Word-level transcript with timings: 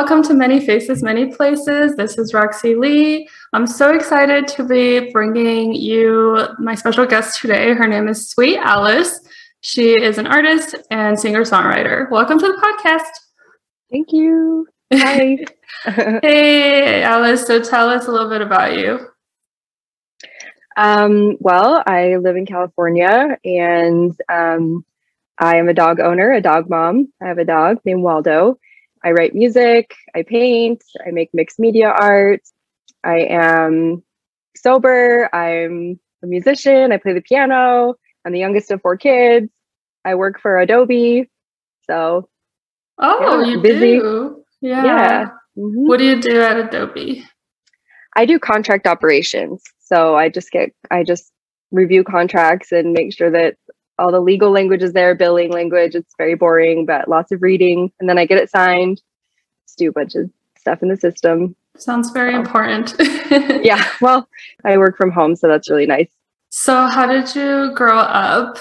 Welcome 0.00 0.22
to 0.28 0.34
Many 0.34 0.64
Faces, 0.64 1.02
Many 1.02 1.26
Places. 1.34 1.96
This 1.96 2.18
is 2.18 2.32
Roxy 2.32 2.76
Lee. 2.76 3.28
I'm 3.52 3.66
so 3.66 3.92
excited 3.92 4.46
to 4.46 4.62
be 4.62 5.10
bringing 5.10 5.74
you 5.74 6.38
my 6.60 6.76
special 6.76 7.04
guest 7.04 7.40
today. 7.40 7.74
Her 7.74 7.88
name 7.88 8.06
is 8.06 8.30
Sweet 8.30 8.58
Alice. 8.58 9.18
She 9.60 10.00
is 10.00 10.16
an 10.16 10.28
artist 10.28 10.76
and 10.92 11.18
singer 11.18 11.40
songwriter. 11.40 12.08
Welcome 12.12 12.38
to 12.38 12.46
the 12.46 12.58
podcast. 12.62 13.10
Thank 13.90 14.12
you. 14.12 14.68
Hi. 14.92 15.38
hey, 16.22 17.02
Alice. 17.02 17.44
So 17.44 17.60
tell 17.60 17.90
us 17.90 18.06
a 18.06 18.12
little 18.12 18.30
bit 18.30 18.40
about 18.40 18.78
you. 18.78 19.00
Um, 20.76 21.38
well, 21.40 21.82
I 21.88 22.18
live 22.18 22.36
in 22.36 22.46
California 22.46 23.36
and 23.44 24.16
um, 24.28 24.84
I 25.40 25.56
am 25.56 25.68
a 25.68 25.74
dog 25.74 25.98
owner, 25.98 26.30
a 26.30 26.40
dog 26.40 26.70
mom. 26.70 27.12
I 27.20 27.26
have 27.26 27.38
a 27.38 27.44
dog 27.44 27.78
named 27.84 28.04
Waldo. 28.04 28.60
I 29.04 29.12
write 29.12 29.34
music, 29.34 29.94
I 30.14 30.22
paint, 30.22 30.82
I 31.06 31.10
make 31.10 31.30
mixed 31.32 31.58
media 31.58 31.88
art. 31.88 32.42
I 33.04 33.18
am 33.30 34.02
sober, 34.56 35.28
I'm 35.34 36.00
a 36.22 36.26
musician, 36.26 36.92
I 36.92 36.96
play 36.96 37.12
the 37.12 37.20
piano, 37.20 37.94
I'm 38.24 38.32
the 38.32 38.38
youngest 38.40 38.70
of 38.70 38.82
four 38.82 38.96
kids. 38.96 39.50
I 40.04 40.14
work 40.14 40.40
for 40.40 40.58
Adobe. 40.58 41.28
So 41.86 42.28
Oh, 42.98 43.40
yeah, 43.40 43.50
you 43.50 43.60
busy. 43.60 43.98
do. 43.98 44.44
Yeah. 44.60 44.84
Yeah. 44.84 45.24
Mm-hmm. 45.56 45.86
What 45.86 45.98
do 45.98 46.04
you 46.04 46.20
do 46.20 46.40
at 46.40 46.56
Adobe? 46.56 47.24
I 48.16 48.24
do 48.26 48.38
contract 48.38 48.86
operations. 48.86 49.62
So 49.80 50.16
I 50.16 50.28
just 50.28 50.50
get 50.50 50.72
I 50.90 51.04
just 51.04 51.30
review 51.70 52.02
contracts 52.02 52.72
and 52.72 52.92
make 52.92 53.12
sure 53.12 53.30
that 53.30 53.56
all 53.98 54.12
the 54.12 54.20
legal 54.20 54.50
language 54.50 54.82
is 54.82 54.92
there, 54.92 55.14
billing 55.14 55.50
language. 55.50 55.94
It's 55.94 56.14
very 56.16 56.34
boring, 56.34 56.86
but 56.86 57.08
lots 57.08 57.32
of 57.32 57.42
reading. 57.42 57.92
And 57.98 58.08
then 58.08 58.18
I 58.18 58.26
get 58.26 58.38
it 58.38 58.50
signed, 58.50 59.02
just 59.66 59.78
do 59.78 59.88
a 59.88 59.92
bunch 59.92 60.14
of 60.14 60.30
stuff 60.58 60.82
in 60.82 60.88
the 60.88 60.96
system. 60.96 61.56
Sounds 61.76 62.10
very 62.10 62.32
so. 62.32 62.38
important. 62.38 62.94
yeah. 63.64 63.88
Well, 64.00 64.28
I 64.64 64.78
work 64.78 64.96
from 64.96 65.10
home, 65.10 65.36
so 65.36 65.48
that's 65.48 65.70
really 65.70 65.86
nice. 65.86 66.10
So, 66.50 66.86
how 66.86 67.06
did 67.06 67.34
you 67.34 67.72
grow 67.74 67.98
up? 67.98 68.58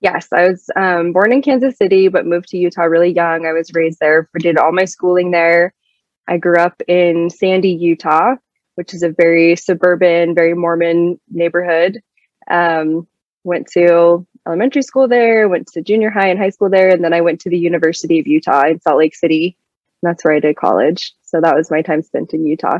Yes, 0.00 0.28
I 0.32 0.48
was 0.48 0.68
um, 0.74 1.12
born 1.12 1.32
in 1.32 1.42
Kansas 1.42 1.76
City, 1.76 2.08
but 2.08 2.26
moved 2.26 2.48
to 2.48 2.58
Utah 2.58 2.82
really 2.82 3.12
young. 3.12 3.46
I 3.46 3.52
was 3.52 3.72
raised 3.72 4.00
there, 4.00 4.28
did 4.40 4.58
all 4.58 4.72
my 4.72 4.84
schooling 4.84 5.30
there. 5.30 5.72
I 6.26 6.38
grew 6.38 6.56
up 6.56 6.82
in 6.88 7.30
Sandy, 7.30 7.70
Utah, 7.70 8.34
which 8.74 8.94
is 8.94 9.02
a 9.02 9.10
very 9.10 9.54
suburban, 9.54 10.34
very 10.34 10.54
Mormon 10.54 11.20
neighborhood. 11.30 12.00
Um, 12.50 13.06
went 13.44 13.66
to 13.72 14.26
elementary 14.46 14.82
school 14.82 15.08
there, 15.08 15.48
went 15.48 15.68
to 15.68 15.82
junior 15.82 16.10
high 16.10 16.28
and 16.28 16.38
high 16.38 16.50
school 16.50 16.70
there, 16.70 16.88
and 16.88 17.04
then 17.04 17.12
I 17.12 17.20
went 17.20 17.40
to 17.42 17.50
the 17.50 17.58
University 17.58 18.18
of 18.18 18.26
Utah 18.26 18.66
in 18.66 18.80
Salt 18.80 18.98
Lake 18.98 19.14
City. 19.14 19.56
That's 20.02 20.24
where 20.24 20.34
I 20.34 20.40
did 20.40 20.56
college. 20.56 21.12
So 21.22 21.40
that 21.40 21.54
was 21.54 21.70
my 21.70 21.82
time 21.82 22.02
spent 22.02 22.34
in 22.34 22.44
Utah. 22.44 22.78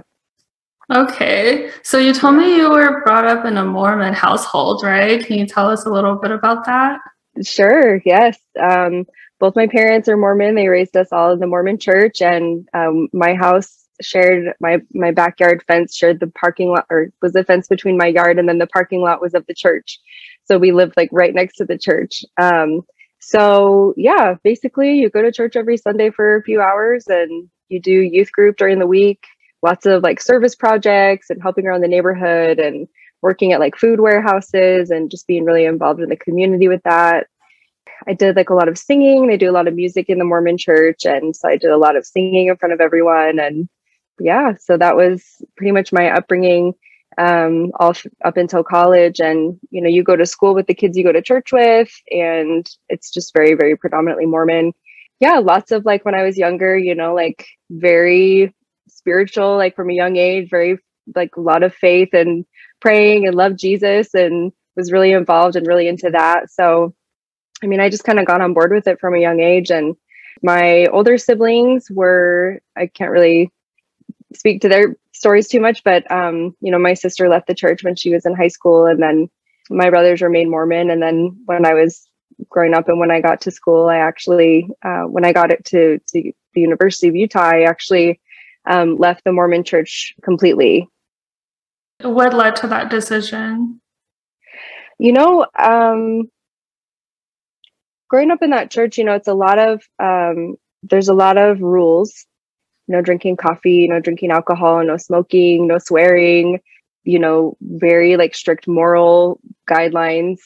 Okay. 0.92 1.70
So 1.82 1.98
you 1.98 2.12
told 2.12 2.36
me 2.36 2.56
you 2.56 2.70
were 2.70 3.02
brought 3.02 3.27
up 3.27 3.44
in 3.44 3.56
a 3.56 3.64
Mormon 3.64 4.12
household, 4.12 4.82
right? 4.84 5.24
Can 5.24 5.38
you 5.38 5.46
tell 5.46 5.70
us 5.70 5.86
a 5.86 5.91
little 5.91 6.16
bit 6.16 6.32
about 6.32 6.66
that? 6.66 7.00
Sure. 7.42 8.02
Yes. 8.04 8.38
Um, 8.60 9.06
both 9.38 9.56
my 9.56 9.66
parents 9.66 10.08
are 10.08 10.16
Mormon. 10.16 10.54
They 10.54 10.69
raised 10.69 10.97
us 10.97 11.08
all 11.12 11.32
in 11.32 11.38
the 11.38 11.47
Mormon 11.47 11.78
church, 11.78 12.20
and 12.20 12.69
um, 12.74 13.08
my 13.12 13.34
house 13.34 13.82
shared 14.00 14.54
my 14.60 14.78
my 14.92 15.10
backyard 15.10 15.62
fence 15.66 15.94
shared 15.94 16.20
the 16.20 16.26
parking 16.26 16.69
lot 16.70 16.86
or 16.91 17.12
was 17.20 17.32
the 17.32 17.44
fence 17.44 17.69
between 17.69 17.97
my 17.97 18.06
yard 18.06 18.38
and 18.38 18.48
then 18.48 18.58
the 18.58 18.66
parking 18.66 19.00
lot 19.00 19.20
was 19.20 19.34
of 19.34 19.47
the 19.47 19.54
church 19.54 20.00
so 20.44 20.58
we 20.58 20.72
lived 20.72 20.94
like 20.97 21.10
right 21.12 21.34
next 21.34 21.56
to 21.56 21.64
the 21.64 21.78
church. 21.78 22.25
Um, 22.41 22.82
so 23.20 23.94
yeah, 23.97 24.34
basically 24.42 24.94
you 24.94 25.08
go 25.08 25.22
to 25.22 25.32
church 25.32 25.56
every 25.56 25.76
Sunday 25.76 26.10
for 26.10 26.36
a 26.36 26.42
few 26.42 26.60
hours 26.60 27.06
and 27.06 27.48
you 27.69 27.80
do 27.80 27.92
youth 27.92 28.32
group 28.32 28.56
during 28.56 28.78
the 28.78 28.86
week, 28.86 29.25
lots 29.62 29.86
of 29.86 30.02
like 30.02 30.20
service 30.20 30.54
projects 30.54 31.31
and 31.31 31.41
helping 31.41 31.66
around 31.66 31.82
the 31.82 31.88
neighborhood 31.88 32.58
and 32.58 32.88
working 33.22 33.52
at 33.52 33.60
like 33.60 33.76
food 33.76 34.00
warehouses 34.00 34.91
and 34.91 35.10
just 35.10 35.28
being 35.28 35.44
really 35.44 35.64
involved 35.64 36.00
in 36.00 36.08
the 36.08 36.16
community 36.16 36.69
with 36.69 36.82
that. 36.82 37.28
I 38.06 38.14
did 38.14 38.34
like 38.34 38.50
a 38.50 38.54
lot 38.54 38.69
of 38.69 38.76
singing. 38.76 39.28
They 39.28 39.36
do 39.36 39.50
a 39.50 39.52
lot 39.52 39.69
of 39.69 39.75
music 39.75 40.06
in 40.08 40.19
the 40.19 40.25
Mormon 40.25 40.58
church. 40.58 41.04
And 41.04 41.34
so 41.34 41.48
I 41.48 41.56
did 41.56 41.70
a 41.70 41.76
lot 41.76 41.97
of 41.97 42.04
singing 42.04 42.48
in 42.48 42.56
front 42.56 42.72
of 42.72 42.81
everyone. 42.81 43.38
And 43.38 43.69
yeah, 44.19 44.54
so 44.60 44.76
that 44.76 44.97
was 44.97 45.25
pretty 45.56 45.70
much 45.70 45.92
my 45.92 46.10
upbringing 46.10 46.75
um, 47.19 47.71
all 47.78 47.95
up 48.25 48.37
until 48.37 48.65
college. 48.65 49.21
And, 49.21 49.59
you 49.71 49.81
know, 49.83 49.89
you 49.89 50.03
go 50.03 50.17
to 50.17 50.27
school 50.27 50.55
with 50.55 50.67
the 50.67 50.75
kids 50.75 50.97
you 50.97 51.05
go 51.05 51.12
to 51.12 51.23
church 51.23 51.53
with, 51.53 51.91
and 52.11 52.69
it's 52.89 53.11
just 53.11 53.33
very, 53.34 53.55
very 53.55 53.77
predominantly 53.77 54.27
Mormon. 54.27 54.73
Yeah, 55.21 55.39
lots 55.39 55.71
of 55.71 55.84
like 55.84 56.05
when 56.05 56.15
I 56.15 56.25
was 56.25 56.37
younger, 56.37 56.77
you 56.77 56.95
know, 56.95 57.15
like 57.15 57.47
very 57.71 58.55
spiritual, 58.89 59.56
like 59.56 59.77
from 59.77 59.91
a 59.91 59.95
young 59.95 60.17
age, 60.17 60.50
very 60.50 60.78
like 61.15 61.37
a 61.37 61.41
lot 61.41 61.62
of 61.62 61.75
faith 61.75 62.11
and 62.12 62.45
praying 62.81 63.27
and 63.27 63.37
loved 63.37 63.59
Jesus 63.59 64.15
and 64.15 64.53
was 64.77 64.93
really 64.93 65.12
involved 65.12 65.56
and 65.56 65.67
really 65.67 65.89
into 65.89 66.11
that. 66.11 66.50
So, 66.50 66.94
I 67.62 67.67
mean, 67.67 67.81
I 67.81 67.89
just 67.89 68.05
kind 68.05 68.19
of 68.19 68.27
got 68.27 68.41
on 68.41 68.55
board 68.55 68.73
with 68.73 68.87
it 68.87 69.00
from 69.00 69.15
a 69.15 69.21
young 69.21 69.41
age. 69.41 69.71
And 69.71 69.97
my 70.43 70.87
older 70.87 71.19
siblings 71.19 71.89
were, 71.91 72.61
I 72.77 72.87
can't 72.87 73.11
really 73.11 73.50
speak 74.34 74.62
to 74.62 74.69
their 74.69 74.97
stories 75.22 75.47
too 75.47 75.60
much, 75.60 75.84
but 75.84 76.10
um, 76.10 76.56
you 76.60 76.72
know, 76.72 76.81
my 76.81 76.94
sister 76.94 77.28
left 77.28 77.47
the 77.47 77.55
church 77.55 77.84
when 77.84 77.94
she 77.94 78.12
was 78.12 78.27
in 78.27 78.34
high 78.34 78.49
school, 78.49 78.87
and 78.87 79.00
then 79.00 79.28
my 79.71 79.88
brothers 79.88 80.21
remained 80.21 80.50
Mormon. 80.50 80.91
And 80.91 81.00
then 81.00 81.37
when 81.44 81.65
I 81.65 81.75
was 81.75 82.09
growing 82.50 82.75
up 82.75 82.88
and 82.88 82.99
when 82.99 83.12
I 83.12 83.21
got 83.21 83.41
to 83.43 83.53
school, 83.53 83.88
I 83.88 83.99
actually, 83.99 84.69
uh, 84.84 85.03
when 85.03 85.25
I 85.25 85.32
got 85.32 85.53
it 85.53 85.65
to 85.66 86.00
to 86.09 86.32
the 86.55 86.61
University 86.61 87.06
of 87.06 87.15
Utah, 87.15 87.50
I 87.55 87.62
actually 87.62 88.21
um, 88.69 88.97
left 88.97 89.22
the 89.25 89.32
Mormon 89.32 89.62
church 89.62 90.12
completely. 90.25 90.88
What 92.00 92.34
led 92.34 92.56
to 92.56 92.66
that 92.66 92.91
decision? 92.91 93.81
You 94.99 95.12
know, 95.12 95.47
um, 95.56 96.31
growing 98.11 98.32
up 98.32 98.43
in 98.43 98.50
that 98.50 98.72
church, 98.72 98.99
you 98.99 99.05
know, 99.05 99.15
it's 99.15 99.28
a 99.28 99.34
lot 99.34 99.61
of 99.61 99.82
um, 100.03 100.56
there's 100.82 101.09
a 101.09 101.15
lot 101.15 101.38
of 101.38 101.61
rules 101.61 102.27
no 102.88 103.00
drinking 103.00 103.37
coffee, 103.37 103.88
no 103.88 104.00
drinking 104.00 104.31
alcohol, 104.31 104.84
no 104.84 104.97
smoking, 104.97 105.66
no 105.66 105.78
swearing, 105.78 106.60
you 107.04 107.19
know, 107.19 107.56
very 107.60 108.16
like 108.16 108.34
strict 108.34 108.66
moral 108.69 109.41
guidelines. 109.69 110.38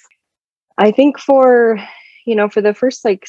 I 0.78 0.90
think 0.90 1.18
for, 1.18 1.78
you 2.26 2.34
know, 2.34 2.48
for 2.48 2.60
the 2.60 2.74
first 2.74 3.04
like 3.04 3.26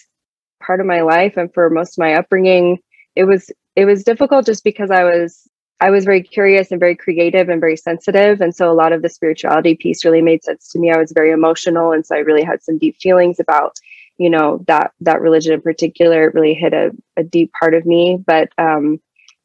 part 0.61 0.79
of 0.79 0.85
my 0.85 1.01
life 1.01 1.37
and 1.37 1.53
for 1.53 1.69
most 1.69 1.97
of 1.97 2.01
my 2.01 2.13
upbringing, 2.13 2.79
it 3.15 3.25
was 3.25 3.49
it 3.75 3.85
was 3.85 4.03
difficult 4.03 4.45
just 4.45 4.63
because 4.63 4.91
I 4.91 5.03
was 5.03 5.47
I 5.79 5.91
was 5.91 6.05
very 6.05 6.23
curious 6.23 6.71
and 6.71 6.79
very 6.79 6.95
creative 6.95 7.49
and 7.49 7.61
very 7.61 7.77
sensitive. 7.77 8.41
And 8.41 8.55
so 8.55 8.71
a 8.71 8.73
lot 8.73 8.93
of 8.93 9.03
the 9.03 9.09
spirituality 9.09 9.75
piece 9.75 10.03
really 10.03 10.23
made 10.23 10.43
sense 10.43 10.69
to 10.69 10.79
me. 10.79 10.91
I 10.91 10.97
was 10.97 11.11
very 11.11 11.31
emotional. 11.31 11.91
And 11.91 12.05
so 12.05 12.15
I 12.15 12.19
really 12.19 12.43
had 12.43 12.63
some 12.63 12.79
deep 12.79 12.97
feelings 12.97 13.39
about 13.39 13.77
you 14.17 14.29
know 14.29 14.63
that 14.67 14.91
that 15.01 15.21
religion 15.21 15.53
in 15.53 15.61
particular 15.61 16.31
really 16.33 16.53
hit 16.53 16.73
a, 16.73 16.91
a 17.15 17.23
deep 17.23 17.51
part 17.59 17.73
of 17.73 17.85
me. 17.85 18.17
But 18.25 18.49
um, 18.57 18.99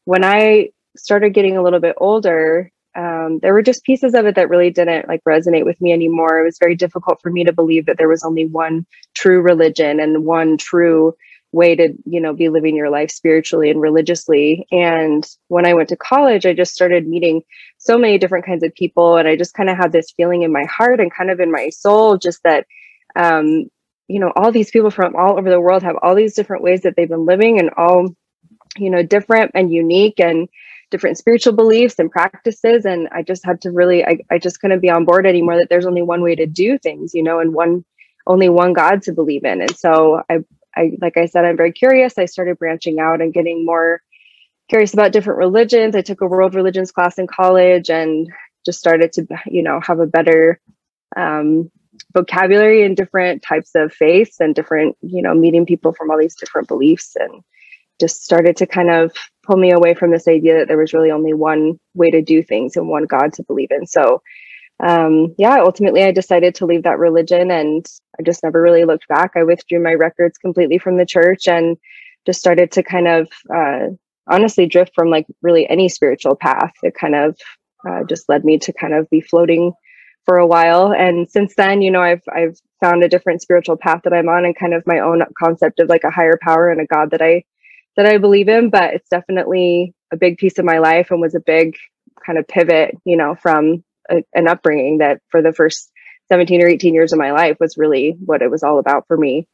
when 0.05 0.23
i 0.23 0.69
started 0.95 1.33
getting 1.33 1.57
a 1.57 1.63
little 1.63 1.79
bit 1.79 1.95
older 1.97 2.71
um, 2.95 3.39
there 3.41 3.53
were 3.53 3.63
just 3.63 3.83
pieces 3.83 4.13
of 4.13 4.25
it 4.25 4.35
that 4.35 4.49
really 4.49 4.69
didn't 4.69 5.07
like 5.07 5.23
resonate 5.23 5.65
with 5.65 5.81
me 5.81 5.91
anymore. 5.91 6.39
It 6.39 6.43
was 6.43 6.59
very 6.59 6.75
difficult 6.75 7.21
for 7.21 7.31
me 7.31 7.43
to 7.43 7.53
believe 7.53 7.87
that 7.87 7.97
there 7.97 8.07
was 8.07 8.23
only 8.23 8.45
one 8.45 8.85
true 9.15 9.41
religion 9.41 9.99
and 9.99 10.25
one 10.25 10.57
true 10.57 11.15
way 11.51 11.75
to 11.75 11.93
you 12.05 12.19
know 12.19 12.33
be 12.33 12.49
living 12.49 12.75
your 12.75 12.89
life 12.89 13.11
spiritually 13.11 13.69
and 13.69 13.81
religiously. 13.81 14.67
And 14.71 15.27
when 15.47 15.65
i 15.65 15.73
went 15.73 15.89
to 15.89 15.95
college 15.95 16.45
i 16.45 16.53
just 16.53 16.73
started 16.73 17.07
meeting 17.07 17.41
so 17.77 17.97
many 17.97 18.17
different 18.17 18.45
kinds 18.45 18.63
of 18.63 18.73
people 18.73 19.17
and 19.17 19.27
i 19.27 19.35
just 19.35 19.53
kind 19.53 19.69
of 19.69 19.77
had 19.77 19.91
this 19.91 20.11
feeling 20.17 20.41
in 20.41 20.51
my 20.51 20.63
heart 20.65 20.99
and 20.99 21.13
kind 21.13 21.29
of 21.29 21.39
in 21.39 21.51
my 21.51 21.69
soul 21.69 22.17
just 22.17 22.41
that 22.43 22.65
um, 23.15 23.69
you 24.07 24.19
know 24.19 24.31
all 24.35 24.51
these 24.51 24.71
people 24.71 24.91
from 24.91 25.15
all 25.15 25.37
over 25.37 25.49
the 25.49 25.59
world 25.59 25.83
have 25.83 25.95
all 26.01 26.15
these 26.15 26.35
different 26.35 26.63
ways 26.63 26.81
that 26.81 26.95
they've 26.95 27.09
been 27.09 27.25
living 27.25 27.59
and 27.59 27.69
all 27.77 28.07
you 28.77 28.89
know 28.89 29.03
different 29.03 29.51
and 29.53 29.71
unique 29.71 30.19
and 30.19 30.49
different 30.91 31.17
spiritual 31.17 31.53
beliefs 31.53 31.97
and 31.99 32.11
practices. 32.11 32.85
And 32.85 33.07
i 33.11 33.23
just 33.23 33.45
had 33.45 33.61
to 33.61 33.71
really 33.71 34.05
I, 34.05 34.19
I 34.29 34.37
just 34.37 34.59
couldn't 34.59 34.81
be 34.81 34.89
on 34.89 35.05
board 35.05 35.25
anymore 35.25 35.57
that 35.57 35.67
there's 35.69 35.85
only 35.85 36.01
one 36.03 36.21
way 36.21 36.35
to 36.35 36.45
do 36.45 36.77
things 36.77 37.13
you 37.13 37.23
know 37.23 37.39
and 37.39 37.53
one 37.53 37.83
only 38.27 38.49
one 38.49 38.73
god 38.73 39.01
to 39.03 39.13
believe 39.13 39.43
in. 39.43 39.61
And 39.61 39.75
so 39.75 40.21
i 40.29 40.39
i 40.75 40.91
like 41.01 41.17
i 41.17 41.25
said 41.25 41.45
i'm 41.45 41.57
very 41.57 41.71
curious. 41.71 42.17
I 42.17 42.25
started 42.25 42.59
branching 42.59 42.99
out 42.99 43.21
and 43.21 43.33
getting 43.33 43.65
more 43.65 44.01
curious 44.69 44.93
about 44.93 45.11
different 45.11 45.39
religions. 45.39 45.95
I 45.95 46.01
took 46.01 46.21
a 46.21 46.27
world 46.27 46.55
religions 46.55 46.91
class 46.91 47.17
in 47.17 47.27
college 47.27 47.89
and 47.89 48.27
just 48.65 48.79
started 48.79 49.13
to 49.13 49.27
you 49.45 49.63
know 49.63 49.79
have 49.81 49.99
a 49.99 50.07
better 50.07 50.59
um, 51.15 51.69
vocabulary 52.13 52.83
and 52.83 52.95
different 52.95 53.41
types 53.41 53.71
of 53.75 53.93
faiths 53.93 54.39
and 54.39 54.55
different, 54.55 54.95
you 55.01 55.21
know, 55.21 55.33
meeting 55.33 55.65
people 55.65 55.93
from 55.93 56.11
all 56.11 56.17
these 56.17 56.35
different 56.35 56.67
beliefs 56.67 57.15
and 57.15 57.41
just 57.99 58.23
started 58.23 58.57
to 58.57 58.65
kind 58.65 58.89
of 58.89 59.11
pull 59.43 59.57
me 59.57 59.71
away 59.71 59.93
from 59.93 60.11
this 60.11 60.27
idea 60.27 60.57
that 60.57 60.67
there 60.67 60.77
was 60.77 60.93
really 60.93 61.11
only 61.11 61.33
one 61.33 61.79
way 61.93 62.11
to 62.11 62.21
do 62.21 62.43
things 62.43 62.75
and 62.75 62.87
one 62.87 63.05
God 63.05 63.33
to 63.33 63.43
believe 63.43 63.69
in. 63.71 63.85
So, 63.85 64.21
um, 64.81 65.33
yeah, 65.37 65.57
ultimately 65.59 66.03
I 66.03 66.11
decided 66.11 66.55
to 66.55 66.65
leave 66.65 66.83
that 66.83 66.99
religion 66.99 67.51
and 67.51 67.85
I 68.19 68.23
just 68.23 68.43
never 68.43 68.61
really 68.61 68.85
looked 68.85 69.07
back. 69.07 69.31
I 69.35 69.43
withdrew 69.43 69.81
my 69.81 69.93
records 69.93 70.37
completely 70.37 70.77
from 70.77 70.97
the 70.97 71.05
church 71.05 71.47
and 71.47 71.77
just 72.25 72.39
started 72.39 72.71
to 72.71 72.83
kind 72.83 73.07
of 73.07 73.27
uh, 73.53 73.87
honestly 74.27 74.65
drift 74.65 74.93
from 74.95 75.09
like 75.09 75.25
really 75.41 75.69
any 75.69 75.89
spiritual 75.89 76.35
path. 76.35 76.73
It 76.83 76.95
kind 76.95 77.15
of 77.15 77.37
uh, 77.87 78.03
just 78.05 78.29
led 78.29 78.43
me 78.43 78.57
to 78.59 78.73
kind 78.73 78.93
of 78.93 79.09
be 79.09 79.21
floating 79.21 79.73
for 80.25 80.37
a 80.37 80.47
while. 80.47 80.93
And 80.93 81.29
since 81.29 81.55
then, 81.55 81.81
you 81.81 81.91
know, 81.91 82.01
I've 82.01 82.23
I've 82.33 82.59
found 82.79 83.03
a 83.03 83.09
different 83.09 83.41
spiritual 83.41 83.77
path 83.77 84.01
that 84.03 84.13
I'm 84.13 84.29
on 84.29 84.45
and 84.45 84.57
kind 84.57 84.73
of 84.73 84.87
my 84.87 84.99
own 84.99 85.23
concept 85.37 85.79
of 85.79 85.89
like 85.89 86.03
a 86.03 86.11
higher 86.11 86.39
power 86.41 86.69
and 86.69 86.81
a 86.81 86.85
God 86.85 87.11
that 87.11 87.21
I 87.21 87.43
that 87.95 88.05
I 88.05 88.17
believe 88.17 88.49
in. 88.49 88.69
But 88.69 88.93
it's 88.93 89.09
definitely 89.09 89.93
a 90.11 90.17
big 90.17 90.37
piece 90.37 90.59
of 90.59 90.65
my 90.65 90.79
life 90.79 91.11
and 91.11 91.21
was 91.21 91.35
a 91.35 91.39
big 91.39 91.75
kind 92.25 92.37
of 92.37 92.47
pivot, 92.47 92.97
you 93.05 93.17
know, 93.17 93.35
from 93.35 93.83
a, 94.09 94.23
an 94.33 94.47
upbringing 94.47 94.99
that 94.99 95.21
for 95.29 95.41
the 95.41 95.53
first 95.53 95.91
17 96.31 96.63
or 96.63 96.67
18 96.67 96.93
years 96.93 97.13
of 97.13 97.19
my 97.19 97.31
life 97.31 97.57
was 97.59 97.77
really 97.77 98.15
what 98.23 98.41
it 98.41 98.49
was 98.49 98.63
all 98.63 98.79
about 98.79 99.07
for 99.07 99.17
me. 99.17 99.47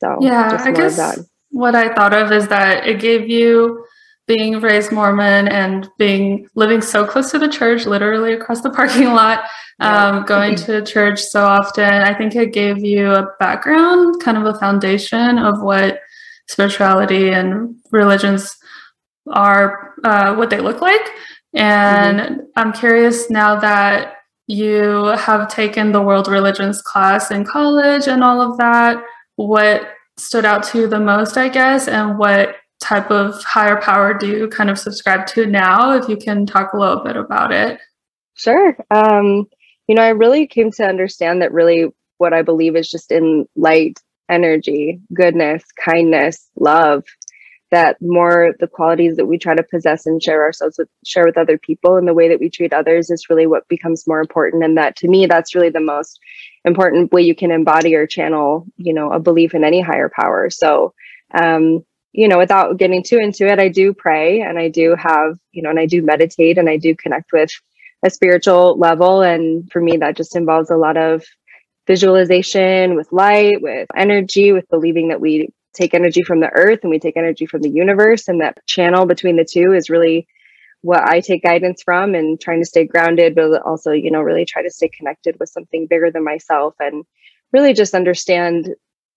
So 0.00 0.18
yeah, 0.20 0.58
I 0.60 0.72
guess 0.72 1.20
what 1.50 1.74
I 1.74 1.94
thought 1.94 2.12
of 2.12 2.32
is 2.32 2.48
that 2.48 2.86
it 2.86 2.98
gave 2.98 3.28
you 3.28 3.84
being 4.26 4.60
raised 4.60 4.92
Mormon 4.92 5.48
and 5.48 5.88
being 5.98 6.48
living 6.54 6.80
so 6.80 7.04
close 7.06 7.30
to 7.32 7.38
the 7.38 7.48
church, 7.48 7.86
literally 7.86 8.32
across 8.32 8.60
the 8.60 8.70
parking 8.70 9.08
lot, 9.08 9.44
um, 9.80 10.24
going 10.24 10.54
to 10.66 10.84
church 10.84 11.20
so 11.20 11.44
often. 11.44 11.84
I 11.84 12.14
think 12.14 12.34
it 12.34 12.52
gave 12.52 12.84
you 12.84 13.10
a 13.12 13.26
background, 13.38 14.22
kind 14.22 14.38
of 14.38 14.46
a 14.46 14.58
foundation 14.58 15.38
of 15.38 15.60
what 15.60 16.00
spirituality 16.48 17.30
and 17.30 17.76
religions 17.90 18.56
are, 19.32 19.94
uh, 20.04 20.34
what 20.34 20.50
they 20.50 20.60
look 20.60 20.80
like. 20.80 21.10
And 21.54 22.20
mm-hmm. 22.20 22.40
I'm 22.56 22.72
curious 22.72 23.28
now 23.28 23.56
that 23.60 24.16
you 24.46 25.06
have 25.18 25.48
taken 25.48 25.92
the 25.92 26.02
world 26.02 26.28
religions 26.28 26.82
class 26.82 27.30
in 27.30 27.44
college 27.44 28.06
and 28.08 28.22
all 28.22 28.40
of 28.40 28.58
that, 28.58 29.02
what 29.36 29.88
stood 30.18 30.44
out 30.44 30.62
to 30.62 30.80
you 30.80 30.86
the 30.86 31.00
most, 31.00 31.36
I 31.36 31.48
guess, 31.48 31.88
and 31.88 32.18
what 32.18 32.56
type 32.82 33.10
of 33.10 33.42
higher 33.44 33.80
power 33.80 34.12
do 34.12 34.26
you 34.26 34.48
kind 34.48 34.68
of 34.68 34.78
subscribe 34.78 35.26
to 35.28 35.46
now? 35.46 35.96
If 35.96 36.08
you 36.08 36.16
can 36.16 36.44
talk 36.46 36.72
a 36.72 36.78
little 36.78 37.02
bit 37.02 37.16
about 37.16 37.52
it. 37.52 37.80
Sure. 38.34 38.76
Um, 38.90 39.46
you 39.88 39.94
know, 39.94 40.02
I 40.02 40.10
really 40.10 40.46
came 40.46 40.70
to 40.72 40.84
understand 40.84 41.42
that 41.42 41.52
really 41.52 41.86
what 42.18 42.32
I 42.32 42.42
believe 42.42 42.76
is 42.76 42.90
just 42.90 43.10
in 43.10 43.46
light, 43.56 44.00
energy, 44.28 45.00
goodness, 45.14 45.64
kindness, 45.78 46.48
love, 46.56 47.04
that 47.72 47.96
more 48.02 48.54
the 48.60 48.68
qualities 48.68 49.16
that 49.16 49.26
we 49.26 49.38
try 49.38 49.54
to 49.54 49.62
possess 49.62 50.06
and 50.06 50.22
share 50.22 50.42
ourselves 50.42 50.76
with 50.78 50.88
share 51.04 51.24
with 51.24 51.38
other 51.38 51.58
people 51.58 51.96
and 51.96 52.06
the 52.06 52.14
way 52.14 52.28
that 52.28 52.38
we 52.38 52.50
treat 52.50 52.72
others 52.72 53.10
is 53.10 53.30
really 53.30 53.46
what 53.46 53.66
becomes 53.66 54.06
more 54.06 54.20
important 54.20 54.62
and 54.62 54.76
that 54.76 54.94
to 54.94 55.08
me 55.08 55.26
that's 55.26 55.54
really 55.54 55.70
the 55.70 55.80
most 55.80 56.20
important 56.66 57.10
way 57.12 57.22
you 57.22 57.34
can 57.34 57.50
embody 57.50 57.94
or 57.94 58.06
channel 58.06 58.66
you 58.76 58.92
know 58.92 59.10
a 59.10 59.18
belief 59.18 59.54
in 59.54 59.64
any 59.64 59.80
higher 59.80 60.10
power 60.14 60.50
so 60.50 60.92
um 61.34 61.82
you 62.12 62.28
know 62.28 62.38
without 62.38 62.76
getting 62.76 63.02
too 63.02 63.18
into 63.18 63.46
it 63.46 63.58
i 63.58 63.68
do 63.68 63.92
pray 63.94 64.40
and 64.40 64.58
i 64.58 64.68
do 64.68 64.94
have 64.96 65.38
you 65.52 65.62
know 65.62 65.70
and 65.70 65.78
i 65.78 65.86
do 65.86 66.02
meditate 66.02 66.58
and 66.58 66.68
i 66.68 66.76
do 66.76 66.94
connect 66.94 67.32
with 67.32 67.50
a 68.02 68.10
spiritual 68.10 68.78
level. 68.78 69.22
And 69.22 69.70
for 69.70 69.80
me 69.80 69.96
that 69.98 70.16
just 70.16 70.36
involves 70.36 70.70
a 70.70 70.76
lot 70.76 70.96
of 70.96 71.24
visualization 71.86 72.94
with 72.94 73.10
light 73.12 73.60
with 73.60 73.88
energy 73.96 74.52
with 74.52 74.68
believing 74.68 75.08
that 75.08 75.20
we 75.20 75.48
take 75.74 75.94
energy 75.94 76.22
from 76.22 76.40
the 76.40 76.50
earth 76.50 76.80
and 76.82 76.90
we 76.90 76.98
take 76.98 77.16
energy 77.16 77.46
from 77.46 77.62
the 77.62 77.70
universe. 77.70 78.28
And 78.28 78.40
that 78.40 78.64
channel 78.66 79.06
between 79.06 79.36
the 79.36 79.44
two 79.44 79.72
is 79.72 79.90
really 79.90 80.26
what 80.82 81.02
I 81.02 81.20
take 81.20 81.42
guidance 81.42 81.82
from 81.82 82.14
and 82.14 82.40
trying 82.40 82.60
to 82.60 82.66
stay 82.66 82.84
grounded 82.84 83.36
but 83.36 83.62
also 83.62 83.92
you 83.92 84.10
know 84.10 84.20
really 84.20 84.44
try 84.44 84.62
to 84.62 84.70
stay 84.70 84.88
connected 84.88 85.36
with 85.38 85.48
something 85.48 85.86
bigger 85.86 86.10
than 86.10 86.24
myself 86.24 86.74
and 86.80 87.04
really 87.52 87.72
just 87.72 87.94
understand 87.94 88.68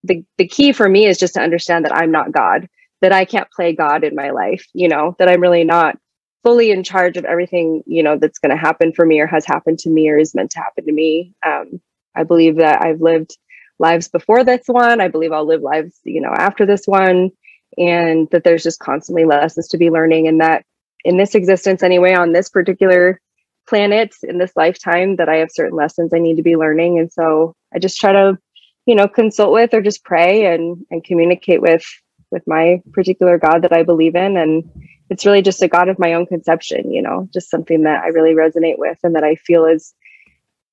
the 0.04 0.24
the 0.38 0.46
key 0.46 0.72
for 0.72 0.88
me 0.88 1.06
is 1.06 1.18
just 1.18 1.34
to 1.34 1.40
understand 1.40 1.84
that 1.84 1.94
I'm 1.94 2.12
not 2.12 2.30
God 2.30 2.68
that 3.06 3.12
I 3.12 3.24
can't 3.24 3.50
play 3.50 3.72
God 3.72 4.04
in 4.04 4.14
my 4.14 4.30
life 4.30 4.66
you 4.74 4.88
know 4.88 5.14
that 5.18 5.28
I'm 5.28 5.40
really 5.40 5.64
not 5.64 5.96
fully 6.42 6.70
in 6.70 6.84
charge 6.84 7.16
of 7.16 7.24
everything 7.24 7.82
you 7.86 8.02
know 8.02 8.16
that's 8.18 8.38
going 8.38 8.50
to 8.50 8.56
happen 8.56 8.92
for 8.92 9.06
me 9.06 9.20
or 9.20 9.26
has 9.26 9.44
happened 9.44 9.78
to 9.80 9.90
me 9.90 10.08
or 10.10 10.18
is 10.18 10.34
meant 10.34 10.50
to 10.52 10.60
happen 10.60 10.84
to 10.86 10.92
me 10.92 11.34
um, 11.44 11.80
I 12.16 12.24
believe 12.24 12.56
that 12.56 12.82
I've 12.82 13.00
lived 13.00 13.36
lives 13.78 14.08
before 14.08 14.42
this 14.42 14.62
one. 14.66 15.00
I 15.00 15.08
believe 15.08 15.32
I'll 15.32 15.46
live 15.46 15.62
lives, 15.62 16.00
you 16.04 16.20
know, 16.20 16.32
after 16.36 16.66
this 16.66 16.86
one. 16.86 17.30
And 17.78 18.28
that 18.30 18.42
there's 18.42 18.62
just 18.62 18.78
constantly 18.78 19.24
lessons 19.24 19.68
to 19.68 19.78
be 19.78 19.90
learning. 19.90 20.28
And 20.28 20.40
that 20.40 20.64
in 21.04 21.18
this 21.18 21.34
existence, 21.34 21.82
anyway, 21.82 22.14
on 22.14 22.32
this 22.32 22.48
particular 22.48 23.20
planet, 23.68 24.14
in 24.22 24.38
this 24.38 24.52
lifetime, 24.56 25.16
that 25.16 25.28
I 25.28 25.36
have 25.36 25.50
certain 25.50 25.76
lessons 25.76 26.14
I 26.14 26.18
need 26.18 26.36
to 26.36 26.42
be 26.42 26.56
learning. 26.56 26.98
And 26.98 27.12
so 27.12 27.54
I 27.74 27.78
just 27.78 28.00
try 28.00 28.12
to, 28.12 28.38
you 28.86 28.94
know, 28.94 29.08
consult 29.08 29.52
with 29.52 29.74
or 29.74 29.82
just 29.82 30.04
pray 30.04 30.46
and 30.54 30.86
and 30.90 31.04
communicate 31.04 31.60
with 31.60 31.84
with 32.30 32.42
my 32.46 32.82
particular 32.92 33.38
God 33.38 33.62
that 33.62 33.72
I 33.72 33.82
believe 33.82 34.16
in. 34.16 34.36
And 34.36 34.70
it's 35.10 35.26
really 35.26 35.42
just 35.42 35.62
a 35.62 35.68
God 35.68 35.88
of 35.88 35.98
my 35.98 36.14
own 36.14 36.26
conception, 36.26 36.92
you 36.92 37.02
know, 37.02 37.28
just 37.32 37.50
something 37.50 37.82
that 37.82 38.02
I 38.02 38.08
really 38.08 38.34
resonate 38.34 38.78
with 38.78 38.98
and 39.02 39.14
that 39.14 39.24
I 39.24 39.36
feel 39.36 39.66
is 39.66 39.94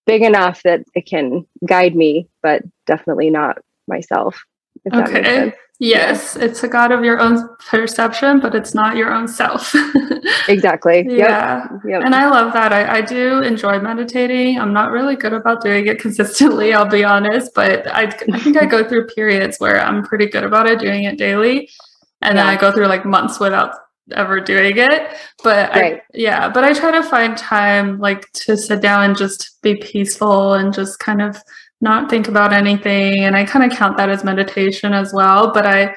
big 0.05 0.23
enough 0.23 0.63
that 0.63 0.83
it 0.93 1.05
can 1.05 1.45
guide 1.65 1.95
me, 1.95 2.27
but 2.41 2.63
definitely 2.85 3.29
not 3.29 3.59
myself. 3.87 4.43
Okay. 4.93 5.53
Yes, 5.79 6.37
yeah. 6.37 6.45
it's 6.45 6.63
a 6.63 6.67
God 6.67 6.91
of 6.91 7.03
your 7.03 7.19
own 7.19 7.49
perception, 7.69 8.39
but 8.39 8.55
it's 8.55 8.73
not 8.73 8.95
your 8.95 9.11
own 9.11 9.27
self. 9.27 9.75
exactly. 10.47 11.05
Yeah. 11.09 11.67
Yep. 11.71 11.81
Yep. 11.85 12.01
And 12.05 12.15
I 12.15 12.29
love 12.29 12.53
that. 12.53 12.71
I, 12.71 12.97
I 12.97 13.01
do 13.01 13.41
enjoy 13.41 13.79
meditating. 13.79 14.59
I'm 14.59 14.71
not 14.71 14.91
really 14.91 15.15
good 15.15 15.33
about 15.33 15.61
doing 15.61 15.87
it 15.87 15.99
consistently, 15.99 16.73
I'll 16.73 16.87
be 16.87 17.03
honest, 17.03 17.51
but 17.53 17.87
I, 17.93 18.03
I 18.03 18.39
think 18.39 18.55
I 18.55 18.65
go 18.65 18.83
through 18.87 19.07
periods 19.07 19.57
where 19.57 19.81
I'm 19.81 20.03
pretty 20.03 20.27
good 20.27 20.43
about 20.43 20.67
it, 20.67 20.79
doing 20.79 21.03
it 21.03 21.17
daily. 21.17 21.69
And 22.21 22.37
yeah. 22.37 22.43
then 22.43 22.47
I 22.47 22.55
go 22.55 22.71
through 22.71 22.87
like 22.87 23.03
months 23.03 23.39
without 23.39 23.75
ever 24.11 24.41
doing 24.41 24.77
it 24.77 25.15
but 25.45 25.69
right. 25.71 25.95
I, 25.95 26.01
yeah 26.13 26.49
but 26.49 26.65
i 26.65 26.73
try 26.73 26.91
to 26.91 27.01
find 27.01 27.37
time 27.37 27.99
like 27.99 28.29
to 28.33 28.57
sit 28.57 28.81
down 28.81 29.03
and 29.05 29.17
just 29.17 29.61
be 29.61 29.75
peaceful 29.77 30.55
and 30.55 30.73
just 30.73 30.99
kind 30.99 31.21
of 31.21 31.41
not 31.83 32.09
think 32.09 32.27
about 32.27 32.53
anything 32.53 33.23
and 33.23 33.35
i 33.35 33.43
kind 33.43 33.69
of 33.69 33.77
count 33.77 33.97
that 33.97 34.09
as 34.09 34.23
meditation 34.23 34.93
as 34.93 35.13
well 35.13 35.53
but 35.53 35.65
i 35.65 35.93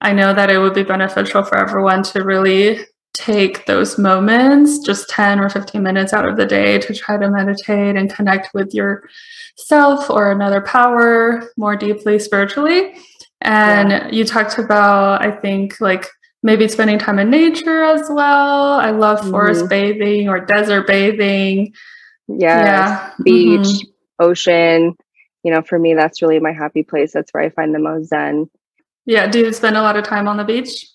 i 0.00 0.12
know 0.12 0.34
that 0.34 0.50
it 0.50 0.58
would 0.58 0.74
be 0.74 0.82
beneficial 0.82 1.42
for 1.42 1.56
everyone 1.56 2.02
to 2.02 2.22
really 2.22 2.80
take 3.14 3.64
those 3.66 3.98
moments 3.98 4.78
just 4.80 5.08
10 5.08 5.40
or 5.40 5.48
15 5.48 5.82
minutes 5.82 6.12
out 6.12 6.28
of 6.28 6.36
the 6.36 6.46
day 6.46 6.78
to 6.78 6.94
try 6.94 7.16
to 7.16 7.30
meditate 7.30 7.96
and 7.96 8.12
connect 8.12 8.50
with 8.52 8.72
yourself 8.74 10.10
or 10.10 10.30
another 10.30 10.60
power 10.60 11.50
more 11.56 11.76
deeply 11.76 12.18
spiritually 12.18 12.94
and 13.40 13.90
yeah. 13.90 14.08
you 14.10 14.24
talked 14.24 14.58
about 14.58 15.24
i 15.24 15.30
think 15.30 15.80
like 15.80 16.06
maybe 16.42 16.68
spending 16.68 16.98
time 16.98 17.18
in 17.18 17.30
nature 17.30 17.82
as 17.82 18.08
well. 18.10 18.74
I 18.74 18.90
love 18.90 19.28
forest 19.28 19.62
mm-hmm. 19.62 19.68
bathing 19.68 20.28
or 20.28 20.44
desert 20.44 20.86
bathing. 20.86 21.74
Yes, 22.28 22.64
yeah. 22.66 23.12
Beach, 23.24 23.60
mm-hmm. 23.60 24.24
ocean. 24.24 24.96
You 25.44 25.52
know, 25.52 25.62
for 25.62 25.78
me, 25.78 25.94
that's 25.94 26.22
really 26.22 26.40
my 26.40 26.52
happy 26.52 26.82
place. 26.82 27.12
That's 27.12 27.30
where 27.32 27.42
I 27.42 27.50
find 27.50 27.74
the 27.74 27.78
most 27.78 28.08
zen. 28.08 28.50
Yeah. 29.06 29.26
Do 29.26 29.40
you 29.40 29.52
spend 29.52 29.76
a 29.76 29.82
lot 29.82 29.96
of 29.96 30.04
time 30.04 30.28
on 30.28 30.36
the 30.36 30.44
beach? 30.44 30.86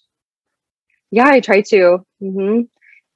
Yeah, 1.12 1.28
I 1.28 1.40
try 1.40 1.62
to. 1.62 2.06
Mm-hmm. 2.22 2.62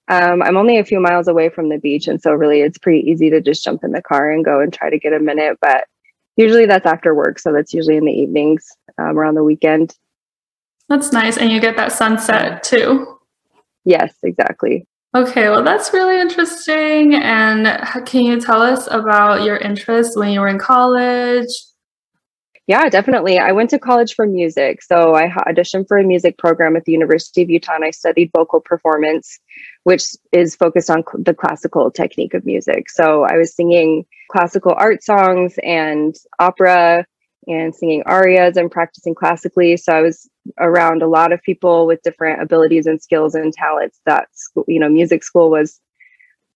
Um, 0.10 0.42
I'm 0.42 0.58
only 0.58 0.78
a 0.78 0.86
few 0.86 1.00
miles 1.00 1.28
away 1.28 1.50
from 1.50 1.70
the 1.70 1.78
beach. 1.78 2.08
And 2.08 2.22
so, 2.22 2.32
really, 2.34 2.62
it's 2.62 2.78
pretty 2.78 3.00
easy 3.10 3.30
to 3.30 3.42
just 3.42 3.64
jump 3.64 3.84
in 3.84 3.92
the 3.92 4.02
car 4.02 4.32
and 4.32 4.46
go 4.46 4.60
and 4.60 4.74
try 4.74 4.90
to 4.90 5.00
get 5.00 5.14
a 5.14 5.20
minute. 5.20 5.58
But 5.62 5.86
usually 6.38 6.66
that's 6.66 6.86
after 6.86 7.14
work. 7.14 7.40
So, 7.40 7.52
that's 7.52 7.74
usually 7.74 7.98
in 7.98 8.06
the 8.06 8.12
evenings 8.12 8.66
um, 8.98 9.18
around 9.18 9.36
the 9.36 9.44
weekend. 9.44 9.96
That's 10.90 11.12
nice. 11.12 11.38
And 11.38 11.52
you 11.52 11.60
get 11.60 11.76
that 11.76 11.92
sunset 11.92 12.64
too. 12.64 13.20
Yes, 13.84 14.16
exactly. 14.24 14.86
Okay, 15.16 15.50
well, 15.50 15.64
that's 15.64 15.94
really 15.94 16.20
interesting. 16.20 17.16
And 17.16 17.66
can 18.06 18.24
you 18.24 18.40
tell 18.40 18.62
us 18.62 18.88
about 18.92 19.44
your 19.44 19.58
interests 19.58 20.18
when 20.18 20.32
you 20.32 20.42
were 20.42 20.48
in 20.48 20.60
college? 20.60 21.48
Yeah, 22.68 22.90
definitely. 22.90 23.40
I 23.40 23.54
went 23.54 23.70
to 23.70 23.80
college 23.80 24.14
for 24.14 24.28
music. 24.28 24.84
So 24.84 25.16
I 25.16 25.30
auditioned 25.48 25.88
for 25.88 25.98
a 25.98 26.04
music 26.04 26.38
program 26.38 26.76
at 26.76 26.84
the 26.84 26.92
University 26.92 27.42
of 27.42 27.50
Utah 27.50 27.76
and 27.76 27.86
I 27.86 27.92
studied 27.92 28.30
vocal 28.36 28.60
performance, 28.60 29.40
which 29.84 30.04
is 30.34 30.56
focused 30.58 30.90
on 30.90 31.04
the 31.18 31.34
classical 31.34 31.90
technique 31.90 32.34
of 32.34 32.46
music. 32.46 32.90
So 32.90 33.24
I 33.24 33.38
was 33.38 33.56
singing 33.56 34.06
classical 34.30 34.74
art 34.76 35.02
songs 35.02 35.56
and 35.64 36.14
opera 36.40 37.06
and 37.48 37.74
singing 37.74 38.04
arias 38.06 38.58
and 38.58 38.72
practicing 38.72 39.16
classically. 39.16 39.78
So 39.78 39.94
I 39.94 40.02
was 40.02 40.30
around 40.60 41.02
a 41.02 41.08
lot 41.08 41.32
of 41.32 41.42
people 41.42 41.88
with 41.88 42.02
different 42.04 42.42
abilities 42.42 42.86
and 42.86 43.02
skills 43.02 43.36
and 43.36 43.54
talents. 43.54 44.00
That 44.06 44.28
school, 44.34 44.66
you 44.68 44.80
know, 44.80 44.90
music 44.90 45.24
school 45.24 45.50
was 45.50 45.80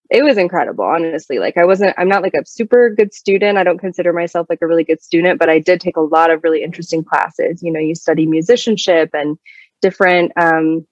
it 0.09 0.23
was 0.23 0.37
incredible, 0.37 0.83
honestly. 0.83 1.39
Like 1.39 1.57
I 1.57 1.65
wasn't 1.65 1.95
I'm 1.97 2.09
not 2.09 2.21
like 2.21 2.33
a 2.33 2.45
super 2.45 2.89
good 2.89 3.13
student. 3.13 3.57
I 3.57 3.63
don't 3.63 3.79
consider 3.79 4.11
myself 4.11 4.47
like 4.49 4.61
a 4.61 4.67
really 4.67 4.83
good 4.83 5.01
student, 5.01 5.39
but 5.39 5.49
I 5.49 5.59
did 5.59 5.79
take 5.79 5.97
a 5.97 6.01
lot 6.01 6.29
of 6.29 6.43
really 6.43 6.63
interesting 6.63 7.03
classes. 7.03 7.63
You 7.63 7.71
know, 7.71 7.79
you 7.79 7.95
study 7.95 8.25
musicianship 8.25 9.11
and 9.13 9.37
different 9.81 10.31
um 10.37 10.85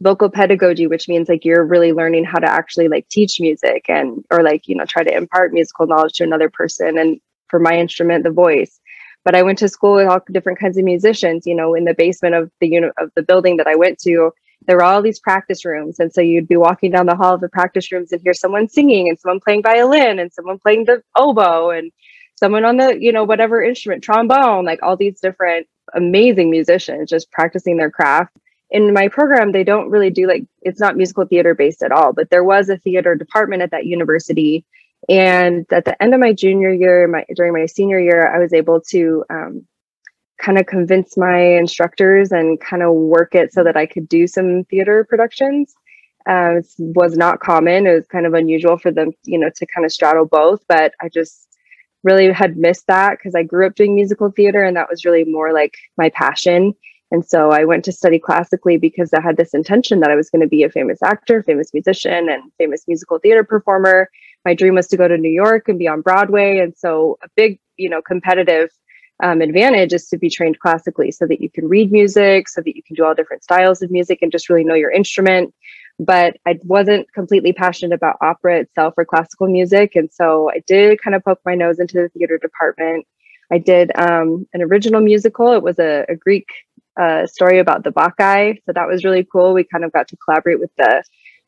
vocal 0.00 0.30
pedagogy 0.30 0.86
which 0.86 1.08
means 1.08 1.28
like 1.28 1.44
you're 1.44 1.64
really 1.64 1.92
learning 1.92 2.24
how 2.24 2.38
to 2.38 2.48
actually 2.48 2.88
like 2.88 3.08
teach 3.08 3.40
music 3.40 3.84
and 3.88 4.24
or 4.30 4.42
like 4.42 4.68
you 4.68 4.76
know 4.76 4.84
try 4.84 5.02
to 5.02 5.12
impart 5.14 5.52
musical 5.52 5.86
knowledge 5.86 6.12
to 6.14 6.24
another 6.24 6.48
person 6.48 6.96
and 6.98 7.20
for 7.48 7.58
my 7.58 7.76
instrument 7.76 8.22
the 8.22 8.30
voice 8.30 8.78
but 9.28 9.34
I 9.34 9.42
went 9.42 9.58
to 9.58 9.68
school 9.68 9.96
with 9.96 10.08
all 10.08 10.20
different 10.32 10.58
kinds 10.58 10.78
of 10.78 10.84
musicians, 10.84 11.46
you 11.46 11.54
know, 11.54 11.74
in 11.74 11.84
the 11.84 11.92
basement 11.92 12.34
of 12.34 12.50
the 12.60 12.68
unit 12.68 12.94
of 12.96 13.10
the 13.14 13.20
building 13.20 13.58
that 13.58 13.66
I 13.66 13.76
went 13.76 13.98
to. 13.98 14.32
there 14.66 14.76
were 14.76 14.82
all 14.82 15.02
these 15.02 15.20
practice 15.20 15.66
rooms. 15.66 16.00
And 16.00 16.10
so 16.10 16.22
you'd 16.22 16.48
be 16.48 16.56
walking 16.56 16.92
down 16.92 17.04
the 17.04 17.14
hall 17.14 17.34
of 17.34 17.42
the 17.42 17.48
practice 17.50 17.92
rooms 17.92 18.10
and 18.10 18.22
hear 18.22 18.32
someone 18.32 18.70
singing 18.70 19.06
and 19.06 19.20
someone 19.20 19.38
playing 19.38 19.62
violin 19.62 20.18
and 20.18 20.32
someone 20.32 20.58
playing 20.58 20.86
the 20.86 21.02
oboe 21.14 21.68
and 21.68 21.92
someone 22.36 22.64
on 22.64 22.78
the, 22.78 22.96
you 22.98 23.12
know, 23.12 23.22
whatever 23.22 23.62
instrument, 23.62 24.02
trombone, 24.02 24.64
like 24.64 24.82
all 24.82 24.96
these 24.96 25.20
different 25.20 25.66
amazing 25.92 26.50
musicians 26.50 27.10
just 27.10 27.30
practicing 27.30 27.76
their 27.76 27.90
craft. 27.90 28.34
In 28.70 28.94
my 28.94 29.08
program, 29.08 29.52
they 29.52 29.62
don't 29.62 29.90
really 29.90 30.10
do 30.10 30.26
like, 30.26 30.44
it's 30.62 30.80
not 30.80 30.96
musical 30.96 31.26
theater 31.26 31.54
based 31.54 31.82
at 31.82 31.92
all, 31.92 32.14
but 32.14 32.30
there 32.30 32.44
was 32.44 32.70
a 32.70 32.78
theater 32.78 33.14
department 33.14 33.60
at 33.60 33.72
that 33.72 33.84
university. 33.84 34.64
And 35.08 35.66
at 35.70 35.84
the 35.84 36.00
end 36.02 36.14
of 36.14 36.20
my 36.20 36.32
junior 36.32 36.72
year, 36.72 37.06
my 37.08 37.24
during 37.34 37.52
my 37.52 37.66
senior 37.66 38.00
year, 38.00 38.34
I 38.34 38.38
was 38.38 38.52
able 38.52 38.80
to 38.90 39.24
um, 39.30 39.66
kind 40.40 40.58
of 40.58 40.66
convince 40.66 41.16
my 41.16 41.38
instructors 41.38 42.32
and 42.32 42.60
kind 42.60 42.82
of 42.82 42.94
work 42.94 43.34
it 43.34 43.52
so 43.52 43.64
that 43.64 43.76
I 43.76 43.86
could 43.86 44.08
do 44.08 44.26
some 44.26 44.64
theater 44.64 45.06
productions. 45.08 45.74
Uh, 46.26 46.60
was 46.78 47.16
not 47.16 47.40
common. 47.40 47.86
It 47.86 47.94
was 47.94 48.06
kind 48.06 48.26
of 48.26 48.34
unusual 48.34 48.76
for 48.76 48.90
them, 48.90 49.12
you 49.24 49.38
know, 49.38 49.48
to 49.56 49.66
kind 49.66 49.86
of 49.86 49.92
straddle 49.92 50.26
both. 50.26 50.62
But 50.68 50.92
I 51.00 51.08
just 51.08 51.48
really 52.04 52.30
had 52.30 52.58
missed 52.58 52.86
that 52.86 53.16
because 53.16 53.34
I 53.34 53.42
grew 53.44 53.66
up 53.66 53.76
doing 53.76 53.94
musical 53.94 54.30
theater, 54.30 54.62
and 54.62 54.76
that 54.76 54.90
was 54.90 55.06
really 55.06 55.24
more 55.24 55.52
like 55.54 55.74
my 55.96 56.10
passion. 56.10 56.74
And 57.10 57.24
so 57.24 57.50
I 57.50 57.64
went 57.64 57.84
to 57.86 57.92
study 57.92 58.18
classically 58.18 58.76
because 58.76 59.14
I 59.14 59.22
had 59.22 59.38
this 59.38 59.54
intention 59.54 60.00
that 60.00 60.10
I 60.10 60.14
was 60.14 60.28
going 60.28 60.42
to 60.42 60.48
be 60.48 60.62
a 60.62 60.70
famous 60.70 61.02
actor, 61.02 61.42
famous 61.42 61.72
musician, 61.72 62.28
and 62.28 62.42
famous 62.58 62.86
musical 62.86 63.18
theater 63.18 63.42
performer. 63.42 64.10
My 64.48 64.54
dream 64.54 64.76
was 64.76 64.86
to 64.86 64.96
go 64.96 65.06
to 65.06 65.18
New 65.18 65.28
York 65.44 65.68
and 65.68 65.78
be 65.78 65.88
on 65.88 66.00
Broadway. 66.00 66.56
And 66.60 66.72
so 66.74 67.18
a 67.22 67.28
big, 67.36 67.60
you 67.76 67.90
know, 67.90 68.00
competitive 68.00 68.70
um, 69.22 69.42
advantage 69.42 69.92
is 69.92 70.08
to 70.08 70.16
be 70.16 70.30
trained 70.30 70.58
classically 70.58 71.10
so 71.10 71.26
that 71.26 71.42
you 71.42 71.50
can 71.50 71.68
read 71.68 71.92
music, 71.92 72.48
so 72.48 72.62
that 72.62 72.74
you 72.74 72.82
can 72.82 72.96
do 72.96 73.04
all 73.04 73.14
different 73.14 73.44
styles 73.44 73.82
of 73.82 73.90
music 73.90 74.20
and 74.22 74.32
just 74.32 74.48
really 74.48 74.64
know 74.64 74.74
your 74.74 74.90
instrument. 74.90 75.52
But 75.98 76.38
I 76.46 76.58
wasn't 76.64 77.12
completely 77.12 77.52
passionate 77.52 77.94
about 77.94 78.16
opera 78.22 78.60
itself 78.60 78.94
or 78.96 79.04
classical 79.04 79.48
music. 79.48 79.96
And 79.96 80.08
so 80.10 80.50
I 80.50 80.62
did 80.66 80.98
kind 81.02 81.14
of 81.14 81.22
poke 81.22 81.40
my 81.44 81.54
nose 81.54 81.78
into 81.78 81.98
the 81.98 82.08
theater 82.08 82.38
department. 82.38 83.06
I 83.52 83.58
did 83.58 83.90
um, 83.96 84.46
an 84.54 84.62
original 84.62 85.02
musical. 85.02 85.52
It 85.52 85.62
was 85.62 85.78
a, 85.78 86.06
a 86.08 86.16
Greek 86.16 86.46
uh, 86.98 87.26
story 87.26 87.58
about 87.58 87.84
the 87.84 87.90
Bacchae. 87.90 88.62
So 88.64 88.72
that 88.72 88.88
was 88.88 89.04
really 89.04 89.28
cool. 89.30 89.52
We 89.52 89.64
kind 89.64 89.84
of 89.84 89.92
got 89.92 90.08
to 90.08 90.16
collaborate 90.16 90.58
with 90.58 90.70
the 90.78 91.04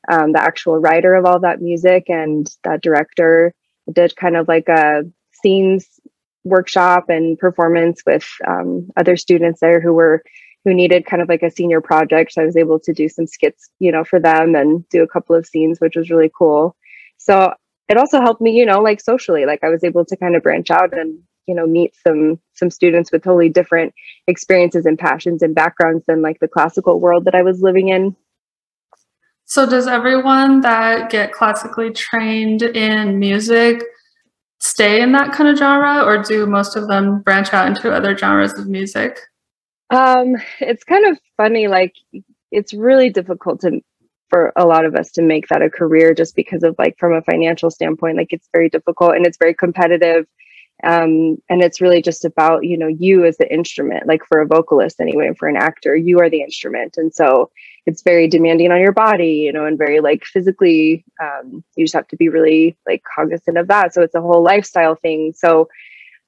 um, 0.09 0.33
the 0.33 0.41
actual 0.41 0.79
writer 0.79 1.15
of 1.15 1.25
all 1.25 1.41
that 1.41 1.61
music 1.61 2.05
and 2.09 2.49
that 2.65 2.83
director. 2.83 3.55
Did 3.93 4.15
kind 4.15 4.37
of 4.37 4.47
like 4.47 4.69
a 4.69 5.03
scenes 5.33 5.99
workshop 6.45 7.09
and 7.09 7.39
performance 7.39 8.03
with 8.07 8.29
um, 8.47 8.89
other 8.97 9.17
students 9.17 9.61
there 9.61 9.81
who 9.81 9.93
were 9.93 10.23
who 10.65 10.75
needed 10.75 11.07
kind 11.07 11.23
of 11.23 11.29
like 11.29 11.43
a 11.43 11.51
senior 11.51 11.81
project. 11.81 12.33
So 12.33 12.43
I 12.43 12.45
was 12.45 12.57
able 12.57 12.79
to 12.81 12.93
do 12.93 13.09
some 13.09 13.27
skits, 13.27 13.71
you 13.79 13.91
know, 13.91 14.05
for 14.05 14.21
them 14.21 14.55
and 14.55 14.87
do 14.91 15.03
a 15.03 15.09
couple 15.09 15.35
of 15.35 15.47
scenes, 15.47 15.81
which 15.81 15.97
was 15.97 16.11
really 16.11 16.31
cool. 16.37 16.77
So 17.17 17.55
it 17.89 17.97
also 17.97 18.21
helped 18.21 18.41
me, 18.41 18.53
you 18.53 18.67
know, 18.67 18.81
like 18.81 19.01
socially, 19.01 19.47
like 19.47 19.65
I 19.65 19.71
was 19.71 19.83
able 19.83 20.05
to 20.05 20.17
kind 20.17 20.37
of 20.37 20.43
branch 20.43 20.71
out 20.71 20.97
and 20.97 21.19
you 21.47 21.55
know 21.55 21.67
meet 21.67 21.95
some 22.07 22.39
some 22.55 22.71
students 22.71 23.11
with 23.11 23.25
totally 23.25 23.49
different 23.49 23.93
experiences 24.29 24.87
and 24.87 24.99
passions 24.99 25.43
and 25.43 25.55
backgrounds 25.55 26.05
than 26.07 26.23
like 26.23 26.39
the 26.39 26.47
classical 26.47 27.01
world 27.01 27.25
that 27.25 27.35
I 27.35 27.43
was 27.43 27.61
living 27.61 27.89
in. 27.89 28.15
So 29.51 29.67
does 29.67 29.89
everyone 29.89 30.61
that 30.61 31.11
get 31.11 31.33
classically 31.33 31.91
trained 31.91 32.63
in 32.63 33.19
music 33.19 33.83
stay 34.61 35.03
in 35.03 35.11
that 35.11 35.33
kind 35.33 35.49
of 35.49 35.59
genre 35.59 36.05
or 36.05 36.23
do 36.23 36.47
most 36.47 36.77
of 36.77 36.87
them 36.87 37.21
branch 37.23 37.53
out 37.53 37.67
into 37.67 37.91
other 37.91 38.17
genres 38.17 38.57
of 38.57 38.69
music? 38.69 39.19
Um, 39.91 40.37
it's 40.61 40.85
kind 40.85 41.05
of 41.05 41.19
funny, 41.37 41.67
like 41.67 41.95
it's 42.53 42.73
really 42.73 43.11
difficult 43.11 43.61
to 43.63 43.81
for 44.29 44.53
a 44.55 44.65
lot 44.65 44.85
of 44.85 44.95
us 44.95 45.11
to 45.11 45.23
make 45.23 45.49
that 45.49 45.63
a 45.63 45.69
career 45.69 46.15
just 46.15 46.37
because 46.37 46.63
of 46.63 46.77
like 46.79 46.97
from 46.97 47.13
a 47.13 47.23
financial 47.23 47.73
standpoint, 47.73 48.19
like 48.19 48.33
it's 48.33 48.49
very 48.53 48.69
difficult 48.69 49.17
and 49.17 49.27
it's 49.27 49.39
very 49.39 49.53
competitive 49.53 50.27
um, 50.85 51.37
and 51.49 51.63
it's 51.63 51.81
really 51.81 52.01
just 52.01 52.25
about 52.25 52.65
you 52.65 52.77
know 52.77 52.87
you 52.87 53.25
as 53.25 53.37
the 53.37 53.53
instrument 53.53 54.07
like 54.07 54.25
for 54.25 54.41
a 54.41 54.47
vocalist 54.47 55.01
anyway 55.01 55.27
and 55.27 55.37
for 55.37 55.49
an 55.49 55.57
actor 55.57 55.95
you 55.95 56.19
are 56.21 56.31
the 56.31 56.41
instrument 56.41 56.97
and 56.97 57.13
so 57.15 57.51
it's 57.87 58.03
very 58.03 58.29
demanding 58.29 58.71
on 58.71 58.81
your 58.81 58.93
body 58.93 59.35
you 59.35 59.53
know 59.53 59.65
and 59.65 59.79
very 59.79 60.01
like 60.01 60.25
physically 60.25 61.05
um, 61.23 61.65
you 61.77 61.85
just 61.85 61.95
have 61.95 62.09
to 62.09 62.17
be 62.17 62.29
really 62.29 62.77
like 62.87 63.03
cognizant 63.15 63.59
of 63.59 63.69
that 63.69 63.93
so 63.95 64.03
it's 64.03 64.15
a 64.15 64.21
whole 64.21 64.43
lifestyle 64.43 64.95
thing 64.95 65.33
so 65.37 65.69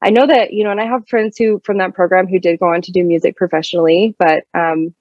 i 0.03 0.11
know 0.11 0.27
that 0.27 0.53
you 0.53 0.65
know 0.65 0.71
and 0.71 0.81
i 0.81 0.87
have 0.87 1.07
friends 1.09 1.37
who 1.37 1.61
from 1.65 1.79
that 1.79 1.95
program 1.95 2.27
who 2.27 2.39
did 2.39 2.61
go 2.61 2.67
on 2.67 2.83
to 2.83 2.93
do 2.93 3.05
music 3.05 3.37
professionally 3.37 4.15
but 4.19 4.45
um, 4.55 4.95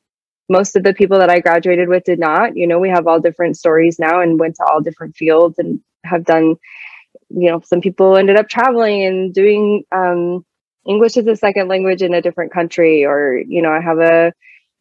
most 0.50 0.76
of 0.76 0.84
the 0.84 0.94
people 0.94 1.20
that 1.20 1.30
i 1.30 1.40
graduated 1.40 1.88
with 1.88 2.04
did 2.04 2.20
not 2.20 2.56
you 2.56 2.68
know 2.68 2.80
we 2.80 2.90
have 2.90 3.08
all 3.08 3.20
different 3.20 3.58
stories 3.58 4.00
now 4.00 4.22
and 4.22 4.40
went 4.40 4.56
to 4.56 4.66
all 4.66 4.82
different 4.82 5.16
fields 5.16 5.58
and 5.60 5.80
have 6.04 6.26
done 6.26 6.56
you 7.34 7.50
know, 7.50 7.62
some 7.62 7.82
people 7.82 8.18
ended 8.18 8.38
up 8.38 8.50
traveling 8.50 9.04
and 9.04 9.34
doing 9.34 9.84
um, 9.92 10.46
English 10.86 11.18
as 11.18 11.28
a 11.28 11.36
second 11.36 11.68
language 11.68 12.02
in 12.02 12.14
a 12.14 12.22
different 12.22 12.52
country. 12.52 13.06
Or, 13.06 13.38
you 13.38 13.62
know, 13.62 13.72
I 13.72 13.80
have 13.80 14.00
a 14.00 14.34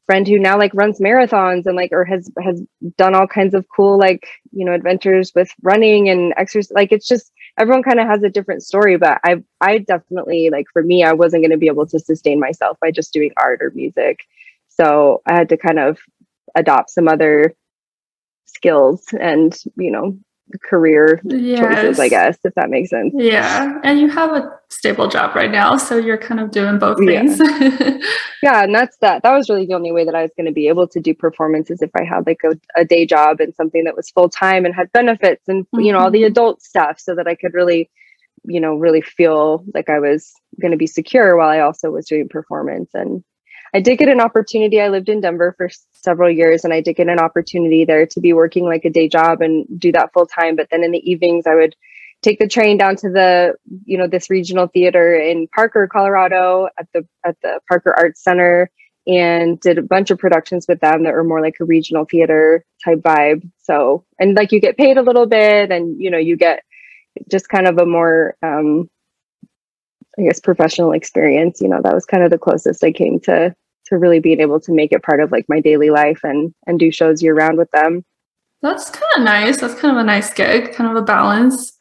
friend 0.07 0.26
who 0.26 0.38
now 0.38 0.59
like 0.59 0.73
runs 0.75 0.99
marathons 0.99 1.66
and 1.66 1.76
like, 1.76 1.92
or 1.92 2.04
has, 2.04 2.30
has 2.42 2.62
done 2.97 3.14
all 3.14 3.26
kinds 3.26 3.54
of 3.54 3.66
cool, 3.75 3.99
like, 3.99 4.26
you 4.52 4.64
know, 4.64 4.73
adventures 4.73 5.33
with 5.35 5.50
running 5.62 6.09
and 6.09 6.35
exercise. 6.37 6.73
Like, 6.73 6.90
it's 6.90 7.07
just, 7.07 7.33
everyone 7.59 7.83
kind 7.83 8.00
of 8.00 8.07
has 8.07 8.23
a 8.23 8.28
different 8.28 8.62
story, 8.62 8.97
but 8.97 9.21
I, 9.25 9.42
I 9.61 9.78
definitely 9.78 10.50
like, 10.50 10.66
for 10.73 10.83
me, 10.83 11.04
I 11.04 11.12
wasn't 11.12 11.42
going 11.42 11.52
to 11.52 11.59
be 11.59 11.69
able 11.69 11.87
to 11.87 11.99
sustain 11.99 12.40
myself 12.40 12.76
by 12.80 12.90
just 12.90 13.12
doing 13.12 13.33
art 13.37 13.61
or 13.62 13.71
music. 13.75 14.21
So 14.69 15.23
I 15.26 15.35
had 15.35 15.49
to 15.50 15.57
kind 15.57 15.78
of 15.78 15.99
adopt 16.57 16.90
some 16.90 17.07
other 17.07 17.54
skills 18.47 19.04
and, 19.19 19.57
you 19.76 19.90
know, 19.90 20.19
career 20.59 21.21
yes. 21.25 21.61
choices, 21.61 22.00
I 22.00 22.09
guess, 22.09 22.38
if 22.45 22.54
that 22.54 22.71
makes 22.71 22.90
sense. 22.90 23.12
Yeah. 23.16 23.78
And 23.83 24.00
you 24.00 24.09
have 24.09 24.33
a 24.33 24.59
stable 24.69 25.09
job 25.09 25.35
right 25.35 25.50
now. 25.50 25.76
So 25.76 25.97
you're 25.97 26.19
kind 26.19 26.40
of 26.40 26.50
doing 26.50 26.78
both 26.78 26.99
things. 26.99 27.38
Yeah. 27.38 27.99
yeah. 28.42 28.64
And 28.64 28.75
that's 28.75 28.97
that. 28.99 29.23
That 29.23 29.37
was 29.37 29.49
really 29.49 29.66
the 29.66 29.75
only 29.75 29.92
way 29.92 30.04
that 30.04 30.14
I 30.14 30.23
was 30.23 30.30
going 30.37 30.47
to 30.47 30.52
be 30.52 30.69
able 30.69 30.88
to 30.88 31.00
do 31.00 31.14
performances 31.14 31.83
if 31.83 31.90
I 31.95 32.04
had 32.04 32.26
like 32.26 32.40
a, 32.45 32.59
a 32.80 32.85
day 32.85 33.07
job 33.07 33.40
and 33.40 33.54
something 33.54 33.85
that 33.85 33.97
was 33.97 34.11
full 34.11 34.28
time 34.28 34.64
and 34.64 34.75
had 34.75 34.92
benefits 34.92 35.49
and, 35.49 35.64
mm-hmm. 35.66 35.80
you 35.80 35.92
know, 35.92 35.99
all 35.99 36.11
the 36.11 36.21
mm-hmm. 36.21 36.33
adult 36.33 36.62
stuff 36.62 36.99
so 37.00 37.14
that 37.14 37.26
I 37.26 37.35
could 37.35 37.54
really, 37.54 37.90
you 38.45 38.61
know, 38.61 38.75
really 38.75 39.02
feel 39.02 39.64
like 39.75 39.88
I 39.88 39.99
was 39.99 40.33
going 40.61 40.73
to 40.73 40.78
be 40.78 40.87
secure 40.87 41.37
while 41.37 41.49
I 41.49 41.61
also 41.61 41.90
was 41.90 42.07
doing 42.07 42.28
performance. 42.28 42.90
And 42.95 43.23
I 43.74 43.80
did 43.80 43.98
get 43.98 44.08
an 44.08 44.20
opportunity. 44.20 44.80
I 44.80 44.88
lived 44.88 45.08
in 45.08 45.20
Denver 45.20 45.54
for 45.56 45.68
several 45.92 46.30
years 46.30 46.64
and 46.64 46.72
I 46.72 46.80
did 46.80 46.96
get 46.96 47.08
an 47.08 47.20
opportunity 47.20 47.84
there 47.84 48.06
to 48.06 48.20
be 48.20 48.32
working 48.32 48.64
like 48.64 48.84
a 48.84 48.90
day 48.90 49.08
job 49.08 49.40
and 49.40 49.66
do 49.78 49.92
that 49.92 50.12
full 50.12 50.26
time. 50.26 50.56
But 50.56 50.68
then 50.70 50.82
in 50.82 50.90
the 50.90 51.10
evenings, 51.10 51.46
I 51.46 51.54
would 51.54 51.76
take 52.22 52.38
the 52.38 52.48
train 52.48 52.76
down 52.76 52.96
to 52.96 53.08
the, 53.08 53.54
you 53.84 53.96
know, 53.96 54.06
this 54.06 54.28
regional 54.28 54.66
theater 54.66 55.14
in 55.14 55.48
Parker, 55.54 55.88
Colorado 55.90 56.68
at 56.78 56.88
the, 56.92 57.06
at 57.24 57.36
the 57.42 57.60
Parker 57.68 57.94
Arts 57.96 58.22
Center 58.22 58.70
and 59.06 59.58
did 59.60 59.78
a 59.78 59.82
bunch 59.82 60.10
of 60.10 60.18
productions 60.18 60.66
with 60.68 60.80
them 60.80 61.04
that 61.04 61.14
were 61.14 61.24
more 61.24 61.40
like 61.40 61.56
a 61.60 61.64
regional 61.64 62.04
theater 62.04 62.64
type 62.84 62.98
vibe. 62.98 63.48
So, 63.62 64.04
and 64.18 64.36
like 64.36 64.52
you 64.52 64.60
get 64.60 64.76
paid 64.76 64.98
a 64.98 65.02
little 65.02 65.26
bit 65.26 65.70
and, 65.70 66.00
you 66.00 66.10
know, 66.10 66.18
you 66.18 66.36
get 66.36 66.62
just 67.30 67.48
kind 67.48 67.66
of 67.66 67.78
a 67.78 67.86
more, 67.86 68.36
um, 68.42 68.90
I 70.18 70.22
guess 70.22 70.40
professional 70.40 70.92
experience. 70.92 71.60
You 71.60 71.68
know, 71.68 71.80
that 71.82 71.94
was 71.94 72.04
kind 72.04 72.22
of 72.22 72.30
the 72.30 72.38
closest 72.38 72.84
I 72.84 72.92
came 72.92 73.20
to 73.20 73.54
to 73.90 73.99
really 73.99 74.20
being 74.20 74.40
able 74.40 74.61
to 74.61 74.73
make 74.73 74.92
it 74.92 75.02
part 75.02 75.20
of 75.20 75.30
like 75.30 75.44
my 75.49 75.61
daily 75.61 75.90
life 75.90 76.20
and 76.23 76.54
and 76.66 76.78
do 76.78 76.90
shows 76.90 77.23
year 77.23 77.35
round 77.35 77.59
with 77.59 77.70
them. 77.73 78.04
That's 78.62 78.88
kind 78.90 79.12
of 79.16 79.23
nice. 79.23 79.61
That's 79.61 79.78
kind 79.78 79.97
of 79.97 80.00
a 80.00 80.04
nice 80.04 80.32
gig, 80.32 80.73
kind 80.73 80.90
of 80.90 80.97
a 80.97 81.04
balance. 81.04 81.76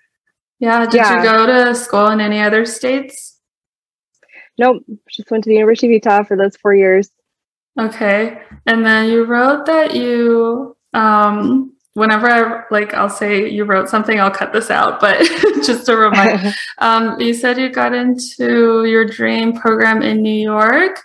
Yeah. 0.60 0.86
Did 0.86 0.96
yeah. 0.96 1.18
you 1.18 1.24
go 1.24 1.46
to 1.46 1.76
school 1.76 2.08
in 2.08 2.20
any 2.20 2.42
other 2.42 2.66
states? 2.66 3.40
Nope. 4.58 4.84
Just 5.10 5.32
went 5.32 5.44
to 5.46 5.50
the 5.50 5.56
University 5.56 5.88
of 5.88 5.92
Utah 5.92 6.24
for 6.24 6.36
those 6.36 6.58
four 6.58 6.76
years. 6.76 7.12
Okay. 7.80 8.42
And 8.66 8.86
then 8.86 9.10
you 9.10 9.24
wrote 9.24 9.66
that 9.68 9.96
you 9.96 10.76
um 10.94 11.74
whenever 11.94 12.28
I 12.30 12.64
like, 12.72 12.94
I'll 12.94 13.10
say 13.10 13.50
you 13.50 13.66
wrote 13.66 13.90
something, 13.90 14.20
I'll 14.20 14.32
cut 14.32 14.54
this 14.54 14.72
out, 14.72 15.00
but 15.00 15.20
just 15.66 15.86
to 15.88 15.98
remind, 15.98 16.56
um, 16.78 17.20
you 17.20 17.34
said 17.34 17.58
you 17.58 17.70
got 17.70 17.94
into 17.94 18.86
your 18.86 19.06
dream 19.06 19.54
program 19.54 20.02
in 20.02 20.22
New 20.22 20.42
York 20.42 21.02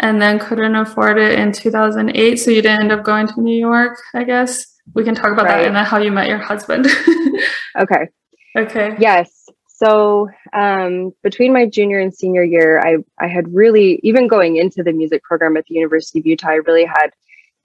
and 0.00 0.20
then 0.20 0.38
couldn't 0.38 0.74
afford 0.74 1.18
it 1.18 1.38
in 1.38 1.52
2008. 1.52 2.36
So 2.36 2.50
you 2.50 2.62
didn't 2.62 2.82
end 2.82 2.92
up 2.92 3.04
going 3.04 3.26
to 3.28 3.40
New 3.40 3.56
York, 3.56 3.98
I 4.14 4.24
guess. 4.24 4.66
We 4.94 5.04
can 5.04 5.14
talk 5.14 5.32
about 5.32 5.44
right. 5.44 5.58
that 5.58 5.66
and 5.66 5.76
then 5.76 5.84
how 5.84 5.98
you 5.98 6.10
met 6.10 6.28
your 6.28 6.38
husband. 6.38 6.86
okay. 7.78 8.08
Okay. 8.56 8.96
Yes. 8.98 9.48
So 9.66 10.28
um, 10.52 11.12
between 11.22 11.52
my 11.52 11.66
junior 11.66 11.98
and 11.98 12.14
senior 12.14 12.44
year, 12.44 12.80
I, 12.80 12.96
I 13.20 13.26
had 13.26 13.52
really, 13.52 14.00
even 14.02 14.28
going 14.28 14.56
into 14.56 14.82
the 14.82 14.92
music 14.92 15.22
program 15.24 15.56
at 15.56 15.66
the 15.66 15.74
University 15.74 16.20
of 16.20 16.26
Utah, 16.26 16.50
I 16.50 16.54
really 16.54 16.84
had 16.84 17.08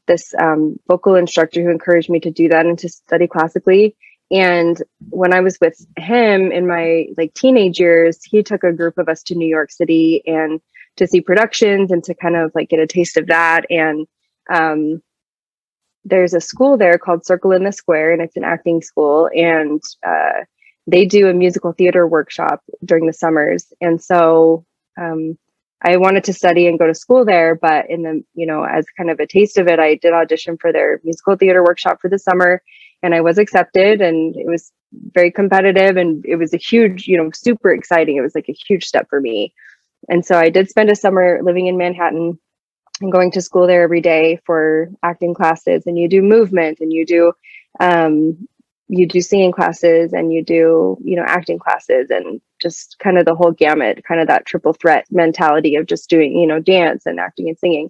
this 0.08 0.34
um, 0.40 0.80
vocal 0.88 1.16
instructor 1.16 1.62
who 1.62 1.70
encouraged 1.70 2.10
me 2.10 2.20
to 2.22 2.32
do 2.32 2.50
that 2.50 2.66
and 2.66 2.80
to 2.80 2.90
study 2.90 3.28
classically. 3.28 3.96
And 4.32 4.82
when 5.10 5.34
I 5.34 5.42
was 5.42 5.58
with 5.62 5.86
him 5.98 6.52
in 6.52 6.68
my 6.68 7.08
like 7.18 7.34
teenage 7.34 7.80
years, 7.80 8.24
he 8.24 8.44
took 8.44 8.64
a 8.64 8.74
group 8.74 8.98
of 8.98 9.08
us 9.08 9.24
to 9.24 9.36
New 9.36 9.48
York 9.48 9.72
City 9.72 10.24
and 10.26 10.60
to 10.98 11.08
see 11.08 11.22
productions 11.22 11.92
and 11.92 12.04
to 12.04 12.14
kind 12.14 12.36
of 12.36 12.52
like 12.54 12.70
get 12.70 12.80
a 12.80 12.88
taste 12.88 13.18
of 13.18 13.28
that. 13.28 13.66
And 13.70 14.08
um, 14.54 15.02
there's 16.06 16.34
a 16.34 16.42
school 16.42 16.78
there 16.78 16.98
called 16.98 17.26
Circle 17.26 17.52
in 17.52 17.64
the 17.64 17.72
Square, 17.72 18.14
and 18.14 18.22
it's 18.22 18.38
an 18.38 18.44
acting 18.44 18.82
school, 18.82 19.30
and 19.36 19.82
uh, 20.06 20.44
they 20.88 21.06
do 21.06 21.28
a 21.28 21.34
musical 21.34 21.74
theater 21.74 22.08
workshop 22.08 22.64
during 22.86 23.08
the 23.08 23.14
summers. 23.14 23.74
And 23.82 24.02
so 24.02 24.66
um, 25.00 25.38
I 25.84 25.98
wanted 25.98 26.24
to 26.26 26.34
study 26.34 26.68
and 26.68 26.80
go 26.80 26.88
to 26.88 26.96
school 26.96 27.26
there, 27.26 27.56
but 27.56 27.90
in 27.90 28.04
the 28.04 28.24
you 28.34 28.48
know 28.48 28.64
as 28.64 28.86
kind 28.98 29.12
of 29.12 29.20
a 29.20 29.28
taste 29.28 29.58
of 29.58 29.68
it, 29.68 29.80
I 29.80 29.96
did 29.96 30.14
audition 30.14 30.58
for 30.58 30.72
their 30.72 31.00
musical 31.04 31.36
theater 31.36 31.64
workshop 31.64 32.00
for 32.02 32.10
the 32.10 32.20
summer, 32.20 32.62
and 33.04 33.14
I 33.14 33.22
was 33.22 33.38
accepted, 33.38 34.02
and 34.02 34.36
it 34.36 34.48
was 34.48 34.72
very 35.12 35.32
competitive, 35.32 35.98
and 35.98 36.26
it 36.26 36.38
was 36.38 36.54
a 36.54 36.58
huge 36.58 37.08
you 37.08 37.18
know 37.18 37.30
super 37.34 37.72
exciting. 37.72 38.16
It 38.16 38.22
was 38.22 38.34
like 38.34 38.50
a 38.50 38.56
huge 38.68 38.86
step 38.86 39.08
for 39.10 39.20
me, 39.22 39.54
and 40.10 40.26
so 40.26 40.38
I 40.38 40.50
did 40.50 40.70
spend 40.70 40.90
a 40.90 40.96
summer 40.96 41.40
living 41.44 41.68
in 41.68 41.78
Manhattan 41.78 42.40
and 43.02 43.12
going 43.12 43.32
to 43.32 43.42
school 43.42 43.68
there 43.68 43.84
every 43.84 44.02
day 44.02 44.40
for 44.46 44.90
acting 45.04 45.34
classes. 45.34 45.84
And 45.86 45.98
you 45.98 46.08
do 46.10 46.22
movement 46.22 46.80
and 46.80 46.92
you 46.92 47.06
do 47.06 47.34
um, 47.80 48.48
you 48.90 49.06
do 49.08 49.22
singing 49.22 49.52
classes 49.52 50.14
and 50.14 50.32
you 50.32 50.44
do 50.44 50.98
you 51.04 51.16
know 51.16 51.26
acting 51.26 51.60
classes 51.60 52.10
and 52.10 52.42
just 52.62 52.98
kind 53.00 53.18
of 53.18 53.26
the 53.26 53.36
whole 53.36 53.52
gamut 53.52 54.04
kind 54.08 54.22
of 54.22 54.28
that 54.28 54.46
triple 54.46 54.74
threat 54.74 55.06
mentality 55.12 55.76
of 55.76 55.86
just 55.86 56.10
doing 56.10 56.32
you 56.38 56.48
know 56.48 56.60
dance 56.60 57.06
and 57.06 57.20
acting 57.20 57.50
and 57.50 57.60
singing. 57.60 57.90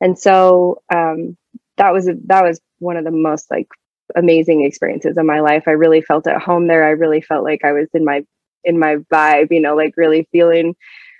And 0.00 0.18
so 0.18 0.82
um, 0.94 1.36
that 1.76 1.92
was 1.92 2.06
that 2.06 2.44
was 2.44 2.60
one 2.78 2.96
of 2.96 3.04
the 3.04 3.10
most 3.10 3.50
like 3.50 3.68
amazing 4.16 4.64
experiences 4.64 5.16
of 5.18 5.26
my 5.26 5.40
life. 5.40 5.64
I 5.66 5.72
really 5.72 6.00
felt 6.00 6.26
at 6.26 6.40
home 6.40 6.66
there. 6.66 6.84
I 6.84 6.90
really 6.90 7.20
felt 7.20 7.44
like 7.44 7.64
i 7.64 7.72
was 7.72 7.88
in 7.92 8.04
my 8.04 8.24
in 8.64 8.78
my 8.78 8.96
vibe 9.12 9.48
you 9.52 9.60
know 9.60 9.76
like 9.76 9.94
really 9.96 10.28
feeling 10.32 10.74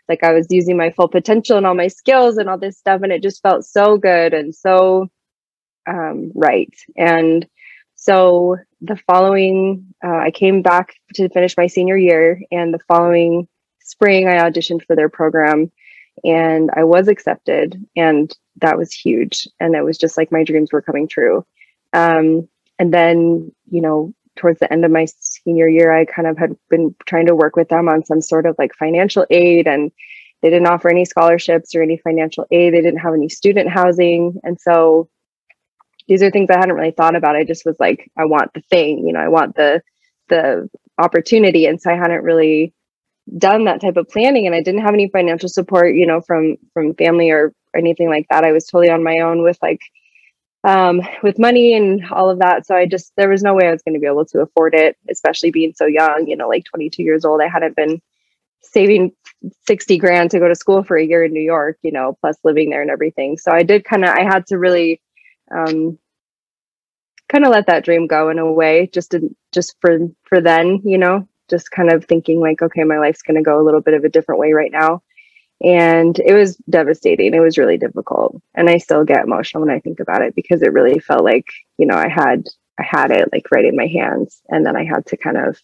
like 0.09 0.25
I 0.25 0.33
was 0.33 0.47
using 0.51 0.77
my 0.77 0.91
full 0.91 1.09
potential 1.09 1.57
and 1.57 1.67
all 1.67 1.75
my 1.75 1.89
skills 1.89 2.37
and 2.39 2.49
all 2.49 2.59
this 2.59 2.79
stuff. 2.79 3.03
And 3.03 3.13
it 3.13 3.23
just 3.23 3.43
felt 3.43 3.65
so 3.65 3.97
good 3.97 4.35
and 4.35 4.55
so 4.55 5.09
um, 5.89 6.33
right. 6.35 6.73
And 6.97 7.47
so 7.95 8.57
the 8.81 8.97
following, 9.07 9.95
uh, 10.05 10.17
I 10.17 10.31
came 10.31 10.63
back 10.63 10.95
to 11.15 11.29
finish 11.31 11.57
my 11.57 11.67
senior 11.67 11.97
year, 11.97 12.41
and 12.53 12.73
the 12.73 12.79
following 12.87 13.49
spring, 13.81 14.29
I 14.29 14.37
auditioned 14.37 14.85
for 14.85 14.95
their 14.95 15.09
program 15.09 15.73
and 16.25 16.71
I 16.77 16.85
was 16.85 17.09
accepted. 17.09 17.83
And 17.97 18.35
that 18.61 18.77
was 18.77 18.93
huge. 18.93 19.49
And 19.61 19.75
it 19.75 19.83
was 19.83 19.99
just 19.99 20.17
like 20.17 20.33
my 20.33 20.45
dreams 20.45 20.73
were 20.73 20.83
coming 20.83 21.09
true. 21.09 21.45
Um, 21.93 22.49
and 22.79 22.93
then, 22.93 23.53
you 23.71 23.81
know, 23.81 24.13
towards 24.39 24.61
the 24.61 24.73
end 24.73 24.85
of 24.85 24.91
my 24.91 25.07
senior 25.21 25.69
year, 25.69 25.93
I 25.93 26.07
kind 26.07 26.27
of 26.27 26.39
had 26.39 26.57
been 26.71 26.95
trying 27.07 27.27
to 27.27 27.35
work 27.35 27.57
with 27.57 27.69
them 27.69 27.89
on 27.89 28.05
some 28.05 28.23
sort 28.23 28.47
of 28.47 28.57
like 28.59 28.75
financial 28.75 29.27
aid 29.31 29.67
and 29.67 29.91
they 30.41 30.51
didn't 30.51 30.69
offer 30.69 30.89
any 30.89 31.05
scholarships 31.05 31.75
or 31.75 31.83
any 31.83 31.99
financial 31.99 32.47
aid. 32.51 32.73
They 32.73 32.81
didn't 32.81 33.01
have 33.01 33.15
any 33.15 33.29
student 33.29 33.69
housing. 33.69 34.41
And 34.45 34.59
so 34.59 35.09
these 36.07 36.23
are 36.23 36.31
things 36.31 36.49
I 36.49 36.59
hadn't 36.59 36.77
really 36.77 36.93
thought 36.93 37.17
about. 37.17 37.37
I 37.37 37.45
just 37.45 37.67
was 37.67 37.77
like, 37.79 38.11
I 38.17 38.25
want 38.25 38.55
the 38.55 38.63
thing, 38.63 39.07
you 39.07 39.13
know, 39.13 39.21
I 39.21 39.29
want 39.29 39.57
the 39.57 39.83
the 40.29 40.69
opportunity. 40.99 41.67
And 41.67 41.81
so 41.81 41.91
I 41.91 41.97
hadn't 41.97 42.23
really 42.23 42.73
done 43.37 43.65
that 43.65 43.81
type 43.81 43.97
of 43.97 44.09
planning 44.09 44.47
and 44.47 44.55
I 44.55 44.63
didn't 44.63 44.83
have 44.83 44.95
any 44.95 45.09
financial 45.09 45.49
support, 45.49 45.95
you 45.95 46.07
know, 46.07 46.21
from 46.21 46.57
from 46.73 46.95
family 46.95 47.31
or 47.31 47.53
anything 47.77 48.09
like 48.09 48.27
that. 48.31 48.45
I 48.45 48.53
was 48.53 48.67
totally 48.67 48.91
on 48.91 49.03
my 49.03 49.19
own 49.19 49.43
with 49.43 49.59
like 49.61 49.81
um, 50.65 51.01
with 51.23 51.39
money 51.39 51.75
and 51.75 52.05
all 52.11 52.31
of 52.31 52.41
that. 52.41 52.67
So 52.67 52.75
I 52.75 52.87
just, 52.87 53.13
there 53.17 53.29
was 53.29 53.43
no 53.43 53.55
way 53.55 53.69
I 53.69 53.73
was 53.73 53.83
going 53.83 53.95
to 53.95 54.01
be 54.01 54.07
able 54.07 54.27
to 54.27 54.41
afford 54.41 54.75
it, 54.75 54.97
especially 55.09 55.51
being 55.51 55.73
so 55.75 55.87
young, 55.87 56.27
you 56.27 56.37
know, 56.37 56.49
like 56.49 56.65
22 56.65 57.03
years 57.03 57.25
old. 57.25 57.41
I 57.41 57.49
hadn't 57.49 57.77
been 57.77 58.01
saving 58.63 59.13
60 59.67 59.99
grand 59.99 60.31
to 60.33 60.39
go 60.39 60.49
to 60.49 60.55
school 60.55 60.83
for 60.83 60.97
a 60.97 61.05
year 61.05 61.25
in 61.25 61.33
New 61.33 61.43
York, 61.43 61.79
you 61.83 61.93
know, 61.93 62.17
plus 62.21 62.37
living 62.45 62.71
there 62.71 62.83
and 62.83 62.91
everything. 62.91 63.39
So 63.39 63.53
I 63.53 63.63
did 63.63 63.85
kind 63.85 64.05
of, 64.05 64.11
I 64.11 64.23
had 64.23 64.47
to 64.49 64.59
really, 64.59 65.01
um, 65.51 65.99
kind 67.29 67.45
of 67.45 67.51
let 67.51 67.67
that 67.67 67.85
dream 67.85 68.07
go 68.07 68.31
in 68.31 68.39
a 68.39 68.53
way 68.53 68.89
just 68.93 69.11
to, 69.13 69.35
just 69.53 69.77
for 69.81 69.99
for 70.25 70.41
then 70.41 70.81
you 70.85 70.99
know 70.99 71.29
just 71.49 71.71
kind 71.71 71.91
of 71.91 72.05
thinking 72.05 72.41
like 72.41 72.63
okay 72.63 72.85
my 72.85 72.99
life's 72.99 73.23
going 73.23 73.37
to 73.37 73.43
go 73.43 73.61
a 73.61 73.65
little 73.65 73.81
bit 73.81 73.95
of 73.95 74.05
a 74.05 74.09
different 74.09 74.41
way 74.41 74.53
right 74.53 74.73
now 74.73 75.03
and 75.61 76.19
it 76.21 76.35
was 76.35 76.57
devastating. 76.71 77.35
It 77.35 77.41
was 77.41 77.59
really 77.59 77.79
difficult. 77.79 78.41
And 78.55 78.69
i 78.69 78.79
still 78.79 79.05
get 79.05 79.25
emotional 79.25 79.65
when 79.65 79.75
i 79.75 79.81
think 79.81 80.01
about 80.01 80.23
it 80.23 80.35
because 80.35 80.63
it 80.63 80.73
really 80.73 80.99
felt 81.01 81.25
like 81.25 81.47
you 81.79 81.87
know 81.87 81.97
i 81.97 82.09
had 82.09 82.47
i 82.79 82.83
had 82.83 83.11
it 83.11 83.29
like 83.33 83.51
right 83.51 83.65
in 83.65 83.77
my 83.77 83.87
hands. 83.87 84.41
And 84.49 84.65
then 84.65 84.77
i 84.77 84.85
had 84.85 85.07
to 85.07 85.17
kind 85.17 85.37
of 85.37 85.61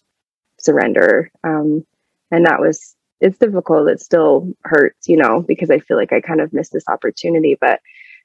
surrender. 0.58 1.30
Um, 1.44 1.86
and 2.30 2.46
that 2.46 2.60
was 2.60 2.96
it's 3.20 3.38
difficult. 3.38 3.88
It 3.88 4.00
still 4.00 4.52
hurts 4.64 5.08
you 5.08 5.16
know 5.16 5.42
because 5.46 5.70
i 5.70 5.78
feel 5.78 5.96
like 5.96 6.12
i 6.12 6.20
kind 6.20 6.40
of 6.40 6.52
missed 6.52 6.72
this 6.72 6.88
opportunity. 6.88 7.56
But 7.60 7.80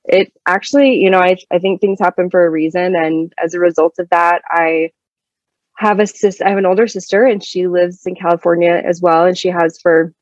it 0.05 0.31
actually 0.45 0.95
you 0.95 1.09
know 1.09 1.19
i, 1.19 1.35
I 1.51 1.59
think 1.59 1.81
things 1.81 1.99
happen 1.99 2.29
for 2.29 2.45
a 2.45 2.49
reason. 2.49 2.95
And 2.95 3.33
as 3.43 3.53
a 3.53 3.59
result 3.59 3.99
of 3.99 4.09
that 4.09 4.41
i 4.49 4.91
have 5.75 5.99
a 5.99 6.07
sis 6.07 6.41
i 6.41 6.49
have 6.49 6.57
an 6.57 6.65
older 6.65 6.87
sister 6.87 7.25
and 7.25 7.43
she 7.43 7.67
lives 7.67 8.05
in 8.07 8.15
california 8.15 8.81
as 8.85 9.01
well. 9.01 9.25
And 9.25 9.37
she 9.37 9.49
has 9.49 9.79
for 9.79 10.13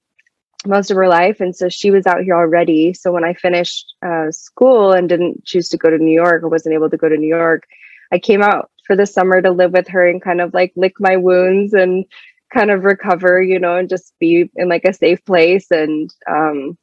most 0.66 0.92
of 0.92 0.98
her 0.98 1.08
life. 1.08 1.40
And 1.40 1.56
so 1.56 1.70
she 1.70 1.92
was 1.92 2.08
out 2.08 2.24
here 2.24 2.36
already. 2.36 2.94
So 2.94 3.12
when 3.12 3.24
I 3.24 3.34
finished 3.34 3.94
uh, 4.06 4.32
school 4.32 4.92
and 4.92 5.08
didn't 5.08 5.46
choose 5.46 5.70
to 5.70 5.78
go 5.78 5.90
to 5.90 5.98
New 5.98 6.14
York 6.14 6.44
or 6.44 6.50
wasn't 6.50 6.76
able 6.76 6.90
to 6.90 6.98
go 6.98 7.10
to 7.10 7.18
New 7.18 7.28
York, 7.28 7.64
I 8.12 8.20
came 8.20 8.42
out 8.42 8.72
for 8.86 8.96
the 8.96 9.06
summer 9.06 9.42
to 9.42 9.52
live 9.52 9.74
with 9.74 9.88
her 9.90 10.08
and 10.08 10.22
kind 10.22 10.42
of 10.42 10.54
like 10.54 10.74
lick 10.76 10.94
my 11.00 11.18
wounds 11.18 11.74
and 11.74 12.06
kind 12.54 12.72
of 12.72 12.86
recover, 12.86 13.42
you 13.42 13.60
know, 13.60 13.76
and 13.78 13.90
just 13.90 14.14
be 14.20 14.50
in 14.56 14.70
like 14.70 14.86
a 14.86 14.94
safe 14.94 15.24
place. 15.26 15.70
And 15.72 16.10
um, 16.30 16.78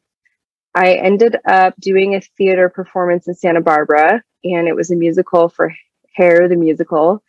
I 0.74 0.94
ended 0.94 1.36
up 1.46 1.74
doing 1.80 2.14
a 2.14 2.20
theater 2.20 2.68
performance 2.68 3.26
in 3.26 3.34
Santa 3.34 3.62
Barbara, 3.62 4.22
and 4.44 4.68
it 4.68 4.76
was 4.76 4.90
a 4.90 4.96
musical 4.96 5.48
for 5.48 5.74
Hair, 6.14 6.48
the 6.48 6.56
musical 6.56 7.22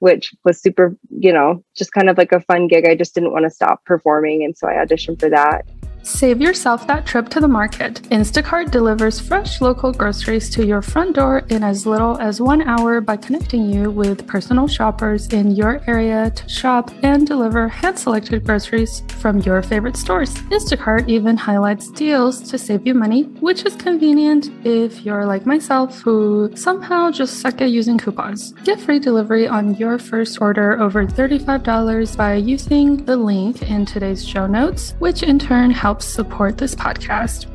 which 0.00 0.32
was 0.44 0.60
super, 0.60 0.96
you 1.10 1.32
know, 1.32 1.64
just 1.76 1.92
kind 1.92 2.08
of 2.08 2.16
like 2.16 2.32
a 2.32 2.40
fun 2.40 2.68
gig. 2.68 2.86
I 2.86 2.94
just 2.94 3.14
didn't 3.14 3.32
want 3.32 3.44
to 3.44 3.50
stop 3.50 3.84
performing. 3.84 4.44
And 4.44 4.56
so 4.56 4.68
I 4.68 4.74
auditioned 4.74 5.18
for 5.20 5.28
that. 5.30 5.66
Save 6.08 6.40
yourself 6.40 6.86
that 6.86 7.04
trip 7.04 7.28
to 7.28 7.38
the 7.38 7.46
market. 7.46 8.00
Instacart 8.10 8.70
delivers 8.70 9.20
fresh 9.20 9.60
local 9.60 9.92
groceries 9.92 10.48
to 10.50 10.64
your 10.64 10.80
front 10.80 11.14
door 11.14 11.42
in 11.50 11.62
as 11.62 11.84
little 11.84 12.16
as 12.18 12.40
one 12.40 12.62
hour 12.62 13.02
by 13.02 13.14
connecting 13.14 13.70
you 13.70 13.90
with 13.90 14.26
personal 14.26 14.66
shoppers 14.66 15.28
in 15.28 15.50
your 15.50 15.82
area 15.86 16.30
to 16.30 16.48
shop 16.48 16.90
and 17.02 17.26
deliver 17.26 17.68
hand 17.68 17.98
selected 17.98 18.42
groceries 18.44 19.02
from 19.18 19.40
your 19.40 19.62
favorite 19.62 19.98
stores. 19.98 20.34
Instacart 20.50 21.06
even 21.08 21.36
highlights 21.36 21.90
deals 21.90 22.40
to 22.50 22.56
save 22.56 22.86
you 22.86 22.94
money, 22.94 23.24
which 23.40 23.66
is 23.66 23.76
convenient 23.76 24.50
if 24.64 25.04
you're 25.04 25.26
like 25.26 25.44
myself 25.44 26.00
who 26.00 26.50
somehow 26.56 27.10
just 27.10 27.40
suck 27.40 27.60
at 27.60 27.70
using 27.70 27.98
coupons. 27.98 28.54
Get 28.64 28.80
free 28.80 28.98
delivery 28.98 29.46
on 29.46 29.74
your 29.74 29.98
first 29.98 30.40
order 30.40 30.80
over 30.80 31.06
$35 31.06 32.16
by 32.16 32.34
using 32.34 33.04
the 33.04 33.16
link 33.16 33.60
in 33.70 33.84
today's 33.84 34.26
show 34.26 34.46
notes, 34.46 34.94
which 35.00 35.22
in 35.22 35.38
turn 35.38 35.70
helps 35.70 35.97
support 36.02 36.58
this 36.58 36.74
podcast. 36.74 37.46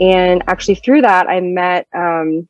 And 0.00 0.42
actually, 0.48 0.76
through 0.76 1.02
that, 1.02 1.28
I 1.28 1.40
met 1.40 1.86
um, 1.94 2.48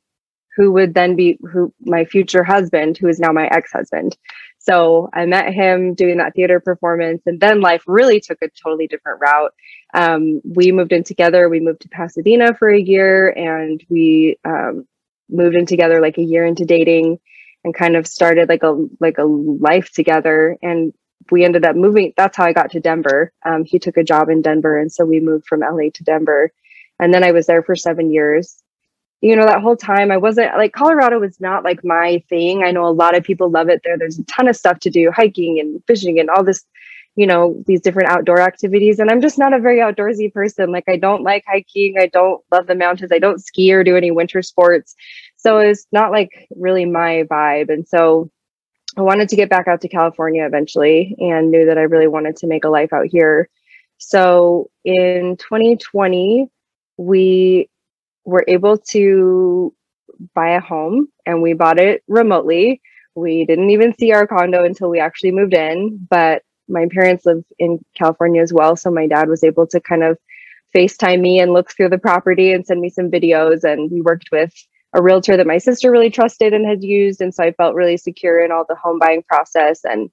who 0.57 0.73
would 0.73 0.95
then 0.95 1.17
be 1.17 1.39
who 1.43 1.73
my 1.81 2.05
future 2.05 2.45
husband, 2.45 2.97
who 2.97 3.09
is 3.09 3.19
now 3.19 3.33
my 3.33 3.47
ex 3.47 3.73
husband. 3.73 4.17
So 4.59 5.11
I 5.13 5.27
met 5.27 5.53
him 5.53 5.95
doing 5.95 6.19
that 6.19 6.35
theater 6.35 6.59
performance, 6.59 7.23
and 7.27 7.39
then 7.39 7.61
life 7.61 7.83
really 7.87 8.21
took 8.21 8.41
a 8.41 8.49
totally 8.63 8.87
different 8.87 9.21
route. 9.21 9.53
Um, 9.93 10.41
we 10.45 10.73
moved 10.73 10.93
in 10.93 11.05
together. 11.05 11.49
We 11.49 11.61
moved 11.61 11.83
to 11.83 11.89
Pasadena 11.89 12.55
for 12.55 12.71
a 12.71 12.81
year, 12.81 13.29
and 13.29 13.85
we 13.91 14.39
um, 14.45 14.87
moved 15.29 15.57
in 15.57 15.67
together 15.67 16.01
like 16.01 16.17
a 16.19 16.23
year 16.23 16.47
into 16.47 16.65
dating, 16.65 17.19
and 17.63 17.75
kind 17.75 17.97
of 17.97 18.07
started 18.07 18.49
like 18.49 18.63
a 18.63 18.87
like 19.01 19.19
a 19.19 19.25
life 19.25 19.93
together. 19.93 20.57
And 20.63 20.95
we 21.31 21.45
ended 21.45 21.65
up 21.65 21.77
moving. 21.77 22.13
That's 22.17 22.37
how 22.37 22.45
I 22.45 22.53
got 22.53 22.71
to 22.73 22.81
Denver. 22.81 23.33
Um, 23.45 23.65
he 23.65 23.79
took 23.79 23.97
a 23.97 24.05
job 24.05 24.29
in 24.29 24.43
Denver, 24.43 24.79
and 24.79 24.91
so 24.93 25.05
we 25.05 25.21
moved 25.21 25.47
from 25.47 25.61
LA 25.61 25.91
to 25.95 26.05
Denver. 26.05 26.53
And 26.99 27.13
then 27.13 27.25
I 27.25 27.33
was 27.33 27.47
there 27.47 27.63
for 27.63 27.77
seven 27.77 28.13
years. 28.13 28.63
You 29.21 29.37
know, 29.37 29.47
that 29.47 29.63
whole 29.63 29.77
time 29.77 30.11
I 30.11 30.19
wasn't 30.19 30.57
like 30.57 30.73
Colorado 30.73 31.19
was 31.19 31.41
not 31.41 31.65
like 31.65 31.83
my 31.83 32.23
thing. 32.29 32.63
I 32.63 32.73
know 32.73 32.87
a 32.87 32.93
lot 32.93 33.17
of 33.17 33.25
people 33.25 33.51
love 33.51 33.69
it 33.69 33.81
there. 33.83 33.97
There's 33.97 34.19
a 34.19 34.25
ton 34.25 34.49
of 34.49 34.57
stuff 34.57 34.81
to 34.81 34.91
do, 34.91 35.11
hiking 35.11 35.59
and 35.59 35.83
fishing 35.87 36.21
and 36.21 36.29
all 36.29 36.45
this, 36.45 36.65
you 37.17 37.27
know, 37.27 37.63
these 37.67 37.81
different 37.81 38.11
outdoor 38.11 38.41
activities. 38.41 38.99
And 38.99 39.11
I'm 39.11 39.23
just 39.23 39.39
not 39.39 39.55
a 39.55 39.61
very 39.61 39.79
outdoorsy 39.79 40.33
person. 40.33 40.71
Like 40.73 40.85
I 40.89 40.99
don't 40.99 41.23
like 41.23 41.45
hiking. 41.47 41.97
I 41.99 42.07
don't 42.09 42.43
love 42.53 42.67
the 42.67 42.75
mountains. 42.75 43.13
I 43.13 43.19
don't 43.19 43.43
ski 43.43 43.73
or 43.73 43.83
do 43.83 43.97
any 43.97 44.11
winter 44.11 44.43
sports. 44.43 44.95
So 45.37 45.59
it's 45.59 45.87
not 45.91 46.11
like 46.11 46.47
really 46.55 46.85
my 46.85 47.25
vibe. 47.31 47.71
And 47.71 47.89
so 47.89 48.31
I 48.97 49.03
wanted 49.03 49.29
to 49.31 49.37
get 49.37 49.51
back 49.51 49.67
out 49.67 49.81
to 49.81 49.89
California 49.89 50.47
eventually 50.47 51.17
and 51.19 51.51
knew 51.51 51.67
that 51.67 51.79
I 51.79 51.83
really 51.83 52.07
wanted 52.07 52.37
to 52.37 52.47
make 52.47 52.65
a 52.65 52.69
life 52.69 52.93
out 52.93 53.07
here. 53.07 53.49
So 53.99 54.71
in 54.85 55.37
2020, 55.37 56.49
we 56.97 57.69
were 58.25 58.45
able 58.47 58.79
to 58.79 59.75
buy 60.35 60.51
a 60.51 60.61
home 60.61 61.09
and 61.27 61.43
we 61.43 61.55
bought 61.55 61.81
it 61.81 62.03
remotely. 62.07 62.81
We 63.17 63.45
didn't 63.45 63.71
even 63.71 63.97
see 63.97 64.13
our 64.13 64.27
condo 64.27 64.65
until 64.65 64.91
we 64.91 65.01
actually 65.01 65.33
moved 65.33 65.55
in, 65.55 66.07
but 66.09 66.43
my 66.69 66.87
parents 66.91 67.27
live 67.27 67.45
in 67.59 67.85
California 67.97 68.43
as 68.43 68.53
well. 68.53 68.77
So 68.77 68.91
my 68.91 69.07
dad 69.07 69.29
was 69.29 69.45
able 69.45 69.67
to 69.69 69.81
kind 69.81 70.05
of 70.05 70.19
FaceTime 70.75 71.21
me 71.21 71.41
and 71.41 71.53
look 71.53 71.71
through 71.71 71.91
the 71.91 71.99
property 71.99 72.53
and 72.53 72.67
send 72.67 72.81
me 72.81 72.91
some 72.91 73.11
videos. 73.11 73.65
And 73.65 73.91
we 73.91 74.01
worked 74.01 74.31
with 74.33 74.53
a 74.95 75.03
realtor 75.03 75.37
that 75.37 75.47
my 75.47 75.59
sister 75.59 75.91
really 75.91 76.11
trusted 76.11 76.53
and 76.53 76.67
had 76.67 76.83
used. 76.83 77.21
And 77.21 77.35
so 77.35 77.45
I 77.45 77.53
felt 77.53 77.75
really 77.75 77.97
secure 77.97 78.45
in 78.45 78.53
all 78.53 78.65
the 78.67 78.77
home 78.77 78.99
buying 78.99 79.25
process. 79.25 79.85
And 79.85 80.09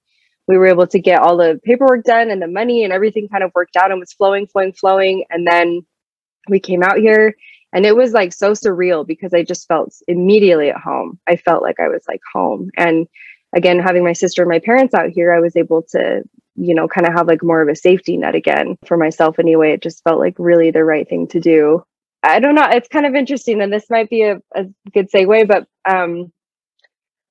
we 0.48 0.58
were 0.58 0.68
able 0.68 0.88
to 0.88 1.00
get 1.00 1.22
all 1.22 1.38
the 1.38 1.60
paperwork 1.64 2.04
done 2.04 2.32
and 2.32 2.42
the 2.42 2.48
money 2.48 2.84
and 2.84 2.92
everything 2.92 3.30
kind 3.30 3.44
of 3.44 3.52
worked 3.54 3.76
out 3.76 3.92
and 3.92 4.00
was 4.00 4.12
flowing, 4.12 4.48
flowing, 4.48 4.74
flowing. 4.74 5.26
And 5.30 5.48
then 5.48 5.86
we 6.50 6.60
came 6.60 6.82
out 6.82 6.98
here 6.98 7.36
and 7.74 7.86
it 7.86 7.96
was 7.96 8.12
like 8.12 8.34
so 8.34 8.52
surreal 8.52 9.06
because 9.06 9.34
I 9.34 9.44
just 9.44 9.68
felt 9.68 9.94
immediately 10.08 10.70
at 10.70 10.82
home. 10.82 11.20
I 11.28 11.36
felt 11.36 11.62
like 11.62 11.80
I 11.80 11.88
was 11.88 12.04
like 12.08 12.22
home. 12.34 12.70
And 12.76 13.08
again, 13.56 13.80
having 13.80 14.04
my 14.04 14.14
sister 14.14 14.42
and 14.42 14.50
my 14.50 14.60
parents 14.60 14.94
out 14.94 15.10
here, 15.10 15.32
I 15.32 15.40
was 15.40 15.56
able 15.56 15.84
to, 15.92 16.24
you 16.56 16.76
know, 16.76 16.88
kind 16.88 17.08
of 17.08 17.14
have 17.14 17.28
like 17.28 17.44
more 17.44 17.62
of 17.62 17.70
a 17.70 17.76
safety 17.76 18.18
net 18.18 18.36
again 18.36 18.78
for 18.86 18.98
myself 18.98 19.40
anyway. 19.40 19.72
It 19.72 19.84
just 19.84 20.04
felt 20.04 20.20
like 20.20 20.36
really 20.38 20.72
the 20.72 20.84
right 20.84 21.08
thing 21.08 21.28
to 21.28 21.40
do. 21.40 21.84
I 22.24 22.40
don't 22.40 22.56
know. 22.56 22.68
It's 22.72 22.88
kind 22.88 23.06
of 23.06 23.16
interesting, 23.16 23.62
and 23.62 23.74
this 23.74 23.90
might 23.90 24.10
be 24.10 24.24
a, 24.24 24.42
a 24.56 24.66
good 24.94 25.10
segue, 25.12 25.48
but 25.48 25.68
um, 25.92 26.32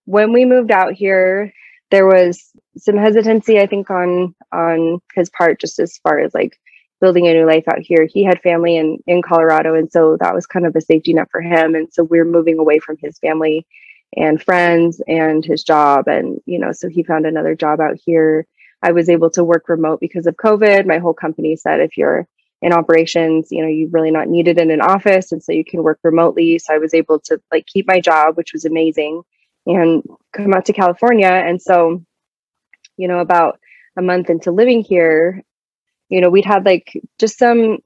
when 0.05 0.33
we 0.33 0.45
moved 0.45 0.73
out 0.73 0.93
here, 0.95 1.53
there 1.91 2.07
was 2.07 2.51
some 2.77 2.97
hesitancy, 2.97 3.59
I 3.61 3.67
think, 3.67 3.91
on 3.91 4.35
on 4.53 5.01
his 5.15 5.31
part, 5.31 5.61
just 5.61 5.79
as 5.79 5.99
far 5.99 6.19
as 6.19 6.35
like 6.35 6.59
building 7.01 7.27
a 7.27 7.33
new 7.33 7.47
life 7.47 7.65
out 7.69 7.79
here. 7.81 8.07
He 8.07 8.25
had 8.25 8.43
family 8.43 8.77
in 8.77 8.99
in 9.07 9.23
Colorado, 9.23 9.75
and 9.75 9.91
so 9.91 10.17
that 10.21 10.35
was 10.35 10.47
kind 10.47 10.67
of 10.67 10.75
a 10.75 10.81
safety 10.81 11.15
net 11.15 11.29
for 11.31 11.41
him. 11.41 11.75
And 11.75 11.93
so 11.93 12.03
we 12.05 12.19
are 12.19 12.25
moving 12.25 12.59
away 12.59 12.79
from 12.81 12.97
his 13.01 13.19
family 13.19 13.67
and 14.17 14.43
friends 14.43 15.01
and 15.07 15.45
his 15.45 15.63
job, 15.63 16.09
and 16.09 16.41
you 16.47 16.59
know, 16.59 16.73
so 16.73 16.89
he 16.89 17.05
found 17.05 17.27
another 17.27 17.55
job 17.55 17.81
out 17.81 17.97
here. 18.05 18.47
I 18.83 18.93
was 18.93 19.09
able 19.09 19.31
to 19.31 19.45
work 19.45 19.69
remote 19.69 20.01
because 20.01 20.27
of 20.27 20.37
COVID. 20.37 20.87
My 20.87 20.99
whole 20.99 21.15
company 21.15 21.55
said 21.55 21.81
if 21.81 21.97
you're 21.97 22.27
in 22.63 22.73
operations, 22.73 23.49
you 23.51 23.63
know, 23.63 23.69
you're 23.69 23.89
really 23.89 24.11
not 24.11 24.29
needed 24.29 24.59
in 24.59 24.71
an 24.71 24.81
office, 24.81 25.33
and 25.33 25.43
so 25.43 25.53
you 25.53 25.65
can 25.65 25.83
work 25.83 25.99
remotely. 26.03 26.59
So 26.59 26.75
I 26.75 26.79
was 26.79 26.95
able 26.95 27.19
to 27.21 27.41
like 27.53 27.67
keep 27.67 27.87
my 27.87 28.01
job, 28.01 28.37
which 28.37 28.53
was 28.53 28.65
amazing, 28.65 29.23
and 29.67 30.03
come 30.33 30.53
out 30.55 30.67
to 30.67 30.73
California. 30.73 31.29
And 31.29 31.61
so, 31.61 32.03
you 32.97 33.09
know, 33.09 33.21
about 33.21 33.59
a 33.97 34.03
month 34.03 34.31
into 34.31 34.51
living 34.51 34.83
here, 34.83 35.43
you 36.11 36.21
know 36.21 36.29
we'd 36.29 36.45
had 36.45 36.67
like 36.67 36.93
just 37.19 37.39
some 37.39 37.79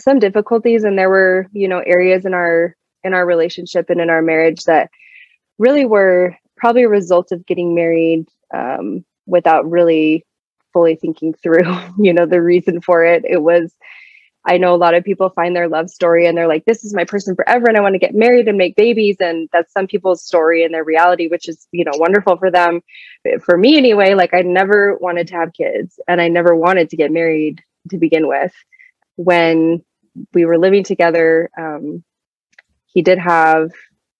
some 0.00 0.18
difficulties 0.18 0.82
and 0.82 0.98
there 0.98 1.10
were 1.10 1.46
you 1.52 1.68
know 1.68 1.78
areas 1.86 2.24
in 2.24 2.34
our 2.34 2.74
in 3.04 3.14
our 3.14 3.24
relationship 3.24 3.90
and 3.90 4.00
in 4.00 4.10
our 4.10 4.22
marriage 4.22 4.64
that 4.64 4.90
really 5.58 5.84
were 5.84 6.34
probably 6.56 6.82
a 6.82 6.88
result 6.88 7.30
of 7.30 7.46
getting 7.46 7.74
married 7.74 8.26
um, 8.52 9.04
without 9.26 9.70
really 9.70 10.24
fully 10.72 10.96
thinking 10.96 11.32
through 11.34 11.62
you 11.98 12.12
know 12.12 12.26
the 12.26 12.42
reason 12.42 12.80
for 12.80 13.04
it 13.04 13.24
it 13.28 13.42
was 13.42 13.72
I 14.48 14.56
know 14.56 14.74
a 14.74 14.76
lot 14.76 14.94
of 14.94 15.04
people 15.04 15.28
find 15.28 15.54
their 15.54 15.68
love 15.68 15.90
story 15.90 16.26
and 16.26 16.36
they're 16.36 16.48
like, 16.48 16.64
this 16.64 16.82
is 16.82 16.94
my 16.94 17.04
person 17.04 17.36
forever 17.36 17.68
and 17.68 17.76
I 17.76 17.82
want 17.82 17.94
to 17.94 17.98
get 17.98 18.14
married 18.14 18.48
and 18.48 18.56
make 18.56 18.76
babies. 18.76 19.16
And 19.20 19.46
that's 19.52 19.72
some 19.74 19.86
people's 19.86 20.24
story 20.24 20.64
and 20.64 20.72
their 20.72 20.84
reality, 20.84 21.28
which 21.28 21.50
is, 21.50 21.68
you 21.70 21.84
know, 21.84 21.92
wonderful 21.96 22.38
for 22.38 22.50
them. 22.50 22.80
For 23.44 23.58
me, 23.58 23.76
anyway, 23.76 24.14
like 24.14 24.32
I 24.32 24.40
never 24.40 24.96
wanted 24.96 25.28
to 25.28 25.34
have 25.34 25.52
kids 25.52 26.00
and 26.08 26.18
I 26.18 26.28
never 26.28 26.56
wanted 26.56 26.88
to 26.90 26.96
get 26.96 27.12
married 27.12 27.62
to 27.90 27.98
begin 27.98 28.26
with. 28.26 28.54
When 29.16 29.84
we 30.32 30.46
were 30.46 30.58
living 30.58 30.82
together, 30.82 31.50
um, 31.58 32.02
he 32.86 33.02
did 33.02 33.18
have 33.18 33.70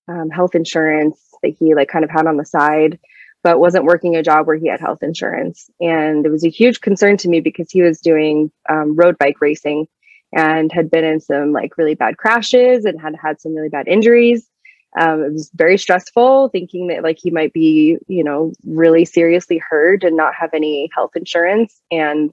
um, 0.09 0.29
health 0.29 0.55
insurance 0.55 1.19
that 1.43 1.57
he 1.59 1.75
like 1.75 1.89
kind 1.89 2.05
of 2.05 2.11
had 2.11 2.27
on 2.27 2.37
the 2.37 2.45
side 2.45 2.99
but 3.45 3.61
wasn't 3.61 3.85
working 3.85 4.17
a 4.17 4.23
job 4.23 4.49
where 4.49 4.57
he 4.57 4.67
had 4.67 4.81
health 4.81 5.03
insurance. 5.03 5.71
And 5.81 6.27
it 6.27 6.29
was 6.29 6.45
a 6.45 6.51
huge 6.51 6.81
concern 6.81 7.17
to 7.19 7.29
me 7.29 7.41
because 7.41 7.71
he 7.71 7.83
was 7.83 8.01
doing 8.01 8.51
um, 8.69 8.97
road 8.97 9.17
bike 9.17 9.41
racing 9.41 9.87
and 10.33 10.71
had 10.73 10.91
been 10.91 11.05
in 11.05 11.21
some 11.21 11.53
like 11.53 11.79
really 11.79 11.95
bad 11.95 12.19
crashes 12.19 12.85
and 12.85 13.01
had 13.01 13.15
had 13.17 13.41
some 13.41 13.55
really 13.55 13.69
bad 13.69 13.89
injuries. 13.89 14.49
Um, 14.99 15.23
it 15.23 15.33
was 15.33 15.51
very 15.55 15.79
stressful 15.79 16.49
thinking 16.49 16.89
that 16.89 17.03
like 17.03 17.19
he 17.21 17.31
might 17.31 17.53
be, 17.53 17.99
you 18.09 18.25
know, 18.25 18.53
really 18.65 19.05
seriously 19.05 19.59
hurt 19.59 20.03
and 20.03 20.17
not 20.17 20.35
have 20.35 20.51
any 20.55 20.89
health 20.95 21.13
insurance. 21.15 21.81
And 21.91 22.33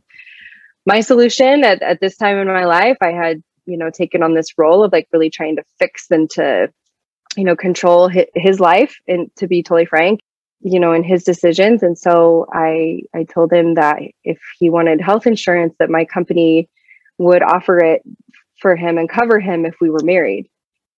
my 0.86 1.02
solution 1.02 1.64
at, 1.64 1.82
at 1.82 2.00
this 2.00 2.16
time 2.16 2.38
in 2.38 2.48
my 2.48 2.66
life, 2.66 2.98
I 3.02 3.12
had, 3.12 3.44
you 3.66 3.78
know, 3.78 3.90
taken 3.90 4.24
on 4.24 4.36
this 4.36 4.58
role 4.58 4.84
of 4.84 4.92
like 4.92 5.08
really 5.12 5.30
trying 5.30 5.58
to 5.58 5.64
fix 5.80 6.10
and 6.12 6.30
to, 6.32 6.72
you 7.36 7.44
know, 7.44 7.56
control 7.56 8.08
his, 8.08 8.26
his 8.36 8.60
life 8.60 8.96
and 9.08 9.30
to 9.36 9.48
be 9.48 9.62
totally 9.62 9.86
frank, 9.86 10.22
you 10.62 10.80
know, 10.80 10.94
in 10.94 11.04
his 11.04 11.24
decisions. 11.24 11.84
And 11.84 11.98
so 11.98 12.48
I, 12.54 13.02
I 13.14 13.24
told 13.24 13.52
him 13.52 13.74
that 13.74 14.00
if 14.24 14.40
he 14.60 14.70
wanted 14.70 15.02
health 15.02 15.28
insurance, 15.28 15.76
that 15.80 15.90
my 15.90 16.06
company 16.06 16.70
would 17.18 17.42
offer 17.42 17.80
it 17.80 18.02
for 18.60 18.76
him 18.76 18.98
and 18.98 19.10
cover 19.10 19.40
him 19.40 19.66
if 19.66 19.76
we 19.82 19.90
were 19.90 20.04
married. 20.04 20.50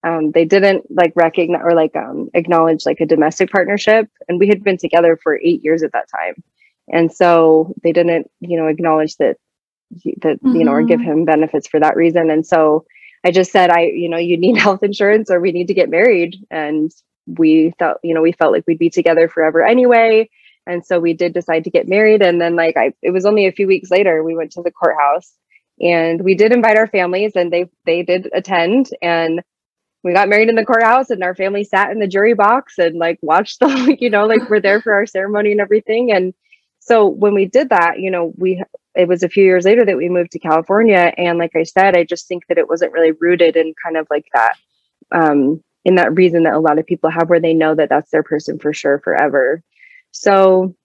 Um, 0.03 0.31
they 0.31 0.45
didn't 0.45 0.85
like 0.89 1.13
recognize 1.15 1.61
or 1.63 1.73
like 1.73 1.95
um, 1.95 2.29
acknowledge 2.33 2.85
like 2.85 2.99
a 3.01 3.05
domestic 3.05 3.51
partnership, 3.51 4.07
and 4.27 4.39
we 4.39 4.47
had 4.47 4.63
been 4.63 4.77
together 4.77 5.19
for 5.21 5.39
eight 5.39 5.63
years 5.63 5.83
at 5.83 5.91
that 5.93 6.07
time, 6.09 6.43
and 6.87 7.11
so 7.11 7.73
they 7.83 7.91
didn't, 7.91 8.29
you 8.39 8.57
know, 8.57 8.67
acknowledge 8.67 9.15
that 9.17 9.37
that 10.21 10.41
mm-hmm. 10.41 10.55
you 10.55 10.65
know 10.65 10.71
or 10.71 10.83
give 10.83 10.99
mm-hmm. 10.99 11.11
him 11.11 11.25
benefits 11.25 11.67
for 11.67 11.79
that 11.79 11.95
reason. 11.95 12.29
And 12.29 12.45
so 12.45 12.85
I 13.25 13.31
just 13.31 13.51
said, 13.51 13.71
I, 13.71 13.85
you 13.85 14.07
know, 14.07 14.17
you 14.17 14.37
need 14.37 14.57
health 14.65 14.83
insurance 14.83 15.31
or 15.31 15.39
we 15.39 15.51
need 15.51 15.67
to 15.67 15.73
get 15.73 15.89
married, 15.89 16.35
and 16.51 16.91
we 17.25 17.73
felt, 17.79 17.97
you 18.03 18.13
know, 18.13 18.21
we 18.21 18.31
felt 18.31 18.53
like 18.53 18.63
we'd 18.67 18.79
be 18.79 18.89
together 18.89 19.27
forever 19.27 19.65
anyway. 19.65 20.29
And 20.65 20.85
so 20.85 20.99
we 20.99 21.13
did 21.13 21.33
decide 21.33 21.63
to 21.63 21.69
get 21.69 21.87
married. 21.87 22.21
And 22.21 22.39
then, 22.39 22.55
like, 22.55 22.75
I, 22.77 22.93
it 23.01 23.11
was 23.11 23.25
only 23.25 23.47
a 23.47 23.51
few 23.53 23.67
weeks 23.67 23.89
later, 23.89 24.23
we 24.23 24.35
went 24.35 24.51
to 24.53 24.61
the 24.61 24.71
courthouse 24.71 25.33
and 25.79 26.21
we 26.21 26.35
did 26.35 26.51
invite 26.53 26.77
our 26.77 26.87
families 26.87 27.33
and 27.35 27.51
they 27.51 27.69
they 27.85 28.03
did 28.03 28.29
attend. 28.33 28.89
And 29.01 29.41
we 30.03 30.13
got 30.13 30.29
married 30.29 30.49
in 30.49 30.55
the 30.55 30.65
courthouse 30.65 31.09
and 31.09 31.23
our 31.23 31.35
family 31.35 31.63
sat 31.63 31.91
in 31.91 31.99
the 31.99 32.07
jury 32.07 32.33
box 32.33 32.77
and 32.77 32.97
like 32.97 33.19
watched 33.21 33.59
the 33.61 33.97
you 33.99 34.09
know 34.09 34.25
like 34.25 34.49
we're 34.49 34.61
there 34.61 34.81
for 34.81 34.93
our 34.93 35.05
ceremony 35.05 35.51
and 35.51 35.61
everything. 35.61 36.11
And 36.11 36.33
so 36.79 37.07
when 37.07 37.33
we 37.33 37.45
did 37.45 37.69
that 37.69 37.99
you 37.99 38.11
know 38.11 38.33
we 38.37 38.63
it 38.95 39.07
was 39.07 39.23
a 39.23 39.29
few 39.29 39.43
years 39.43 39.65
later 39.65 39.85
that 39.85 39.97
we 39.97 40.09
moved 40.09 40.31
to 40.31 40.39
california. 40.39 41.13
And 41.17 41.37
like 41.37 41.55
i 41.55 41.63
said 41.63 41.95
i 41.95 42.03
just 42.03 42.27
think 42.27 42.47
that 42.47 42.57
it 42.57 42.69
wasn't 42.69 42.93
really 42.93 43.11
rooted 43.11 43.55
in 43.55 43.73
kind 43.83 43.97
of 43.97 44.07
like 44.09 44.25
that 44.33 44.53
um 45.11 45.63
in 45.85 45.95
that 45.95 46.15
reason 46.15 46.43
that 46.43 46.53
a 46.53 46.59
lot 46.59 46.79
of 46.79 46.85
people 46.85 47.09
have 47.09 47.29
where 47.29 47.39
they 47.39 47.53
know 47.53 47.73
that 47.73 47.89
that's 47.89 48.11
their 48.11 48.23
person 48.23 48.59
for 48.59 48.73
sure 48.73 48.99
forever. 48.99 49.63
So 50.11 50.75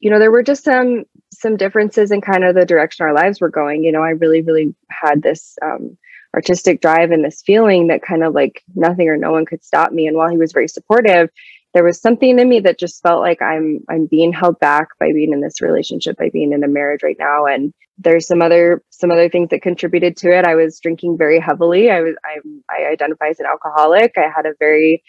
you 0.00 0.10
know 0.10 0.18
there 0.18 0.30
were 0.30 0.42
just 0.42 0.64
some 0.64 1.04
some 1.32 1.56
differences 1.56 2.10
in 2.10 2.20
kind 2.20 2.44
of 2.44 2.54
the 2.54 2.66
direction 2.66 3.06
our 3.06 3.14
lives 3.14 3.40
were 3.40 3.50
going. 3.50 3.84
You 3.84 3.92
know 3.92 4.02
i 4.02 4.10
really 4.10 4.42
really 4.42 4.74
had 4.90 5.22
this 5.22 5.56
um, 5.62 5.96
artistic 6.34 6.80
drive 6.80 7.10
and 7.10 7.24
this 7.24 7.42
feeling 7.42 7.88
that 7.88 8.02
kind 8.02 8.22
of 8.22 8.34
like 8.34 8.62
nothing 8.74 9.08
or 9.08 9.16
no 9.16 9.32
one 9.32 9.46
could 9.46 9.64
stop 9.64 9.92
me. 9.92 10.06
And 10.06 10.16
while 10.16 10.30
he 10.30 10.38
was 10.38 10.52
very 10.52 10.68
supportive 10.68 11.30
there 11.72 11.84
was 11.84 12.00
something 12.00 12.38
in 12.38 12.48
me 12.48 12.60
that 12.60 12.78
just 12.78 13.02
felt 13.02 13.20
like 13.20 13.40
i'm 13.40 13.80
i'm 13.88 14.06
being 14.06 14.32
held 14.32 14.58
back 14.58 14.88
by 14.98 15.12
being 15.12 15.32
in 15.32 15.40
this 15.40 15.60
relationship 15.60 16.16
by 16.16 16.28
being 16.32 16.52
in 16.52 16.64
a 16.64 16.68
marriage 16.68 17.02
right 17.02 17.16
now. 17.18 17.46
And 17.46 17.72
there's 17.98 18.26
some 18.26 18.42
other 18.42 18.82
some 18.90 19.10
other 19.10 19.28
things 19.28 19.50
that 19.50 19.62
contributed 19.62 20.16
to 20.18 20.36
it. 20.36 20.44
I 20.44 20.54
was 20.54 20.80
drinking 20.80 21.18
very 21.18 21.38
heavily. 21.38 21.90
I 21.90 22.00
was 22.00 22.14
i, 22.24 22.38
I 22.68 22.90
identify 22.90 23.28
as 23.28 23.40
an 23.40 23.46
alcoholic. 23.46 24.12
I 24.16 24.28
had 24.34 24.46
a 24.46 24.54
very 24.58 25.02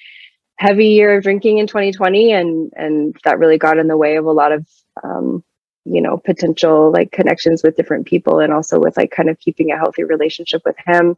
heavy 0.57 0.89
year 0.89 1.17
of 1.17 1.23
drinking 1.23 1.57
in 1.57 1.67
2020 1.67 2.33
and 2.33 2.71
and 2.75 3.15
that 3.23 3.39
really 3.39 3.57
got 3.57 3.79
in 3.79 3.87
the 3.87 3.97
way 3.97 4.17
of 4.17 4.25
a 4.25 4.31
lot 4.31 4.51
of 4.51 4.67
um, 5.03 5.43
you 5.85 6.01
know 6.01 6.17
potential 6.17 6.91
like 6.91 7.11
connections 7.11 7.63
with 7.63 7.75
different 7.75 8.05
people 8.05 8.39
and 8.39 8.53
also 8.53 8.79
with 8.79 8.97
like 8.97 9.11
kind 9.11 9.29
of 9.29 9.39
keeping 9.39 9.71
a 9.71 9.77
healthy 9.77 10.03
relationship 10.03 10.61
with 10.65 10.75
him. 10.85 11.17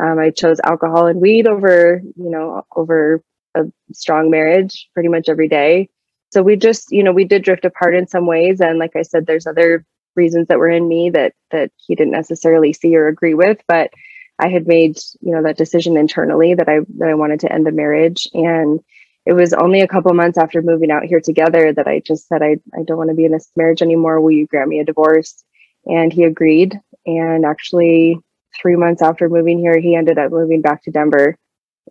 Um, 0.00 0.18
i 0.18 0.30
chose 0.30 0.60
alcohol 0.64 1.06
and 1.06 1.20
weed 1.20 1.46
over 1.46 2.00
you 2.16 2.30
know 2.30 2.64
over 2.76 3.22
a 3.54 3.64
strong 3.92 4.30
marriage 4.30 4.88
pretty 4.94 5.08
much 5.08 5.28
every 5.28 5.48
day. 5.48 5.88
So 6.32 6.42
we 6.42 6.56
just 6.56 6.90
you 6.92 7.02
know 7.02 7.12
we 7.12 7.24
did 7.24 7.42
drift 7.42 7.64
apart 7.64 7.94
in 7.94 8.06
some 8.06 8.26
ways. 8.26 8.60
And 8.60 8.78
like 8.78 8.96
i 8.96 9.02
said 9.02 9.26
there's 9.26 9.46
other 9.46 9.84
reasons 10.16 10.46
that 10.48 10.58
were 10.58 10.70
in 10.70 10.86
me 10.88 11.10
that 11.10 11.34
that 11.50 11.70
he 11.76 11.94
didn't 11.94 12.12
necessarily 12.12 12.72
see 12.72 12.96
or 12.96 13.08
agree 13.08 13.34
with. 13.34 13.58
But 13.68 13.90
i 14.38 14.48
had 14.48 14.66
made 14.66 14.98
you 15.20 15.32
know 15.32 15.42
that 15.42 15.56
decision 15.56 15.96
internally 15.96 16.54
that 16.54 16.68
i 16.68 16.80
that 16.98 17.08
i 17.08 17.14
wanted 17.14 17.40
to 17.40 17.52
end 17.52 17.66
the 17.66 17.72
marriage. 17.72 18.28
And 18.34 18.80
it 19.26 19.32
was 19.32 19.54
only 19.54 19.80
a 19.80 19.88
couple 19.88 20.12
months 20.12 20.38
after 20.38 20.60
moving 20.60 20.90
out 20.90 21.04
here 21.04 21.20
together 21.20 21.72
that 21.72 21.86
I 21.86 22.00
just 22.00 22.28
said, 22.28 22.42
I, 22.42 22.56
I 22.78 22.82
don't 22.84 22.98
want 22.98 23.10
to 23.10 23.16
be 23.16 23.24
in 23.24 23.32
this 23.32 23.50
marriage 23.56 23.80
anymore. 23.80 24.20
Will 24.20 24.32
you 24.32 24.46
grant 24.46 24.68
me 24.68 24.80
a 24.80 24.84
divorce? 24.84 25.42
And 25.86 26.12
he 26.12 26.24
agreed. 26.24 26.78
And 27.06 27.44
actually, 27.44 28.18
three 28.60 28.76
months 28.76 29.02
after 29.02 29.28
moving 29.28 29.58
here, 29.58 29.78
he 29.78 29.96
ended 29.96 30.18
up 30.18 30.30
moving 30.30 30.60
back 30.60 30.82
to 30.84 30.90
Denver 30.90 31.36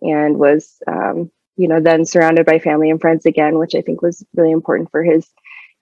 and 0.00 0.38
was, 0.38 0.76
um, 0.86 1.30
you 1.56 1.68
know, 1.68 1.80
then 1.80 2.04
surrounded 2.04 2.46
by 2.46 2.58
family 2.58 2.90
and 2.90 3.00
friends 3.00 3.26
again, 3.26 3.58
which 3.58 3.74
I 3.74 3.80
think 3.80 4.02
was 4.02 4.24
really 4.34 4.52
important 4.52 4.90
for 4.90 5.02
his, 5.02 5.28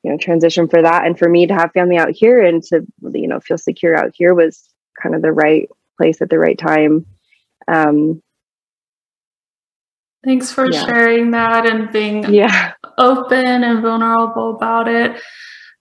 you 0.02 0.10
know, 0.10 0.16
transition 0.16 0.68
for 0.68 0.82
that. 0.82 1.06
And 1.06 1.18
for 1.18 1.28
me 1.28 1.46
to 1.46 1.54
have 1.54 1.72
family 1.72 1.96
out 1.96 2.10
here 2.10 2.42
and 2.42 2.62
to, 2.64 2.86
you 3.12 3.28
know, 3.28 3.40
feel 3.40 3.58
secure 3.58 3.94
out 3.94 4.12
here 4.14 4.34
was 4.34 4.68
kind 5.00 5.14
of 5.14 5.22
the 5.22 5.32
right 5.32 5.68
place 5.98 6.20
at 6.22 6.30
the 6.30 6.38
right 6.38 6.58
time. 6.58 7.06
Um, 7.68 8.21
Thanks 10.24 10.52
for 10.52 10.70
yeah. 10.70 10.86
sharing 10.86 11.30
that 11.32 11.66
and 11.66 11.90
being 11.92 12.32
yeah. 12.32 12.72
open 12.98 13.64
and 13.64 13.82
vulnerable 13.82 14.54
about 14.54 14.88
it. 14.88 15.20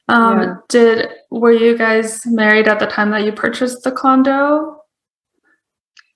Um, 0.07 0.39
yeah. 0.41 0.55
Did 0.69 1.09
were 1.29 1.51
you 1.51 1.77
guys 1.77 2.25
married 2.25 2.67
at 2.67 2.79
the 2.79 2.87
time 2.87 3.11
that 3.11 3.23
you 3.23 3.31
purchased 3.31 3.83
the 3.83 3.91
condo? 3.91 4.81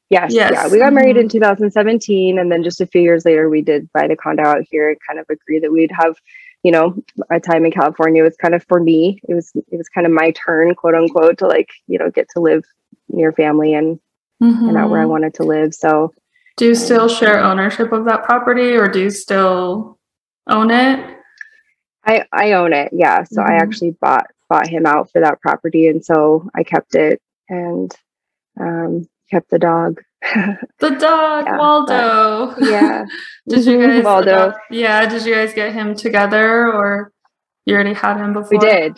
Yes, 0.10 0.34
Yes. 0.34 0.52
yeah. 0.54 0.68
We 0.72 0.80
got 0.80 0.94
married 0.94 1.18
in 1.18 1.28
Mhm. 1.28 1.32
2017, 1.32 2.38
and 2.40 2.52
then 2.52 2.64
just 2.64 2.82
a 2.82 2.86
few 2.88 3.02
years 3.02 3.26
later, 3.26 3.50
we 3.50 3.62
did 3.62 3.90
buy 3.94 4.08
the 4.08 4.16
condo 4.16 4.44
out 4.44 4.64
here 4.70 4.90
and 4.90 4.98
kind 5.08 5.20
of 5.20 5.26
agree 5.30 5.60
that 5.60 5.72
we'd 5.72 5.92
have, 5.92 6.16
you 6.64 6.72
know, 6.72 6.96
a 7.32 7.40
time 7.40 7.66
in 7.66 7.72
California 7.72 8.22
It 8.22 8.26
was 8.26 8.38
kind 8.38 8.54
of 8.56 8.64
for 8.68 8.80
me. 8.80 9.20
It 9.30 9.34
was 9.36 9.52
it 9.56 9.78
was 9.78 9.90
kind 9.90 10.06
of 10.08 10.14
my 10.14 10.32
turn, 10.32 10.74
quote 10.76 10.96
unquote, 10.96 11.38
to 11.40 11.48
like 11.48 11.70
you 11.88 11.98
know 12.00 12.10
get 12.12 12.28
to 12.36 12.40
live 12.40 12.64
near 13.10 13.32
family 13.32 13.74
and 13.74 14.00
and 14.42 14.78
out 14.78 14.90
where 14.90 15.02
I 15.02 15.06
Mhm. 15.06 15.10
wanted 15.10 15.34
to 15.36 15.44
live. 15.44 15.74
So 15.74 16.12
Do 16.58 16.66
you 16.66 16.76
still 16.76 17.08
share 17.10 17.40
ownership 17.44 17.92
of 17.92 18.06
that 18.06 18.24
property 18.24 18.76
or 18.76 18.88
do 18.88 19.02
you 19.02 19.10
still 19.10 20.00
own 20.50 20.72
it? 20.72 21.18
I 22.06 22.26
I 22.32 22.54
own 22.54 22.72
it. 22.74 22.90
Yeah. 22.94 23.24
So 23.24 23.42
I 23.42 23.52
Mhm. 23.52 23.62
actually 23.62 23.92
bought 24.00 24.28
bought 24.50 24.68
him 24.68 24.86
out 24.86 25.12
for 25.12 25.20
that 25.22 25.42
property, 25.42 25.88
and 25.88 26.06
so 26.06 26.48
I 26.56 26.62
kept 26.64 26.94
it 26.96 27.20
and 27.50 27.92
um, 28.60 29.08
kept 29.32 29.50
the 29.50 29.60
dog. 29.60 30.02
The 30.80 30.90
dog, 30.92 31.46
Yeah, 31.48 31.58
Waldo. 31.58 32.56
yeah. 32.60 33.06
did 33.48 33.66
you 33.66 33.82
guys 33.86 34.04
Waldo. 34.04 34.32
adopt- 34.50 34.60
yeah, 34.72 35.06
did 35.08 35.26
you 35.26 35.34
guys 35.34 35.54
get 35.54 35.74
him 35.74 35.96
together 35.96 36.72
or 36.72 37.12
you 37.66 37.74
already 37.76 37.94
had 37.94 38.18
him 38.18 38.34
before? 38.34 38.50
We 38.52 38.58
did. 38.60 38.98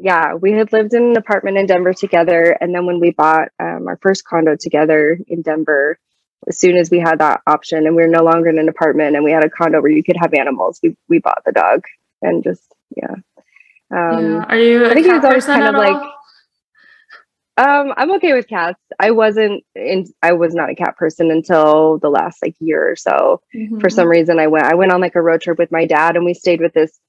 Yeah, 0.00 0.34
we 0.34 0.52
had 0.52 0.72
lived 0.72 0.92
in 0.94 1.02
an 1.10 1.16
apartment 1.16 1.56
in 1.56 1.66
Denver 1.66 1.92
together, 1.92 2.56
and 2.60 2.74
then 2.74 2.84
when 2.86 3.00
we 3.00 3.10
bought 3.12 3.48
um, 3.60 3.86
our 3.88 3.98
first 4.02 4.24
condo 4.24 4.54
together 4.56 5.18
in 5.28 5.42
Denver, 5.42 5.98
as 6.46 6.58
soon 6.58 6.76
as 6.76 6.90
we 6.90 6.98
had 7.00 7.18
that 7.18 7.40
option, 7.46 7.86
and 7.86 7.96
we 7.96 8.02
were 8.02 8.08
no 8.08 8.22
longer 8.22 8.48
in 8.48 8.58
an 8.58 8.68
apartment, 8.68 9.16
and 9.16 9.24
we 9.24 9.32
had 9.32 9.44
a 9.44 9.50
condo 9.50 9.80
where 9.80 9.90
you 9.90 10.04
could 10.04 10.16
have 10.16 10.34
animals, 10.34 10.78
we 10.82 10.96
we 11.08 11.18
bought 11.18 11.42
the 11.44 11.52
dog, 11.52 11.84
and 12.22 12.44
just 12.44 12.62
yeah. 12.96 13.14
Um, 13.90 14.24
yeah. 14.24 14.44
Are 14.48 14.58
you 14.58 14.86
I 14.86 14.94
think 14.94 15.06
cat 15.06 15.16
was 15.16 15.24
always 15.24 15.46
kind 15.46 15.64
of 15.64 15.74
all? 15.74 15.80
like- 15.80 16.12
Um, 17.56 17.92
I'm 17.96 18.12
okay 18.12 18.34
with 18.34 18.46
cats. 18.46 18.78
I 19.00 19.10
wasn't 19.10 19.64
in. 19.74 20.06
I 20.22 20.32
was 20.32 20.54
not 20.54 20.70
a 20.70 20.76
cat 20.76 20.96
person 20.96 21.30
until 21.32 21.98
the 21.98 22.08
last 22.08 22.40
like 22.40 22.54
year 22.60 22.88
or 22.88 22.94
so. 22.94 23.40
For 23.80 23.88
Mhm. 23.88 23.92
some 23.92 24.08
reason, 24.08 24.38
I 24.38 24.46
went. 24.46 24.66
I 24.66 24.74
went 24.76 24.92
on 24.92 25.00
like 25.00 25.16
a 25.16 25.22
road 25.22 25.40
trip 25.40 25.58
with 25.58 25.72
my 25.72 25.84
dad, 25.84 26.14
and 26.14 26.24
we 26.24 26.34
stayed 26.34 26.60
with 26.60 26.72
this, 26.72 27.00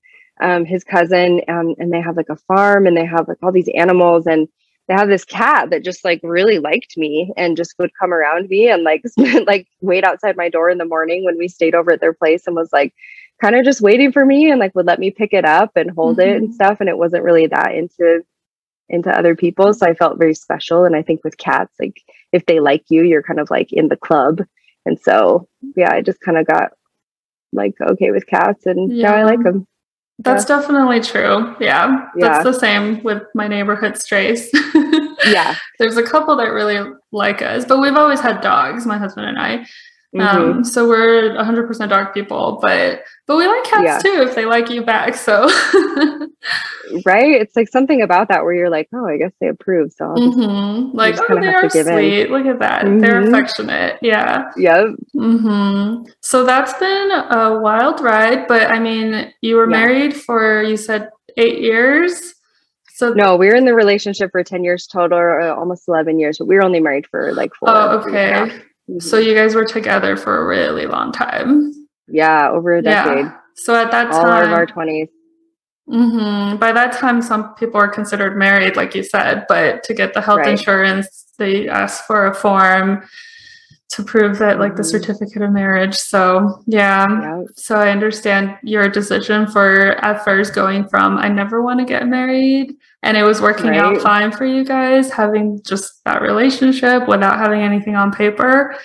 um, 0.41 0.65
his 0.65 0.83
cousin, 0.83 1.41
um, 1.47 1.75
and 1.77 1.93
they 1.93 2.01
have 2.01 2.17
like 2.17 2.29
a 2.29 2.35
farm, 2.35 2.87
and 2.87 2.97
they 2.97 3.05
have 3.05 3.27
like 3.27 3.37
all 3.43 3.51
these 3.51 3.69
animals, 3.75 4.25
and 4.25 4.47
they 4.89 4.95
have 4.95 5.07
this 5.07 5.23
cat 5.23 5.69
that 5.69 5.83
just 5.83 6.03
like 6.03 6.19
really 6.23 6.57
liked 6.57 6.97
me 6.97 7.31
and 7.37 7.55
just 7.55 7.75
would 7.77 7.91
come 7.99 8.11
around 8.11 8.49
me 8.49 8.67
and 8.69 8.83
like 8.83 9.03
like 9.45 9.67
wait 9.81 10.03
outside 10.03 10.35
my 10.35 10.49
door 10.49 10.69
in 10.69 10.79
the 10.79 10.85
morning 10.85 11.23
when 11.23 11.37
we 11.37 11.47
stayed 11.47 11.75
over 11.75 11.93
at 11.93 12.01
their 12.01 12.13
place 12.13 12.47
and 12.47 12.55
was 12.55 12.73
like 12.73 12.93
kind 13.39 13.55
of 13.55 13.63
just 13.63 13.81
waiting 13.81 14.11
for 14.11 14.25
me 14.25 14.49
and 14.49 14.59
like 14.59 14.73
would 14.75 14.87
let 14.87 14.99
me 14.99 15.11
pick 15.11 15.31
it 15.31 15.45
up 15.45 15.71
and 15.75 15.91
hold 15.91 16.19
it 16.19 16.35
and 16.37 16.49
Mhm. 16.49 16.53
stuff 16.53 16.77
and 16.79 16.89
it 16.89 16.97
wasn't 16.97 17.23
really 17.23 17.45
that 17.47 17.75
into 17.75 18.23
into 18.89 19.15
other 19.15 19.35
people 19.35 19.71
so 19.71 19.85
i 19.85 19.93
felt 19.93 20.17
very 20.17 20.33
special 20.33 20.83
and 20.83 20.95
i 20.95 21.03
think 21.03 21.23
with 21.23 21.37
cats 21.37 21.75
like 21.79 22.01
if 22.33 22.43
they 22.47 22.59
like 22.59 22.83
you 22.89 23.03
you're 23.03 23.21
kind 23.23 23.39
of 23.39 23.51
like 23.51 23.71
in 23.71 23.87
the 23.87 23.95
club 23.95 24.41
and 24.87 24.99
so 24.99 25.47
yeah 25.75 25.93
i 25.93 26.01
just 26.01 26.19
kind 26.21 26.39
of 26.39 26.47
got 26.47 26.71
like 27.53 27.75
okay 27.81 28.09
with 28.09 28.25
cats 28.25 28.65
and 28.65 28.91
yeah, 28.91 29.13
i 29.13 29.23
like 29.23 29.43
them 29.43 29.67
That's 30.19 30.45
definitely 30.45 30.99
true. 30.99 31.55
Yeah. 31.59 32.07
That's 32.15 32.43
the 32.43 32.53
same 32.53 33.01
with 33.03 33.23
my 33.33 33.47
neighborhood 33.47 33.97
strays. 33.97 34.49
yeah 35.25 35.55
There's 35.79 35.97
a 35.97 36.03
couple 36.03 36.35
that 36.37 36.49
really 36.49 36.91
like 37.11 37.41
us, 37.41 37.65
but 37.65 37.79
we've 37.79 37.95
always 37.95 38.19
had 38.19 38.41
dogs, 38.41 38.85
my 38.85 38.97
husband 38.97 39.27
and 39.27 39.39
I. 39.39 39.65
Mhm. 40.15 40.21
Um, 40.25 40.63
so 40.63 40.87
we're 40.87 41.35
100% 41.37 41.89
dog 41.89 42.13
people, 42.13 42.57
but 42.61 43.03
but 43.27 43.37
we 43.37 43.45
like 43.47 43.63
cats 43.63 43.83
Yeah. 43.83 43.99
too 43.99 44.21
if 44.23 44.33
they 44.35 44.45
like 44.45 44.69
you 44.69 44.81
back. 44.83 45.13
So 45.15 45.47
right 47.05 47.39
it's 47.41 47.55
like 47.55 47.67
something 47.67 48.01
about 48.01 48.29
that 48.29 48.43
where 48.43 48.53
you're 48.53 48.69
like 48.69 48.87
oh 48.95 49.05
i 49.05 49.17
guess 49.17 49.31
they 49.39 49.47
approve 49.47 49.91
so 49.93 50.05
Mhm. 50.05 50.91
like 50.95 51.15
oh, 51.29 51.39
they 51.39 51.47
are 51.47 51.67
give 51.69 51.85
in. 51.87 51.93
sweet. 51.93 52.31
Look 52.31 52.45
at 52.47 52.59
that. 52.59 52.83
They're 52.83 53.21
Mhm. 53.21 53.27
affectionate. 53.27 53.99
Yeah. 54.01 54.49
yeah 54.57 54.87
hmm 55.13 56.03
So 56.21 56.43
that's 56.43 56.73
been 56.79 57.11
a 57.11 57.59
wild 57.59 58.01
ride, 58.01 58.47
but 58.47 58.71
I 58.71 58.79
mean, 58.79 59.31
you 59.41 59.55
were 59.57 59.69
Yeah. 59.69 59.77
married 59.77 60.15
for 60.15 60.63
you 60.63 60.77
said 60.77 61.09
eight 61.37 61.59
years. 61.59 62.33
So 62.95 63.13
no 63.13 63.35
we 63.37 63.47
were 63.47 63.55
in 63.55 63.65
the 63.65 63.75
relationship 63.75 64.31
for 64.31 64.43
10 64.43 64.63
years 64.63 64.87
total 64.87 65.17
or 65.19 65.39
uh, 65.41 65.53
almost 65.55 65.87
11 65.87 66.19
years 66.19 66.37
but 66.39 66.47
we 66.47 66.55
were 66.55 66.63
only 66.63 66.79
married 66.81 67.05
for 67.07 67.31
like 67.33 67.51
four. 67.55 67.69
a 67.69 67.99
okay. 67.99 68.51
So 68.97 69.17
you 69.19 69.35
guys 69.35 69.53
were 69.53 69.65
together 69.65 70.17
for 70.17 70.41
a 70.41 70.45
really 70.45 70.87
long 70.87 71.11
time. 71.11 71.73
yeah 72.07 72.49
over 72.49 72.75
a 72.75 72.81
decade 72.81 73.25
Yeah. 73.25 73.37
So 73.55 73.75
at 73.75 73.91
that 73.91 74.07
all 74.11 74.21
time, 74.23 74.43
of 74.45 74.51
our 74.51 74.65
20s 74.65 75.09
hmm 75.87 76.55
by 76.57 76.71
that 76.71 76.93
time, 76.93 77.21
some 77.21 77.53
people 77.55 77.79
are 77.79 77.87
considered 77.87 78.37
married, 78.37 78.75
like 78.75 78.95
you 78.95 79.03
said, 79.03 79.45
but 79.47 79.83
to 79.83 79.93
get 79.93 80.13
the 80.13 80.21
health 80.21 80.39
Right. 80.39 80.49
insurance, 80.49 81.25
they 81.37 81.67
ask 81.67 82.05
for 82.05 82.25
a 82.27 82.33
form 82.33 83.03
to 83.89 84.03
prove 84.03 84.37
that, 84.37 84.59
like, 84.59 84.75
the 84.75 84.83
Mhm. 84.83 84.91
certificate 84.91 85.41
of 85.41 85.51
marriage. 85.51 85.95
So, 85.95 86.61
yeah. 86.67 87.07
yeah 87.09 87.41
So 87.55 87.75
I 87.75 87.89
understand 87.89 88.55
your 88.63 88.87
decision 88.87 89.47
for 89.47 89.95
at 90.05 90.23
first 90.23 90.53
going 90.53 90.87
from 90.87 91.17
I 91.17 91.27
never 91.27 91.61
want 91.61 91.79
to 91.79 91.85
get 91.85 92.07
married 92.07 92.75
and 93.03 93.17
it 93.17 93.23
was 93.23 93.41
working 93.41 93.75
out 93.77 93.97
fine 94.01 94.31
for 94.31 94.45
you 94.45 94.63
guys 94.63 95.09
having 95.09 95.59
just 95.65 96.03
that 96.05 96.21
relationship 96.21 97.07
without 97.07 97.37
having 97.39 97.61
anything 97.61 97.95
on 97.95 98.11
paper 98.11 98.75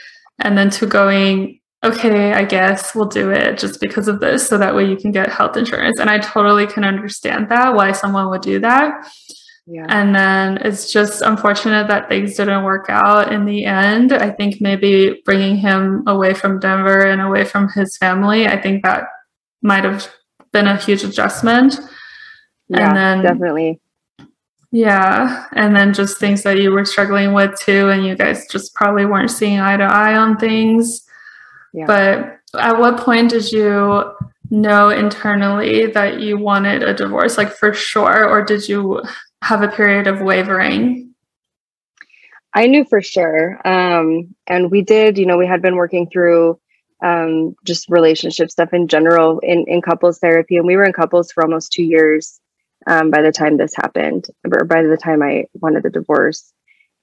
and 0.40 0.56
then 0.56 0.70
to 0.70 0.86
going 0.86 1.60
okay 1.84 2.32
I 2.32 2.44
guess 2.44 2.94
we'll 2.94 3.06
do 3.20 3.30
it 3.30 3.58
just 3.58 3.80
because 3.80 4.08
of 4.08 4.20
this 4.20 4.48
so 4.48 4.56
that 4.56 4.74
way 4.74 4.84
you 4.86 4.96
can 4.96 5.12
get 5.12 5.28
health 5.30 5.56
insurance 5.56 6.00
and 6.00 6.08
I 6.08 6.18
totally 6.18 6.66
can 6.66 6.82
understand 6.84 7.48
that 7.50 7.74
why 7.74 7.92
someone 7.92 8.30
would 8.30 8.40
do 8.42 8.58
that 8.60 9.06
yeah 9.66 9.86
and 9.88 10.14
then 10.14 10.58
it's 10.58 10.92
just 10.92 11.22
unfortunate 11.22 11.88
that 11.88 12.08
things 12.08 12.36
didn't 12.36 12.64
work 12.64 12.86
out 12.88 13.32
in 13.32 13.44
the 13.46 13.64
end. 13.64 14.12
I 14.12 14.30
think 14.30 14.60
maybe 14.60 15.22
bringing 15.24 15.56
him 15.56 16.02
away 16.06 16.34
from 16.34 16.60
Denver 16.60 17.06
and 17.06 17.20
away 17.22 17.44
from 17.44 17.68
his 17.70 17.96
family, 17.96 18.46
I 18.46 18.60
think 18.60 18.82
that 18.84 19.04
might 19.62 19.84
have 19.84 20.08
been 20.52 20.66
a 20.66 20.76
huge 20.76 21.02
adjustment. 21.02 21.78
yeah 22.68 22.88
and 22.88 22.96
then- 22.96 23.22
definitely 23.22 23.80
Yeah. 24.70 25.46
And 25.52 25.74
then 25.76 25.94
just 25.94 26.18
things 26.18 26.42
that 26.42 26.58
you 26.60 26.72
were 26.72 26.84
struggling 26.84 27.32
with 27.32 27.56
too. 27.60 27.90
And 27.90 28.04
you 28.04 28.16
guys 28.16 28.46
just 28.50 28.74
probably 28.74 29.06
weren't 29.06 29.30
seeing 29.30 29.60
eye 29.60 29.76
to 29.76 29.84
eye 29.84 30.16
on 30.16 30.36
things. 30.36 31.06
Yeah. 31.72 31.86
But 31.86 32.40
at 32.60 32.78
what 32.80 32.98
point 32.98 33.30
did 33.30 33.52
you 33.52 34.02
know 34.50 34.88
internally 34.90 35.86
that 35.92 36.18
you 36.20 36.38
wanted 36.38 36.82
a 36.82 36.92
divorce, 36.92 37.38
like 37.38 37.52
for 37.52 37.72
sure? 37.72 38.28
Or 38.28 38.42
did 38.44 38.68
you 38.68 39.00
have 39.44 39.62
a 39.62 39.68
period 39.68 40.06
of 40.06 40.22
wavering? 40.22 41.14
I 42.54 42.66
knew 42.66 42.84
for 42.84 43.02
sure. 43.02 43.60
Um, 43.66 44.34
and 44.46 44.70
we 44.70 44.82
did, 44.82 45.18
you 45.18 45.26
know, 45.26 45.36
we 45.36 45.46
had 45.46 45.60
been 45.60 45.76
working 45.76 46.08
through 46.08 46.58
um, 47.04 47.54
just 47.64 47.90
relationship 47.90 48.50
stuff 48.50 48.72
in 48.72 48.88
general 48.88 49.40
in, 49.40 49.66
in 49.68 49.82
couples 49.82 50.18
therapy. 50.18 50.56
And 50.56 50.66
we 50.66 50.76
were 50.76 50.84
in 50.84 50.94
couples 50.94 51.30
for 51.30 51.42
almost 51.42 51.72
two 51.72 51.82
years 51.82 52.40
um, 52.86 53.10
by 53.10 53.20
the 53.20 53.32
time 53.32 53.58
this 53.58 53.74
happened, 53.74 54.26
or 54.50 54.64
by 54.64 54.82
the 54.82 54.96
time 54.96 55.22
I 55.22 55.44
wanted 55.54 55.84
a 55.84 55.90
divorce. 55.90 56.50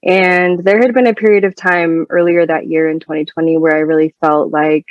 And 0.02 0.64
there 0.64 0.80
had 0.80 0.94
been 0.94 1.06
a 1.06 1.14
period 1.14 1.44
of 1.44 1.54
time 1.54 2.06
earlier 2.10 2.44
that 2.44 2.66
year 2.66 2.88
in 2.88 2.98
2020 2.98 3.56
where 3.58 3.76
I 3.76 3.80
really 3.80 4.16
felt 4.20 4.50
like, 4.50 4.86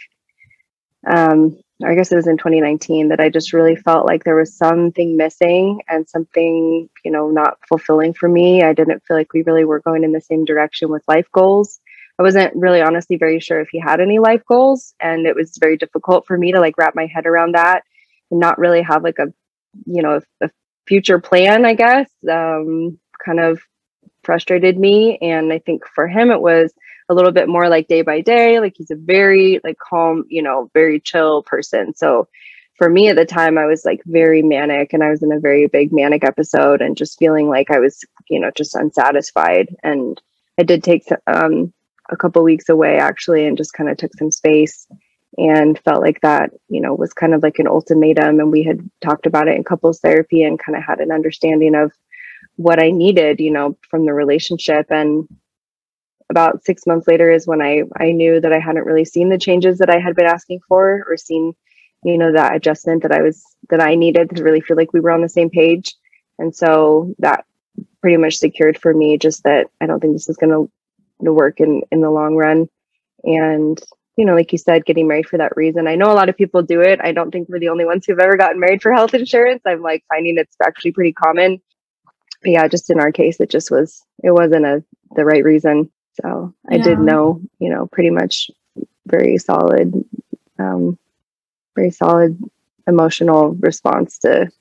um, 1.05 1.59
I 1.83 1.95
guess 1.95 2.11
it 2.11 2.15
was 2.15 2.27
in 2.27 2.37
2019 2.37 3.09
that 3.09 3.19
I 3.19 3.29
just 3.29 3.53
really 3.53 3.75
felt 3.75 4.05
like 4.05 4.23
there 4.23 4.35
was 4.35 4.55
something 4.55 5.17
missing 5.17 5.81
and 5.87 6.07
something, 6.07 6.89
you 7.03 7.11
know, 7.11 7.29
not 7.29 7.57
fulfilling 7.67 8.13
for 8.13 8.29
me. 8.29 8.63
I 8.63 8.73
didn't 8.73 9.03
feel 9.05 9.17
like 9.17 9.33
we 9.33 9.43
really 9.43 9.65
were 9.65 9.79
going 9.79 10.03
in 10.03 10.11
the 10.11 10.21
same 10.21 10.45
direction 10.45 10.89
with 10.89 11.03
life 11.07 11.27
goals. 11.31 11.79
I 12.19 12.23
wasn't 12.23 12.55
really 12.55 12.81
honestly 12.81 13.17
very 13.17 13.39
sure 13.39 13.59
if 13.59 13.69
he 13.69 13.79
had 13.79 13.99
any 13.99 14.19
life 14.19 14.43
goals. 14.47 14.93
And 14.99 15.25
it 15.25 15.35
was 15.35 15.57
very 15.59 15.77
difficult 15.77 16.27
for 16.27 16.37
me 16.37 16.51
to 16.51 16.59
like 16.59 16.77
wrap 16.77 16.95
my 16.95 17.07
head 17.07 17.25
around 17.25 17.55
that 17.55 17.83
and 18.29 18.39
not 18.39 18.59
really 18.59 18.81
have 18.81 19.03
like 19.03 19.19
a, 19.19 19.33
you 19.85 20.01
know, 20.01 20.19
a, 20.41 20.45
a 20.45 20.49
future 20.87 21.19
plan, 21.19 21.65
I 21.65 21.73
guess. 21.73 22.09
Um, 22.29 22.99
kind 23.23 23.39
of 23.39 23.61
frustrated 24.23 24.77
me. 24.77 25.17
And 25.21 25.51
I 25.51 25.59
think 25.59 25.83
for 25.95 26.07
him, 26.07 26.31
it 26.31 26.41
was 26.41 26.73
a 27.11 27.13
little 27.13 27.31
bit 27.31 27.49
more 27.49 27.69
like 27.69 27.87
day 27.87 28.01
by 28.01 28.21
day. 28.21 28.59
Like 28.59 28.75
he's 28.77 28.89
a 28.89 28.95
very 28.95 29.59
like 29.63 29.77
calm, 29.77 30.25
you 30.29 30.41
know, 30.41 30.71
very 30.73 30.99
chill 30.99 31.43
person. 31.43 31.93
So 31.93 32.27
for 32.77 32.89
me 32.89 33.09
at 33.09 33.15
the 33.15 33.25
time, 33.25 33.57
I 33.57 33.65
was 33.65 33.85
like 33.85 34.01
very 34.05 34.41
manic 34.41 34.93
and 34.93 35.03
I 35.03 35.09
was 35.09 35.21
in 35.21 35.31
a 35.31 35.39
very 35.39 35.67
big 35.67 35.91
manic 35.91 36.23
episode 36.23 36.81
and 36.81 36.97
just 36.97 37.19
feeling 37.19 37.47
like 37.47 37.69
I 37.69 37.79
was, 37.79 37.99
you 38.29 38.39
know, 38.39 38.49
just 38.55 38.75
unsatisfied. 38.75 39.75
And 39.83 40.19
I 40.57 40.63
did 40.63 40.83
take 40.83 41.03
um, 41.27 41.73
a 42.09 42.17
couple 42.17 42.41
weeks 42.43 42.69
away 42.69 42.97
actually 42.97 43.45
and 43.45 43.57
just 43.57 43.73
kind 43.73 43.89
of 43.89 43.97
took 43.97 44.15
some 44.17 44.31
space 44.31 44.87
and 45.37 45.79
felt 45.79 46.01
like 46.01 46.21
that, 46.21 46.51
you 46.69 46.81
know, 46.81 46.93
was 46.93 47.13
kind 47.13 47.33
of 47.33 47.43
like 47.43 47.59
an 47.59 47.67
ultimatum. 47.67 48.39
And 48.39 48.51
we 48.51 48.63
had 48.63 48.89
talked 49.01 49.25
about 49.25 49.47
it 49.47 49.55
in 49.55 49.63
couples 49.63 49.99
therapy 49.99 50.43
and 50.43 50.57
kind 50.57 50.77
of 50.77 50.83
had 50.83 50.99
an 50.99 51.11
understanding 51.11 51.75
of 51.75 51.91
what 52.55 52.81
I 52.81 52.91
needed, 52.91 53.39
you 53.39 53.51
know, 53.51 53.77
from 53.89 54.05
the 54.05 54.13
relationship. 54.13 54.87
And 54.89 55.27
about 56.31 56.65
six 56.65 56.87
months 56.87 57.07
later 57.07 57.29
is 57.29 57.45
when 57.45 57.61
I 57.61 57.83
I 57.95 58.11
knew 58.11 58.39
that 58.39 58.53
I 58.53 58.59
hadn't 58.59 58.85
really 58.85 59.05
seen 59.05 59.29
the 59.29 59.37
changes 59.37 59.77
that 59.77 59.89
I 59.89 59.99
had 59.99 60.15
been 60.15 60.25
asking 60.25 60.61
for 60.67 61.05
or 61.07 61.17
seen, 61.17 61.53
you 62.03 62.17
know, 62.17 62.31
that 62.33 62.55
adjustment 62.55 63.03
that 63.03 63.11
I 63.11 63.21
was 63.21 63.43
that 63.69 63.81
I 63.81 63.95
needed 63.95 64.35
to 64.35 64.43
really 64.43 64.61
feel 64.61 64.77
like 64.77 64.93
we 64.93 64.99
were 65.01 65.11
on 65.11 65.21
the 65.21 65.29
same 65.29 65.51
page. 65.51 65.93
And 66.39 66.55
so 66.55 67.13
that 67.19 67.45
pretty 68.01 68.17
much 68.17 68.37
secured 68.37 68.79
for 68.79 68.93
me 68.93 69.17
just 69.17 69.43
that 69.43 69.67
I 69.79 69.85
don't 69.85 69.99
think 69.99 70.13
this 70.13 70.29
is 70.29 70.37
gonna 70.37 70.65
to 71.23 71.33
work 71.33 71.59
in 71.59 71.83
in 71.91 72.01
the 72.01 72.09
long 72.09 72.35
run. 72.35 72.67
And 73.23 73.79
you 74.17 74.25
know, 74.25 74.35
like 74.35 74.51
you 74.51 74.57
said, 74.57 74.85
getting 74.85 75.07
married 75.07 75.27
for 75.27 75.37
that 75.37 75.55
reason. 75.55 75.87
I 75.87 75.95
know 75.95 76.11
a 76.11 76.13
lot 76.13 76.29
of 76.29 76.37
people 76.37 76.61
do 76.61 76.81
it. 76.81 76.99
I 77.01 77.11
don't 77.11 77.31
think 77.31 77.47
we're 77.47 77.59
the 77.59 77.69
only 77.69 77.85
ones 77.85 78.05
who've 78.05 78.19
ever 78.19 78.37
gotten 78.37 78.59
married 78.59 78.81
for 78.81 78.93
health 78.93 79.13
insurance. 79.13 79.61
I'm 79.65 79.81
like 79.81 80.03
finding 80.09 80.37
it's 80.37 80.55
actually 80.63 80.91
pretty 80.91 81.13
common. 81.13 81.61
But 82.41 82.51
yeah, 82.51 82.67
just 82.67 82.89
in 82.89 82.99
our 82.99 83.11
case, 83.11 83.39
it 83.39 83.49
just 83.49 83.71
was 83.71 84.03
it 84.23 84.31
wasn't 84.31 84.65
a 84.65 84.83
the 85.15 85.25
right 85.25 85.43
reason. 85.43 85.91
So 86.21 86.53
I 86.69 86.75
yeah. 86.75 86.83
did 86.83 86.99
know, 86.99 87.41
you 87.59 87.69
know, 87.69 87.87
pretty 87.87 88.09
much 88.09 88.51
very 89.07 89.37
solid, 89.37 89.93
um, 90.59 90.97
very 91.75 91.91
solid 91.91 92.37
emotional 92.87 93.53
response 93.55 94.17
to 94.19 94.51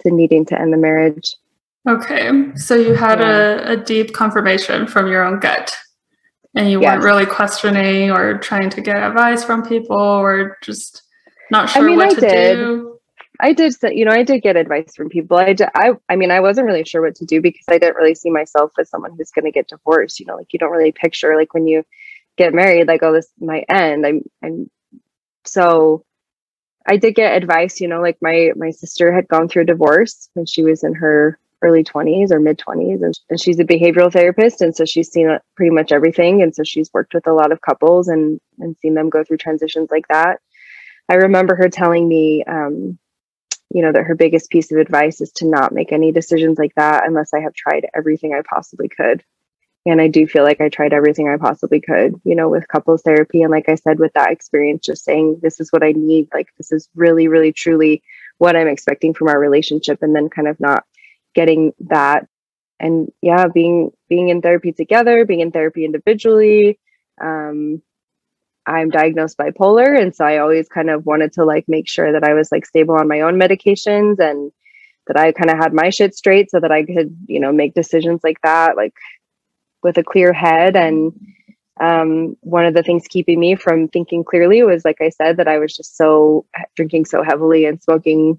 to 0.00 0.10
needing 0.10 0.44
to 0.46 0.60
end 0.60 0.72
the 0.72 0.76
marriage. 0.76 1.34
Okay, 1.88 2.30
so 2.54 2.74
you 2.74 2.94
had 2.94 3.20
yeah. 3.20 3.70
a, 3.70 3.72
a 3.72 3.76
deep 3.76 4.12
confirmation 4.12 4.86
from 4.86 5.08
your 5.08 5.24
own 5.24 5.40
gut 5.40 5.76
and 6.54 6.70
you 6.70 6.80
yes. 6.80 6.92
weren't 6.92 7.04
really 7.04 7.26
questioning 7.26 8.10
or 8.10 8.38
trying 8.38 8.70
to 8.70 8.80
get 8.80 8.96
advice 8.96 9.42
from 9.42 9.62
people 9.66 9.96
or 9.96 10.58
just 10.62 11.02
not 11.50 11.70
sure 11.70 11.82
I 11.82 11.86
mean, 11.86 11.96
what 11.96 12.10
I 12.10 12.14
to 12.14 12.20
did. 12.20 12.56
do 12.56 12.91
i 13.40 13.52
did 13.52 13.74
you 13.90 14.04
know 14.04 14.12
i 14.12 14.22
did 14.22 14.42
get 14.42 14.56
advice 14.56 14.94
from 14.94 15.08
people. 15.08 15.36
I 15.36 15.52
did, 15.52 15.68
I, 15.74 15.92
I 16.08 16.16
mean 16.16 16.30
i 16.30 16.40
wasn't 16.40 16.66
really 16.66 16.84
sure 16.84 17.02
what 17.02 17.14
to 17.16 17.24
do 17.24 17.40
because 17.40 17.64
i 17.68 17.78
didn't 17.78 17.96
really 17.96 18.14
see 18.14 18.30
myself 18.30 18.72
as 18.78 18.88
someone 18.88 19.14
who's 19.16 19.30
going 19.30 19.44
to 19.44 19.50
get 19.50 19.68
divorced 19.68 20.20
you 20.20 20.26
know 20.26 20.36
like 20.36 20.52
you 20.52 20.58
don't 20.58 20.72
really 20.72 20.92
picture 20.92 21.36
like 21.36 21.54
when 21.54 21.66
you 21.66 21.84
get 22.36 22.54
married 22.54 22.88
like 22.88 23.02
oh 23.02 23.12
this 23.12 23.28
might 23.40 23.66
end. 23.68 24.06
I'm 24.06 24.22
i'm 24.42 24.70
so 25.44 26.04
i 26.86 26.96
did 26.96 27.14
get 27.14 27.36
advice 27.36 27.80
you 27.80 27.88
know 27.88 28.00
like 28.00 28.18
my 28.20 28.50
my 28.56 28.70
sister 28.70 29.12
had 29.12 29.28
gone 29.28 29.48
through 29.48 29.62
a 29.62 29.66
divorce 29.66 30.28
when 30.34 30.46
she 30.46 30.62
was 30.62 30.84
in 30.84 30.94
her 30.94 31.38
early 31.62 31.84
20s 31.84 32.30
or 32.30 32.40
mid 32.40 32.58
20s 32.58 33.02
and, 33.02 33.18
and 33.30 33.40
she's 33.40 33.60
a 33.60 33.64
behavioral 33.64 34.12
therapist 34.12 34.60
and 34.60 34.74
so 34.74 34.84
she's 34.84 35.10
seen 35.10 35.38
pretty 35.56 35.70
much 35.70 35.92
everything 35.92 36.42
and 36.42 36.54
so 36.54 36.62
she's 36.64 36.90
worked 36.92 37.14
with 37.14 37.26
a 37.26 37.32
lot 37.32 37.52
of 37.52 37.60
couples 37.60 38.08
and 38.08 38.40
and 38.58 38.76
seen 38.78 38.94
them 38.94 39.08
go 39.08 39.24
through 39.24 39.36
transitions 39.36 39.90
like 39.90 40.06
that. 40.08 40.40
I 41.08 41.14
remember 41.14 41.54
her 41.56 41.68
telling 41.68 42.08
me 42.08 42.44
um, 42.44 42.98
you 43.74 43.82
know 43.82 43.92
that 43.92 44.04
her 44.04 44.14
biggest 44.14 44.50
piece 44.50 44.70
of 44.70 44.78
advice 44.78 45.20
is 45.20 45.32
to 45.32 45.46
not 45.46 45.72
make 45.72 45.92
any 45.92 46.12
decisions 46.12 46.58
like 46.58 46.74
that 46.76 47.06
unless 47.06 47.32
i 47.34 47.40
have 47.40 47.54
tried 47.54 47.86
everything 47.94 48.34
i 48.34 48.42
possibly 48.48 48.88
could. 48.88 49.22
And 49.84 50.00
i 50.00 50.08
do 50.08 50.26
feel 50.26 50.44
like 50.44 50.60
i 50.60 50.68
tried 50.68 50.92
everything 50.92 51.28
i 51.28 51.36
possibly 51.36 51.80
could 51.80 52.14
you 52.24 52.34
know 52.34 52.48
with 52.48 52.68
couples 52.68 53.02
therapy. 53.02 53.42
And 53.42 53.50
like 53.50 53.68
i 53.68 53.74
said 53.74 53.98
with 53.98 54.12
that 54.14 54.30
experience 54.30 54.86
just 54.86 55.04
saying 55.04 55.40
this 55.42 55.60
is 55.60 55.72
what 55.72 55.82
i 55.82 55.92
need. 55.92 56.28
Like 56.32 56.48
this 56.58 56.70
is 56.72 56.88
really 56.94 57.28
really 57.28 57.52
truly 57.52 58.02
what 58.38 58.56
i'm 58.56 58.68
expecting 58.68 59.14
from 59.14 59.28
our 59.28 59.38
relationship. 59.38 60.02
And 60.02 60.14
then 60.14 60.28
kind 60.28 60.48
of 60.48 60.60
not 60.60 60.84
getting 61.34 61.72
that. 61.80 62.28
And 62.78 63.12
yeah 63.22 63.46
being 63.46 63.92
being 64.08 64.28
in 64.28 64.42
therapy 64.42 64.72
together 64.72 65.24
being 65.24 65.40
in 65.40 65.52
therapy 65.52 65.84
individually 65.84 66.78
um 67.20 67.80
i'm 68.66 68.90
diagnosed 68.90 69.38
bipolar 69.38 70.00
and 70.00 70.14
so 70.14 70.24
i 70.24 70.38
always 70.38 70.68
kind 70.68 70.90
of 70.90 71.04
wanted 71.06 71.32
to 71.32 71.44
like 71.44 71.64
make 71.68 71.88
sure 71.88 72.12
that 72.12 72.24
i 72.24 72.34
was 72.34 72.50
like 72.52 72.66
stable 72.66 72.94
on 72.94 73.08
my 73.08 73.20
own 73.20 73.34
medications 73.34 74.18
and 74.18 74.52
that 75.06 75.16
i 75.16 75.32
kind 75.32 75.50
of 75.50 75.58
had 75.58 75.72
my 75.72 75.90
shit 75.90 76.14
straight 76.14 76.50
so 76.50 76.60
that 76.60 76.72
i 76.72 76.84
could 76.84 77.16
you 77.26 77.40
know 77.40 77.52
make 77.52 77.74
decisions 77.74 78.20
like 78.22 78.40
that 78.42 78.76
like 78.76 78.94
with 79.82 79.98
a 79.98 80.04
clear 80.04 80.32
head 80.32 80.76
and 80.76 81.12
um, 81.80 82.36
one 82.42 82.66
of 82.66 82.74
the 82.74 82.82
things 82.82 83.08
keeping 83.08 83.40
me 83.40 83.56
from 83.56 83.88
thinking 83.88 84.22
clearly 84.22 84.62
was 84.62 84.84
like 84.84 85.00
i 85.00 85.08
said 85.08 85.38
that 85.38 85.48
i 85.48 85.58
was 85.58 85.74
just 85.74 85.96
so 85.96 86.44
drinking 86.76 87.04
so 87.04 87.22
heavily 87.22 87.64
and 87.64 87.82
smoking 87.82 88.38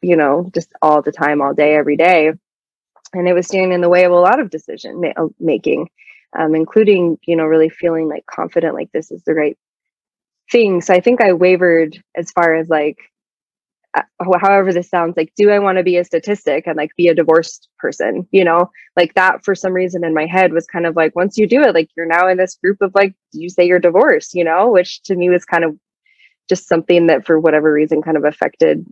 you 0.00 0.16
know, 0.16 0.50
just 0.54 0.72
all 0.82 1.02
the 1.02 1.12
time, 1.12 1.40
all 1.40 1.54
day, 1.54 1.74
every 1.74 1.96
day. 1.96 2.32
And 3.12 3.28
it 3.28 3.32
was 3.32 3.46
standing 3.46 3.72
in 3.72 3.80
the 3.80 3.88
way 3.88 4.04
of 4.04 4.12
a 4.12 4.16
lot 4.16 4.40
of 4.40 4.50
decision 4.50 5.00
ma- 5.00 5.28
making, 5.40 5.88
um, 6.38 6.54
including, 6.54 7.18
you 7.26 7.36
know, 7.36 7.44
really 7.44 7.68
feeling 7.68 8.08
like 8.08 8.24
confident, 8.26 8.74
like 8.74 8.90
this 8.92 9.10
is 9.10 9.22
the 9.24 9.34
right 9.34 9.58
thing. 10.50 10.80
So 10.80 10.94
I 10.94 11.00
think 11.00 11.20
I 11.20 11.32
wavered 11.32 12.02
as 12.16 12.30
far 12.30 12.54
as 12.54 12.68
like, 12.68 12.98
uh, 13.96 14.02
however 14.40 14.72
this 14.72 14.88
sounds 14.88 15.16
like, 15.16 15.32
do 15.36 15.50
I 15.50 15.58
want 15.58 15.78
to 15.78 15.84
be 15.84 15.96
a 15.96 16.04
statistic 16.04 16.66
and 16.66 16.76
like 16.76 16.94
be 16.96 17.08
a 17.08 17.14
divorced 17.14 17.68
person? 17.78 18.28
You 18.30 18.44
know, 18.44 18.70
like 18.96 19.14
that 19.14 19.44
for 19.44 19.54
some 19.54 19.72
reason 19.72 20.04
in 20.04 20.14
my 20.14 20.26
head 20.26 20.52
was 20.52 20.66
kind 20.66 20.86
of 20.86 20.94
like, 20.94 21.16
once 21.16 21.36
you 21.36 21.46
do 21.46 21.62
it, 21.62 21.74
like 21.74 21.90
you're 21.96 22.06
now 22.06 22.28
in 22.28 22.36
this 22.36 22.56
group 22.62 22.78
of 22.80 22.92
like, 22.94 23.14
you 23.32 23.50
say 23.50 23.66
you're 23.66 23.80
divorced, 23.80 24.34
you 24.34 24.44
know, 24.44 24.70
which 24.70 25.02
to 25.04 25.16
me 25.16 25.28
was 25.28 25.44
kind 25.44 25.64
of 25.64 25.76
just 26.48 26.68
something 26.68 27.08
that 27.08 27.26
for 27.26 27.38
whatever 27.40 27.72
reason 27.72 28.00
kind 28.00 28.16
of 28.16 28.24
affected 28.24 28.86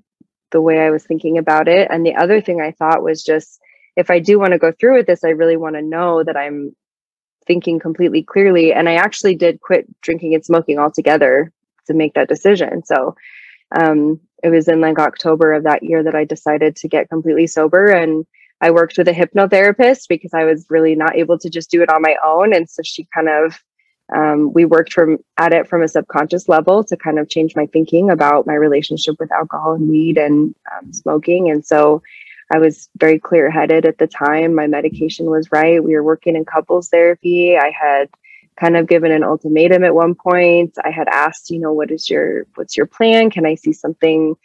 the 0.50 0.60
way 0.60 0.78
I 0.80 0.90
was 0.90 1.04
thinking 1.04 1.38
about 1.38 1.68
it. 1.68 1.88
And 1.90 2.04
the 2.04 2.16
other 2.16 2.40
thing 2.40 2.60
I 2.60 2.72
thought 2.72 3.02
was 3.02 3.22
just 3.22 3.60
if 3.96 4.10
I 4.10 4.18
do 4.18 4.38
want 4.38 4.52
to 4.52 4.58
go 4.58 4.72
through 4.72 4.96
with 4.98 5.06
this, 5.06 5.24
I 5.24 5.30
really 5.30 5.56
want 5.56 5.76
to 5.76 5.82
know 5.82 6.22
that 6.22 6.36
I'm 6.36 6.74
thinking 7.46 7.78
completely 7.78 8.22
clearly. 8.22 8.72
And 8.72 8.88
I 8.88 8.94
actually 8.94 9.34
did 9.34 9.60
quit 9.60 9.86
drinking 10.00 10.34
and 10.34 10.44
smoking 10.44 10.78
altogether 10.78 11.52
to 11.86 11.94
make 11.94 12.14
that 12.14 12.28
decision. 12.28 12.84
So 12.84 13.16
um, 13.74 14.20
it 14.42 14.50
was 14.50 14.68
in 14.68 14.80
like 14.80 14.98
October 14.98 15.52
of 15.52 15.64
that 15.64 15.82
year 15.82 16.02
that 16.02 16.14
I 16.14 16.24
decided 16.24 16.76
to 16.76 16.88
get 16.88 17.08
completely 17.08 17.46
sober. 17.46 17.86
And 17.86 18.26
I 18.60 18.70
worked 18.70 18.98
with 18.98 19.08
a 19.08 19.12
hypnotherapist 19.12 20.08
because 20.08 20.32
I 20.34 20.44
was 20.44 20.66
really 20.70 20.94
not 20.94 21.16
able 21.16 21.38
to 21.38 21.50
just 21.50 21.70
do 21.70 21.82
it 21.82 21.90
on 21.90 22.02
my 22.02 22.16
own. 22.24 22.54
And 22.54 22.68
so 22.68 22.82
she 22.82 23.06
kind 23.14 23.28
of 23.28 23.62
um, 24.14 24.52
we 24.52 24.64
worked 24.64 24.92
from 24.92 25.18
at 25.36 25.52
it 25.52 25.66
from 25.66 25.82
a 25.82 25.88
subconscious 25.88 26.48
level 26.48 26.84
to 26.84 26.96
kind 26.96 27.18
of 27.18 27.28
change 27.28 27.56
my 27.56 27.66
thinking 27.66 28.10
about 28.10 28.46
my 28.46 28.54
relationship 28.54 29.16
with 29.18 29.32
alcohol 29.32 29.72
and 29.72 29.88
weed 29.88 30.16
and 30.16 30.54
um, 30.72 30.92
smoking 30.92 31.50
and 31.50 31.66
so 31.66 32.02
i 32.52 32.58
was 32.58 32.88
very 32.96 33.18
clear 33.18 33.50
headed 33.50 33.86
at 33.86 33.98
the 33.98 34.06
time. 34.06 34.54
My 34.54 34.66
medication 34.66 35.26
was 35.26 35.52
right. 35.52 35.82
We 35.82 35.94
were 35.94 36.04
working 36.04 36.36
in 36.36 36.44
couples 36.44 36.88
therapy. 36.88 37.56
I 37.56 37.70
had 37.70 38.08
kind 38.58 38.76
of 38.76 38.86
given 38.86 39.12
an 39.12 39.24
ultimatum 39.24 39.84
at 39.84 39.94
one 39.94 40.14
point. 40.14 40.76
I 40.84 40.90
had 40.90 41.08
asked 41.08 41.50
you 41.50 41.58
know 41.58 41.72
what 41.72 41.90
is 41.90 42.08
your 42.08 42.46
what's 42.54 42.76
your 42.76 42.86
plan? 42.86 43.30
Can 43.30 43.46
i 43.46 43.54
see 43.54 43.72
something 43.72 44.36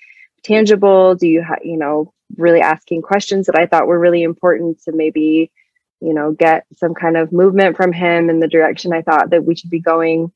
tangible? 0.43 1.15
Do 1.15 1.27
you 1.27 1.41
have 1.41 1.59
you 1.63 1.77
know 1.77 2.13
really 2.37 2.61
asking 2.61 3.01
questions 3.01 3.45
that 3.47 3.57
i 3.57 3.65
thought 3.65 3.87
were 3.87 3.99
really 3.99 4.23
important 4.23 4.81
to 4.81 4.93
maybe 4.93 5.51
you 6.01 6.13
know, 6.13 6.31
get 6.31 6.65
some 6.75 6.93
kind 6.93 7.15
of 7.15 7.31
movement 7.31 7.77
from 7.77 7.93
him 7.93 8.29
in 8.29 8.39
the 8.39 8.47
direction 8.47 8.91
I 8.91 9.03
thought 9.03 9.29
that 9.29 9.45
we 9.45 9.55
should 9.55 9.69
be 9.69 9.79
going. 9.79 10.31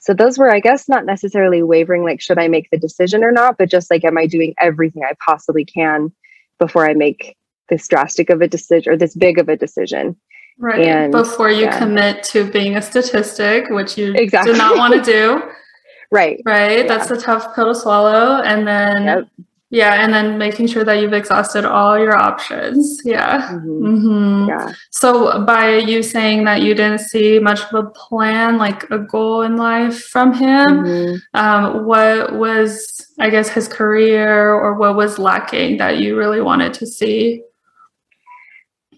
So 0.00 0.12
those 0.12 0.36
were, 0.36 0.52
I 0.52 0.58
guess, 0.58 0.88
not 0.88 1.06
necessarily 1.06 1.62
wavering, 1.62 2.02
like, 2.02 2.20
should 2.20 2.38
I 2.38 2.48
make 2.48 2.68
the 2.70 2.78
decision 2.78 3.22
or 3.22 3.30
not, 3.30 3.56
but 3.56 3.70
just 3.70 3.90
like, 3.90 4.04
am 4.04 4.18
I 4.18 4.26
doing 4.26 4.54
everything 4.58 5.04
I 5.04 5.14
possibly 5.24 5.64
can 5.64 6.12
before 6.58 6.88
I 6.88 6.94
make 6.94 7.36
this 7.68 7.86
drastic 7.88 8.30
of 8.30 8.40
a 8.40 8.48
decision 8.48 8.92
or 8.92 8.96
this 8.96 9.14
big 9.14 9.38
of 9.38 9.48
a 9.48 9.56
decision? 9.56 10.16
Right. 10.58 10.86
And, 10.86 11.12
before 11.12 11.50
you 11.50 11.64
yeah. 11.64 11.78
commit 11.78 12.22
to 12.24 12.44
being 12.50 12.76
a 12.76 12.82
statistic, 12.82 13.68
which 13.70 13.96
you 13.96 14.14
exactly. 14.14 14.52
do 14.52 14.58
not 14.58 14.76
want 14.76 14.94
to 14.94 15.02
do. 15.02 15.42
right. 16.12 16.40
Right. 16.44 16.78
Yeah. 16.78 16.86
That's 16.86 17.10
a 17.10 17.16
tough 17.16 17.54
pill 17.54 17.72
to 17.72 17.78
swallow. 17.78 18.42
And 18.42 18.66
then 18.66 19.04
yep. 19.04 19.28
Yeah, 19.72 20.04
and 20.04 20.12
then 20.12 20.36
making 20.36 20.66
sure 20.66 20.84
that 20.84 21.00
you've 21.00 21.14
exhausted 21.14 21.64
all 21.64 21.98
your 21.98 22.14
options. 22.14 23.00
Yeah. 23.06 23.52
Mm-hmm. 23.52 23.86
Mm-hmm. 23.86 24.48
Yeah. 24.50 24.74
So 24.90 25.42
by 25.46 25.78
you 25.78 26.02
saying 26.02 26.44
that 26.44 26.60
you 26.60 26.74
didn't 26.74 26.98
see 26.98 27.38
much 27.38 27.60
of 27.60 27.86
a 27.86 27.88
plan, 27.88 28.58
like 28.58 28.82
a 28.90 28.98
goal 28.98 29.40
in 29.40 29.56
life 29.56 29.98
from 29.98 30.34
him, 30.34 30.68
mm-hmm. 30.68 31.16
um, 31.32 31.86
what 31.86 32.34
was, 32.36 33.06
I 33.18 33.30
guess, 33.30 33.48
his 33.48 33.66
career 33.66 34.50
or 34.50 34.74
what 34.74 34.94
was 34.94 35.18
lacking 35.18 35.78
that 35.78 35.96
you 35.96 36.18
really 36.18 36.42
wanted 36.42 36.74
to 36.74 36.86
see? 36.86 37.42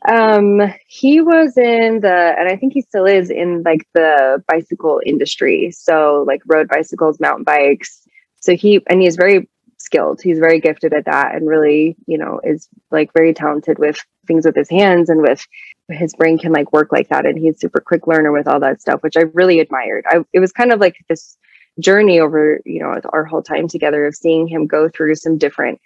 Um, 0.09 0.61
he 0.89 1.21
was 1.21 1.57
in 1.57 2.01
the, 2.01 2.35
and 2.37 2.49
I 2.49 2.57
think 2.57 2.73
he 2.73 2.81
still 2.81 3.07
is 3.07 3.31
in 3.31 3.63
like 3.63 3.87
the 3.95 4.43
bicycle 4.49 5.01
industry. 5.07 5.71
So 5.71 6.25
like 6.27 6.43
road 6.47 6.67
bicycles, 6.67 7.21
mountain 7.21 7.45
bikes. 7.45 8.03
So 8.41 8.57
he, 8.57 8.83
and 8.89 9.01
he's 9.01 9.15
very 9.15 9.49
skilled. 9.85 10.21
He's 10.23 10.39
very 10.39 10.61
gifted 10.61 10.93
at 10.93 11.05
that 11.05 11.35
and 11.35 11.47
really, 11.47 11.97
you 12.07 12.19
know, 12.19 12.41
is 12.43 12.69
like 12.91 13.13
very 13.13 13.35
talented 13.35 13.79
with 13.79 13.99
things 14.27 14.47
with 14.47 14.57
his 14.57 14.71
hands 14.71 15.11
and 15.11 15.21
with 15.21 15.47
his 15.89 16.15
brain 16.15 16.39
can 16.39 16.53
like 16.53 16.73
work 16.73 16.91
like 16.91 17.09
that. 17.09 17.27
And 17.27 17.39
he's 17.39 17.61
super 17.61 17.81
quick 17.81 18.07
learner 18.07 18.33
with 18.33 18.49
all 18.49 18.61
that 18.61 18.81
stuff, 18.81 19.03
which 19.03 19.17
I 19.17 19.23
really 19.35 19.61
admired. 19.61 20.05
I, 20.09 20.25
it 20.33 20.41
was 20.41 20.53
kind 20.53 20.73
of 20.73 20.81
like 20.81 20.97
this 21.09 21.37
journey 21.79 22.21
over, 22.21 22.61
you 22.65 22.81
know, 22.81 23.01
our 23.13 23.25
whole 23.25 23.43
time 23.43 23.69
together 23.69 24.07
of 24.07 24.15
seeing 24.15 24.47
him 24.47 24.67
go 24.67 24.89
through 24.89 25.17
some 25.17 25.39
different 25.39 25.81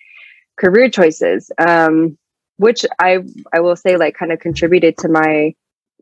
career 0.56 0.88
choices. 0.88 1.50
Um, 1.58 2.16
which 2.58 2.84
I 2.98 3.18
I 3.52 3.60
will 3.60 3.76
say 3.76 3.96
like 3.96 4.16
kind 4.16 4.32
of 4.32 4.40
contributed 4.40 4.98
to 4.98 5.08
my 5.08 5.54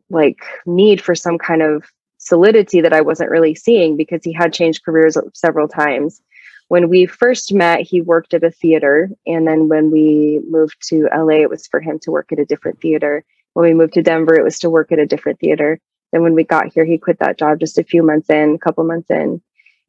like 0.09 0.39
need 0.65 1.01
for 1.01 1.15
some 1.15 1.37
kind 1.37 1.61
of 1.61 1.83
solidity 2.17 2.81
that 2.81 2.93
I 2.93 3.01
wasn't 3.01 3.29
really 3.29 3.55
seeing 3.55 3.95
because 3.95 4.23
he 4.23 4.33
had 4.33 4.53
changed 4.53 4.83
careers 4.83 5.17
several 5.33 5.67
times 5.67 6.21
when 6.67 6.89
we 6.89 7.05
first 7.05 7.53
met, 7.53 7.81
he 7.81 8.01
worked 8.01 8.33
at 8.33 8.43
a 8.43 8.51
theater. 8.51 9.09
And 9.25 9.47
then 9.47 9.69
when 9.69 9.91
we 9.91 10.41
moved 10.49 10.77
to 10.89 11.07
LA, 11.15 11.41
it 11.41 11.49
was 11.49 11.67
for 11.67 11.79
him 11.79 11.99
to 11.99 12.11
work 12.11 12.31
at 12.31 12.39
a 12.39 12.45
different 12.45 12.81
theater. 12.81 13.23
When 13.53 13.65
we 13.65 13.73
moved 13.73 13.93
to 13.93 14.03
Denver, 14.03 14.35
it 14.35 14.43
was 14.43 14.59
to 14.59 14.69
work 14.69 14.91
at 14.91 14.99
a 14.99 15.05
different 15.05 15.39
theater. 15.39 15.79
Then 16.11 16.23
when 16.23 16.33
we 16.33 16.43
got 16.43 16.73
here, 16.73 16.85
he 16.85 16.97
quit 16.97 17.19
that 17.19 17.39
job 17.39 17.59
just 17.59 17.77
a 17.77 17.83
few 17.83 18.03
months 18.03 18.29
in, 18.29 18.55
a 18.55 18.59
couple 18.59 18.83
months 18.83 19.09
in, 19.09 19.41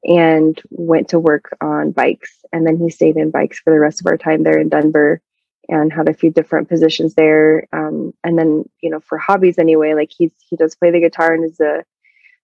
and 0.05 0.61
went 0.71 1.09
to 1.09 1.19
work 1.19 1.57
on 1.61 1.93
bikes. 1.93 2.45
And 2.53 2.67
then 2.67 2.77
he 2.79 2.91
stayed 2.91 3.17
in 3.17 3.31
bikes 3.31 3.59
for 3.59 3.73
the 3.73 3.81
rest 3.81 4.01
of 4.01 4.07
our 4.07 4.17
time 4.17 4.43
there 4.43 4.59
in 4.59 4.69
Denver. 4.69 5.21
and 5.69 5.93
had 5.93 6.09
a 6.09 6.15
few 6.15 6.31
different 6.31 6.69
positions 6.69 7.15
there. 7.15 7.67
Um, 7.73 8.15
and 8.25 8.39
then, 8.39 8.65
you 8.81 8.91
know, 8.91 9.01
for 9.01 9.19
hobbies 9.19 9.59
anyway, 9.59 9.95
like 9.95 10.11
he's 10.17 10.33
he 10.49 10.57
does 10.57 10.75
play 10.75 10.91
the 10.91 11.01
guitar 11.01 11.35
and 11.35 11.45
is 11.45 11.61
a 11.61 11.85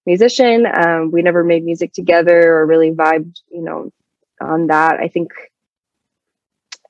musician. 0.06 0.66
Um, 0.66 1.10
we 1.10 1.22
never 1.22 1.42
made 1.42 1.64
music 1.64 1.92
together 1.94 2.54
or 2.54 2.66
really 2.66 2.90
vibed, 2.90 3.38
you 3.50 3.62
know, 3.62 3.90
on 4.40 4.68
that. 4.68 5.00
I 5.00 5.08
think 5.08 5.32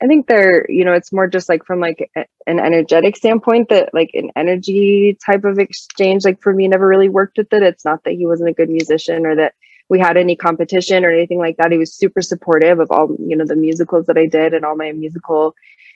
I 0.03 0.07
think 0.07 0.27
they're, 0.27 0.71
you 0.71 0.85
know, 0.85 0.93
it's 0.93 1.13
more 1.13 1.27
just 1.27 1.49
like 1.49 1.65
from 1.65 1.81
like 1.81 2.11
a, 2.17 2.27
an 2.47 2.59
energetic 2.59 3.17
standpoint 3.17 3.69
that 3.69 3.95
like 3.95 4.11
an 4.15 4.31
energy 4.37 5.17
type 5.25 5.45
of 5.45 5.59
exchange, 5.59 6.25
like 6.25 6.43
for 6.43 6.53
me, 6.53 6.69
never 6.69 6.87
really 6.87 7.09
worked 7.09 7.39
with 7.39 7.53
it. 7.53 7.63
It's 7.63 7.85
not 7.85 8.05
that 8.05 8.15
he 8.15 8.27
wasn't 8.27 8.51
a 8.51 8.55
good 8.55 8.69
musician 8.69 9.25
or 9.25 9.37
that 9.37 9.55
we 9.89 9.99
had 9.99 10.17
any 10.17 10.35
competition 10.35 11.05
or 11.05 11.11
anything 11.11 11.39
like 11.39 11.57
that. 11.59 11.71
He 11.71 11.79
was 11.79 11.95
super 11.95 12.23
supportive 12.23 12.81
of 12.81 12.91
all, 12.91 13.15
you 13.19 13.37
know, 13.37 13.45
the 13.47 13.57
musicals 13.57 14.07
that 14.07 14.19
I 14.19 14.27
did 14.27 14.53
and 14.53 14.65
all 14.65 14.77
my 14.77 14.93
musical 14.93 15.55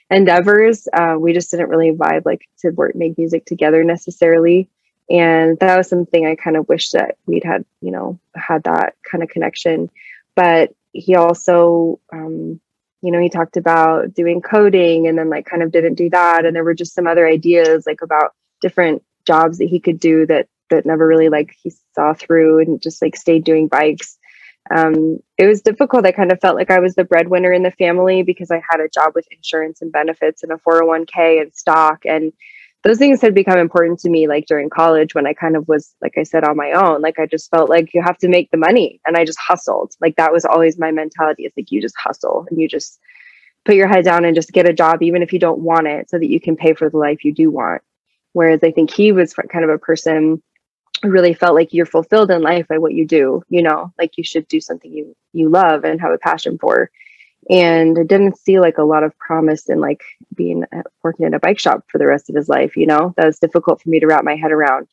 endeavors. 0.09 0.87
Uh, 0.93 1.15
we 1.19 1.33
just 1.33 1.51
didn't 1.51 1.69
really 1.69 1.91
vibe 1.91 2.25
like 2.25 2.47
to 2.59 2.69
work, 2.69 2.95
make 2.95 3.17
music 3.17 3.45
together 3.45 3.83
necessarily. 3.83 4.69
And 5.09 5.59
that 5.59 5.75
was 5.75 5.89
something 5.89 6.25
I 6.25 6.35
kind 6.35 6.55
of 6.55 6.69
wish 6.69 6.91
that 6.91 7.17
we'd 7.25 7.43
had, 7.43 7.65
you 7.81 7.91
know, 7.91 8.19
had 8.35 8.63
that 8.63 8.95
kind 9.03 9.23
of 9.23 9.29
connection. 9.29 9.89
But 10.35 10.73
he 10.99 11.15
also, 11.15 11.99
um, 12.11 12.59
you 13.01 13.11
know, 13.11 13.19
he 13.19 13.29
talked 13.29 13.57
about 13.57 14.13
doing 14.13 14.41
coding 14.41 15.07
and 15.07 15.17
then 15.17 15.29
like 15.29 15.45
kind 15.45 15.63
of 15.63 15.71
didn't 15.71 15.95
do 15.95 16.09
that. 16.09 16.45
And 16.45 16.55
there 16.55 16.63
were 16.63 16.73
just 16.73 16.93
some 16.93 17.07
other 17.07 17.27
ideas 17.27 17.85
like 17.87 18.01
about 18.01 18.33
different 18.61 19.03
jobs 19.25 19.59
that 19.59 19.69
he 19.69 19.79
could 19.79 19.99
do 19.99 20.25
that 20.25 20.47
that 20.69 20.85
never 20.85 21.07
really 21.07 21.29
like 21.29 21.55
he 21.61 21.71
saw 21.95 22.13
through 22.13 22.59
and 22.59 22.81
just 22.81 23.01
like 23.01 23.15
stayed 23.15 23.43
doing 23.43 23.67
bikes. 23.67 24.17
Um, 24.73 25.19
it 25.37 25.47
was 25.47 25.61
difficult. 25.61 26.05
I 26.05 26.11
kind 26.11 26.31
of 26.31 26.39
felt 26.39 26.55
like 26.55 26.69
I 26.69 26.79
was 26.79 26.93
the 26.93 27.03
breadwinner 27.03 27.51
in 27.51 27.63
the 27.63 27.71
family 27.71 28.21
because 28.21 28.51
I 28.51 28.61
had 28.69 28.79
a 28.79 28.89
job 28.89 29.13
with 29.15 29.25
insurance 29.31 29.81
and 29.81 29.91
benefits 29.91 30.43
and 30.43 30.51
a 30.51 30.57
401k 30.57 31.41
and 31.41 31.53
stock. 31.55 32.05
And 32.05 32.33
those 32.83 32.97
things 32.97 33.21
had 33.21 33.35
become 33.35 33.59
important 33.59 33.99
to 33.99 34.09
me 34.09 34.27
like 34.27 34.45
during 34.45 34.69
college 34.69 35.13
when 35.13 35.27
I 35.27 35.33
kind 35.33 35.57
of 35.57 35.67
was, 35.67 35.95
like 36.01 36.17
I 36.17 36.23
said, 36.23 36.45
on 36.45 36.55
my 36.55 36.71
own. 36.71 37.01
Like 37.01 37.19
I 37.19 37.25
just 37.25 37.49
felt 37.51 37.69
like 37.69 37.93
you 37.93 38.01
have 38.01 38.17
to 38.19 38.29
make 38.29 38.51
the 38.51 38.57
money 38.57 39.01
and 39.05 39.17
I 39.17 39.25
just 39.25 39.39
hustled. 39.39 39.93
Like 39.99 40.15
that 40.15 40.31
was 40.31 40.45
always 40.45 40.79
my 40.79 40.91
mentality. 40.91 41.43
It's 41.45 41.57
like 41.57 41.71
you 41.71 41.81
just 41.81 41.97
hustle 41.97 42.47
and 42.49 42.59
you 42.59 42.67
just 42.67 42.99
put 43.65 43.75
your 43.75 43.87
head 43.87 44.05
down 44.05 44.23
and 44.23 44.35
just 44.35 44.53
get 44.53 44.69
a 44.69 44.73
job, 44.73 45.03
even 45.03 45.21
if 45.21 45.33
you 45.33 45.39
don't 45.39 45.59
want 45.59 45.87
it, 45.87 46.09
so 46.09 46.17
that 46.17 46.29
you 46.29 46.39
can 46.39 46.55
pay 46.55 46.73
for 46.73 46.89
the 46.89 46.97
life 46.97 47.25
you 47.25 47.33
do 47.33 47.51
want. 47.51 47.81
Whereas 48.31 48.63
I 48.63 48.71
think 48.71 48.91
he 48.91 49.11
was 49.11 49.33
kind 49.33 49.65
of 49.65 49.71
a 49.71 49.77
person 49.77 50.41
who 51.01 51.09
really 51.09 51.33
felt 51.33 51.55
like 51.55 51.73
you're 51.73 51.85
fulfilled 51.85 52.31
in 52.31 52.41
life 52.41 52.67
by 52.67 52.77
what 52.77 52.93
you 52.93 53.05
do, 53.05 53.43
you 53.49 53.61
know, 53.61 53.93
like 53.99 54.17
you 54.17 54.23
should 54.23 54.47
do 54.47 54.61
something 54.61 54.91
you 54.91 55.15
you 55.33 55.49
love 55.49 55.83
and 55.83 55.99
have 55.99 56.11
a 56.11 56.17
passion 56.17 56.57
for 56.57 56.89
and 57.49 57.97
I 57.97 58.03
didn't 58.03 58.37
see 58.37 58.59
like 58.59 58.77
a 58.77 58.83
lot 58.83 59.03
of 59.03 59.17
promise 59.17 59.69
in 59.69 59.79
like 59.79 60.01
being 60.35 60.63
uh, 60.75 60.83
working 61.03 61.25
in 61.25 61.33
a 61.33 61.39
bike 61.39 61.59
shop 61.59 61.83
for 61.87 61.97
the 61.97 62.05
rest 62.05 62.29
of 62.29 62.35
his 62.35 62.49
life. 62.49 62.75
You 62.75 62.85
know, 62.85 63.13
that 63.17 63.25
was 63.25 63.39
difficult 63.39 63.81
for 63.81 63.89
me 63.89 63.99
to 63.99 64.07
wrap 64.07 64.23
my 64.23 64.35
head 64.35 64.51
around. 64.51 64.87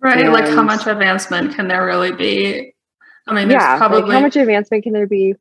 Right, 0.00 0.24
and, 0.24 0.32
like 0.32 0.48
how 0.48 0.62
much 0.62 0.86
advancement 0.86 1.54
can 1.54 1.68
there 1.68 1.86
really 1.86 2.12
be? 2.12 2.74
I 3.28 3.34
mean, 3.34 3.50
yeah, 3.50 3.76
probably 3.76 4.02
like 4.02 4.12
how 4.12 4.20
much 4.20 4.36
advancement 4.36 4.82
can 4.82 4.92
there 4.92 5.06
be? 5.06 5.36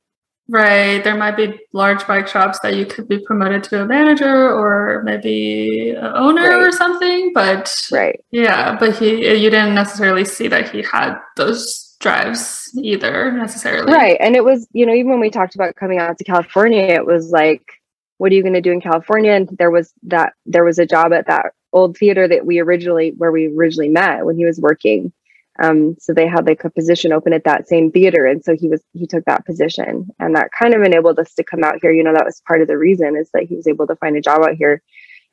Right, 0.47 1.04
there 1.04 1.16
might 1.16 1.38
be 1.38 1.60
large 1.72 2.06
bike 2.06 2.28
shops 2.28 2.60
that 2.60 2.76
you 2.76 2.86
could 2.86 3.08
be 3.08 3.20
promoted 3.20 3.64
to 3.66 3.82
a 3.82 3.86
manager 3.86 4.52
or 4.52 5.02
maybe 5.04 5.95
owner 5.97 6.41
right. 6.41 6.68
or 6.68 6.72
something. 6.72 7.32
But 7.34 7.76
right, 7.91 8.24
yeah, 8.32 8.78
but 8.78 8.97
he 8.97 9.36
you 9.36 9.49
didn't 9.49 9.74
necessarily 9.74 10.26
see 10.26 10.47
that 10.49 10.70
he 10.70 10.84
had 10.84 11.16
those 11.38 11.91
drives 12.02 12.70
either 12.76 13.32
necessarily. 13.32 13.91
Right. 13.91 14.18
And 14.20 14.36
it 14.36 14.43
was, 14.43 14.68
you 14.74 14.86
know, 14.86 14.93
even 14.93 15.12
when 15.12 15.20
we 15.20 15.30
talked 15.30 15.56
about 15.56 15.76
coming 15.76 15.99
out 15.99 16.18
to 16.18 16.24
California, 16.24 16.84
it 16.84 17.06
was 17.06 17.32
like, 17.32 17.64
what 18.18 18.32
are 18.32 18.36
you 18.36 18.43
going 18.43 18.54
to 18.54 18.62
do 18.62 18.72
in 18.72 18.82
California? 18.82 19.32
And 19.32 19.49
there 19.58 19.72
was 19.72 19.93
that, 20.04 20.34
there 20.45 20.64
was 20.64 20.80
a 20.80 20.86
job 20.86 21.14
at 21.14 21.28
that 21.28 21.54
old 21.74 21.97
theater 21.97 22.28
that 22.28 22.45
we 22.45 22.60
originally, 22.60 23.14
where 23.18 23.32
we 23.32 23.47
originally 23.47 23.89
met 23.89 24.26
when 24.26 24.36
he 24.36 24.45
was 24.45 24.60
working. 24.60 25.14
Um, 25.62 25.95
so 25.99 26.14
they 26.14 26.28
had 26.28 26.47
like 26.47 26.64
a 26.64 26.70
position 26.70 27.14
open 27.14 27.34
at 27.34 27.43
that 27.43 27.68
same 27.68 27.91
theater. 27.91 28.26
And 28.26 28.43
so 28.43 28.56
he 28.56 28.68
was, 28.68 28.84
he 28.93 29.06
took 29.06 29.26
that 29.26 29.45
position 29.45 30.08
and 30.20 30.36
that 30.36 30.52
kind 30.58 30.74
of 30.74 30.82
enabled 30.82 31.20
us 31.20 31.34
to 31.36 31.43
come 31.43 31.64
out 31.64 31.80
here. 31.82 31.91
You 31.91 32.04
know, 32.04 32.14
that 32.14 32.26
was 32.26 32.41
part 32.47 32.62
of 32.62 32.68
the 32.68 32.78
reason 32.78 33.16
is 33.16 33.30
that 33.34 33.43
he 33.43 33.56
was 33.56 33.68
able 33.68 33.88
to 33.88 33.95
find 33.95 34.16
a 34.18 34.22
job 34.22 34.41
out 34.41 34.56
here. 34.56 34.82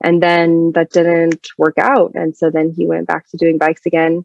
And 0.02 0.22
then 0.22 0.72
that 0.72 0.90
didn't 0.90 1.48
work 1.56 1.76
out. 1.78 2.12
And 2.14 2.36
so 2.36 2.50
then 2.50 2.70
he 2.70 2.86
went 2.86 3.06
back 3.06 3.28
to 3.30 3.36
doing 3.36 3.58
bikes 3.58 3.84
again 3.86 4.24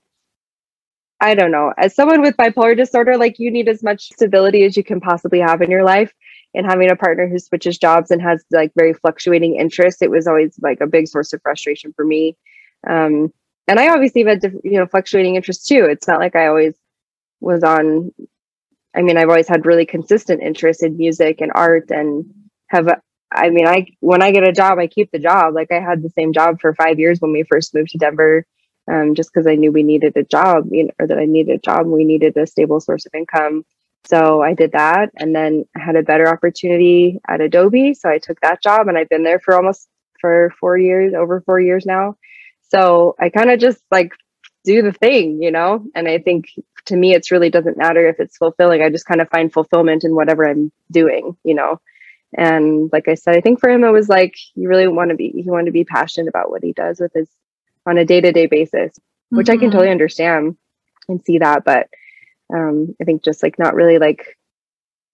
I 1.23 1.35
don't 1.35 1.51
know. 1.51 1.73
As 1.77 1.95
someone 1.95 2.21
with 2.21 2.35
bipolar 2.35 2.75
disorder, 2.75 3.15
like 3.15 3.39
you 3.39 3.49
need 3.49 3.69
as 3.69 3.81
much 3.81 4.11
stability 4.11 4.65
as 4.65 4.75
you 4.75 4.83
can 4.83 4.99
possibly 4.99 5.39
have 5.39 5.61
in 5.61 5.71
your 5.71 5.85
life. 5.85 6.13
And 6.53 6.65
having 6.65 6.91
a 6.91 6.97
partner 6.97 7.29
who 7.29 7.39
switches 7.39 7.77
jobs 7.77 8.11
and 8.11 8.21
has 8.21 8.43
like 8.51 8.73
very 8.75 8.93
fluctuating 8.93 9.55
interests, 9.55 10.01
it 10.01 10.11
was 10.11 10.27
always 10.27 10.59
like 10.61 10.81
a 10.81 10.85
big 10.85 11.07
source 11.07 11.31
of 11.31 11.41
frustration 11.41 11.93
for 11.95 12.03
me. 12.03 12.35
Um, 12.87 13.31
and 13.69 13.79
I 13.79 13.93
obviously 13.93 14.25
had 14.25 14.43
you 14.65 14.77
know 14.77 14.85
fluctuating 14.85 15.35
interests 15.35 15.65
too. 15.65 15.85
It's 15.85 16.09
not 16.09 16.19
like 16.19 16.35
I 16.35 16.47
always 16.47 16.75
was 17.39 17.63
on. 17.63 18.11
I 18.93 19.01
mean, 19.01 19.17
I've 19.17 19.29
always 19.29 19.47
had 19.47 19.65
really 19.65 19.85
consistent 19.85 20.43
interest 20.43 20.83
in 20.83 20.97
music 20.97 21.39
and 21.39 21.53
art, 21.55 21.89
and 21.89 22.25
have. 22.67 22.89
I 23.31 23.49
mean, 23.49 23.65
I 23.65 23.87
when 24.01 24.21
I 24.21 24.31
get 24.31 24.47
a 24.47 24.51
job, 24.51 24.77
I 24.77 24.87
keep 24.87 25.09
the 25.11 25.19
job. 25.19 25.55
Like 25.55 25.71
I 25.71 25.79
had 25.79 26.03
the 26.03 26.09
same 26.09 26.33
job 26.33 26.59
for 26.59 26.75
five 26.75 26.99
years 26.99 27.21
when 27.21 27.31
we 27.31 27.43
first 27.43 27.73
moved 27.73 27.91
to 27.91 27.97
Denver 27.97 28.45
um, 28.91 29.15
just 29.15 29.33
because 29.33 29.47
I 29.47 29.55
knew 29.55 29.71
we 29.71 29.83
needed 29.83 30.15
a 30.17 30.23
job, 30.23 30.67
you 30.71 30.85
know, 30.85 30.91
or 30.99 31.07
that 31.07 31.17
I 31.17 31.25
needed 31.25 31.55
a 31.55 31.59
job, 31.59 31.87
we 31.87 32.05
needed 32.05 32.35
a 32.37 32.47
stable 32.47 32.79
source 32.79 33.05
of 33.05 33.13
income. 33.13 33.65
So 34.05 34.41
I 34.41 34.53
did 34.53 34.73
that, 34.73 35.11
and 35.15 35.33
then 35.33 35.65
I 35.77 35.79
had 35.79 35.95
a 35.95 36.03
better 36.03 36.27
opportunity 36.27 37.21
at 37.27 37.39
Adobe, 37.39 37.93
so 37.93 38.09
I 38.09 38.17
took 38.17 38.39
that 38.41 38.61
job, 38.61 38.87
and 38.87 38.97
I've 38.97 39.09
been 39.09 39.23
there 39.23 39.39
for 39.39 39.55
almost 39.55 39.87
for 40.19 40.53
four 40.59 40.77
years, 40.77 41.13
over 41.13 41.41
four 41.41 41.59
years 41.59 41.85
now. 41.85 42.17
So 42.69 43.15
I 43.19 43.29
kind 43.29 43.49
of 43.49 43.59
just 43.59 43.81
like 43.91 44.13
do 44.63 44.81
the 44.81 44.91
thing, 44.91 45.41
you 45.41 45.51
know. 45.51 45.85
And 45.95 46.07
I 46.07 46.17
think 46.17 46.45
to 46.85 46.95
me, 46.95 47.13
it's 47.13 47.31
really 47.31 47.49
doesn't 47.49 47.77
matter 47.77 48.07
if 48.07 48.19
it's 48.19 48.37
fulfilling. 48.37 48.81
I 48.81 48.89
just 48.89 49.05
kind 49.05 49.21
of 49.21 49.29
find 49.29 49.51
fulfillment 49.51 50.03
in 50.03 50.15
whatever 50.15 50.47
I'm 50.47 50.71
doing, 50.91 51.37
you 51.43 51.53
know. 51.53 51.79
And 52.35 52.89
like 52.91 53.07
I 53.07 53.13
said, 53.13 53.35
I 53.35 53.41
think 53.41 53.59
for 53.59 53.69
him, 53.69 53.83
it 53.83 53.91
was 53.91 54.09
like 54.09 54.35
he 54.55 54.65
really 54.65 54.87
want 54.87 55.11
to 55.11 55.15
be, 55.15 55.29
he 55.29 55.49
wanted 55.49 55.67
to 55.67 55.71
be 55.71 55.83
passionate 55.83 56.29
about 56.29 56.49
what 56.49 56.63
he 56.63 56.73
does 56.73 56.99
with 56.99 57.13
his 57.13 57.29
on 57.85 57.97
a 57.97 58.05
day-to-day 58.05 58.45
basis 58.47 58.93
which 59.29 59.47
mm-hmm. 59.47 59.53
i 59.53 59.57
can 59.57 59.69
mm-hmm. 59.69 59.71
totally 59.71 59.91
understand 59.91 60.57
and 61.07 61.21
see 61.23 61.37
that 61.39 61.63
but 61.63 61.89
um, 62.53 62.95
i 63.01 63.03
think 63.03 63.23
just 63.23 63.43
like 63.43 63.57
not 63.57 63.75
really 63.75 63.97
like 63.97 64.37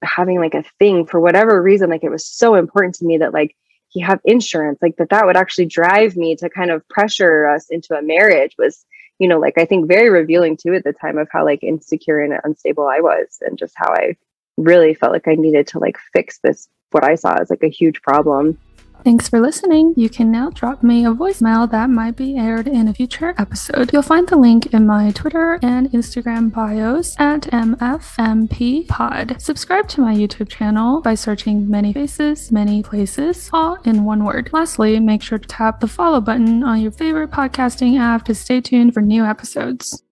having 0.01 0.39
like 0.39 0.53
a 0.53 0.63
thing 0.79 1.05
for 1.05 1.19
whatever 1.19 1.61
reason 1.61 1.89
like 1.89 2.03
it 2.03 2.11
was 2.11 2.25
so 2.25 2.55
important 2.55 2.95
to 2.95 3.05
me 3.05 3.17
that 3.17 3.33
like 3.33 3.55
he 3.89 3.99
have 3.99 4.21
insurance 4.23 4.79
like 4.81 4.95
that 4.97 5.09
that 5.09 5.25
would 5.25 5.35
actually 5.35 5.65
drive 5.65 6.15
me 6.15 6.35
to 6.35 6.49
kind 6.49 6.71
of 6.71 6.87
pressure 6.87 7.47
us 7.47 7.69
into 7.69 7.95
a 7.95 8.01
marriage 8.01 8.55
was 8.57 8.85
you 9.17 9.27
know 9.27 9.39
like 9.39 9.57
i 9.57 9.65
think 9.65 9.87
very 9.87 10.09
revealing 10.09 10.55
too 10.55 10.73
at 10.73 10.83
the 10.83 10.93
time 10.93 11.17
of 11.17 11.27
how 11.31 11.43
like 11.43 11.63
insecure 11.63 12.19
and 12.19 12.33
unstable 12.43 12.87
i 12.87 12.99
was 12.99 13.39
and 13.41 13.57
just 13.57 13.73
how 13.75 13.91
i 13.93 14.15
really 14.57 14.93
felt 14.93 15.11
like 15.11 15.27
i 15.27 15.35
needed 15.35 15.67
to 15.67 15.79
like 15.79 15.97
fix 16.13 16.39
this 16.39 16.69
what 16.91 17.03
i 17.03 17.15
saw 17.15 17.33
as 17.33 17.49
like 17.49 17.63
a 17.63 17.69
huge 17.69 18.01
problem 18.01 18.57
Thanks 19.03 19.29
for 19.29 19.39
listening. 19.39 19.93
You 19.95 20.09
can 20.09 20.29
now 20.29 20.49
drop 20.49 20.83
me 20.83 21.05
a 21.05 21.11
voicemail 21.11 21.69
that 21.71 21.89
might 21.89 22.17
be 22.17 22.37
aired 22.37 22.67
in 22.67 22.87
a 22.89 22.93
future 22.93 23.33
episode. 23.37 23.91
You'll 23.93 24.01
find 24.01 24.27
the 24.27 24.35
link 24.35 24.67
in 24.73 24.85
my 24.85 25.11
Twitter 25.11 25.57
and 25.63 25.89
Instagram 25.91 26.51
bios 26.51 27.15
at 27.17 27.43
MFMPod. 27.43 29.41
Subscribe 29.41 29.87
to 29.89 30.01
my 30.01 30.13
YouTube 30.13 30.49
channel 30.49 31.01
by 31.01 31.15
searching 31.15 31.69
Many 31.69 31.93
Faces, 31.93 32.51
Many 32.51 32.83
Places, 32.83 33.49
all 33.53 33.77
in 33.85 34.03
one 34.03 34.25
word. 34.25 34.49
Lastly, 34.51 34.99
make 34.99 35.21
sure 35.21 35.39
to 35.39 35.47
tap 35.47 35.79
the 35.79 35.87
follow 35.87 36.19
button 36.19 36.63
on 36.63 36.81
your 36.81 36.91
favorite 36.91 37.31
podcasting 37.31 37.97
app 37.97 38.25
to 38.25 38.35
stay 38.35 38.59
tuned 38.59 38.93
for 38.93 39.01
new 39.01 39.23
episodes. 39.23 40.03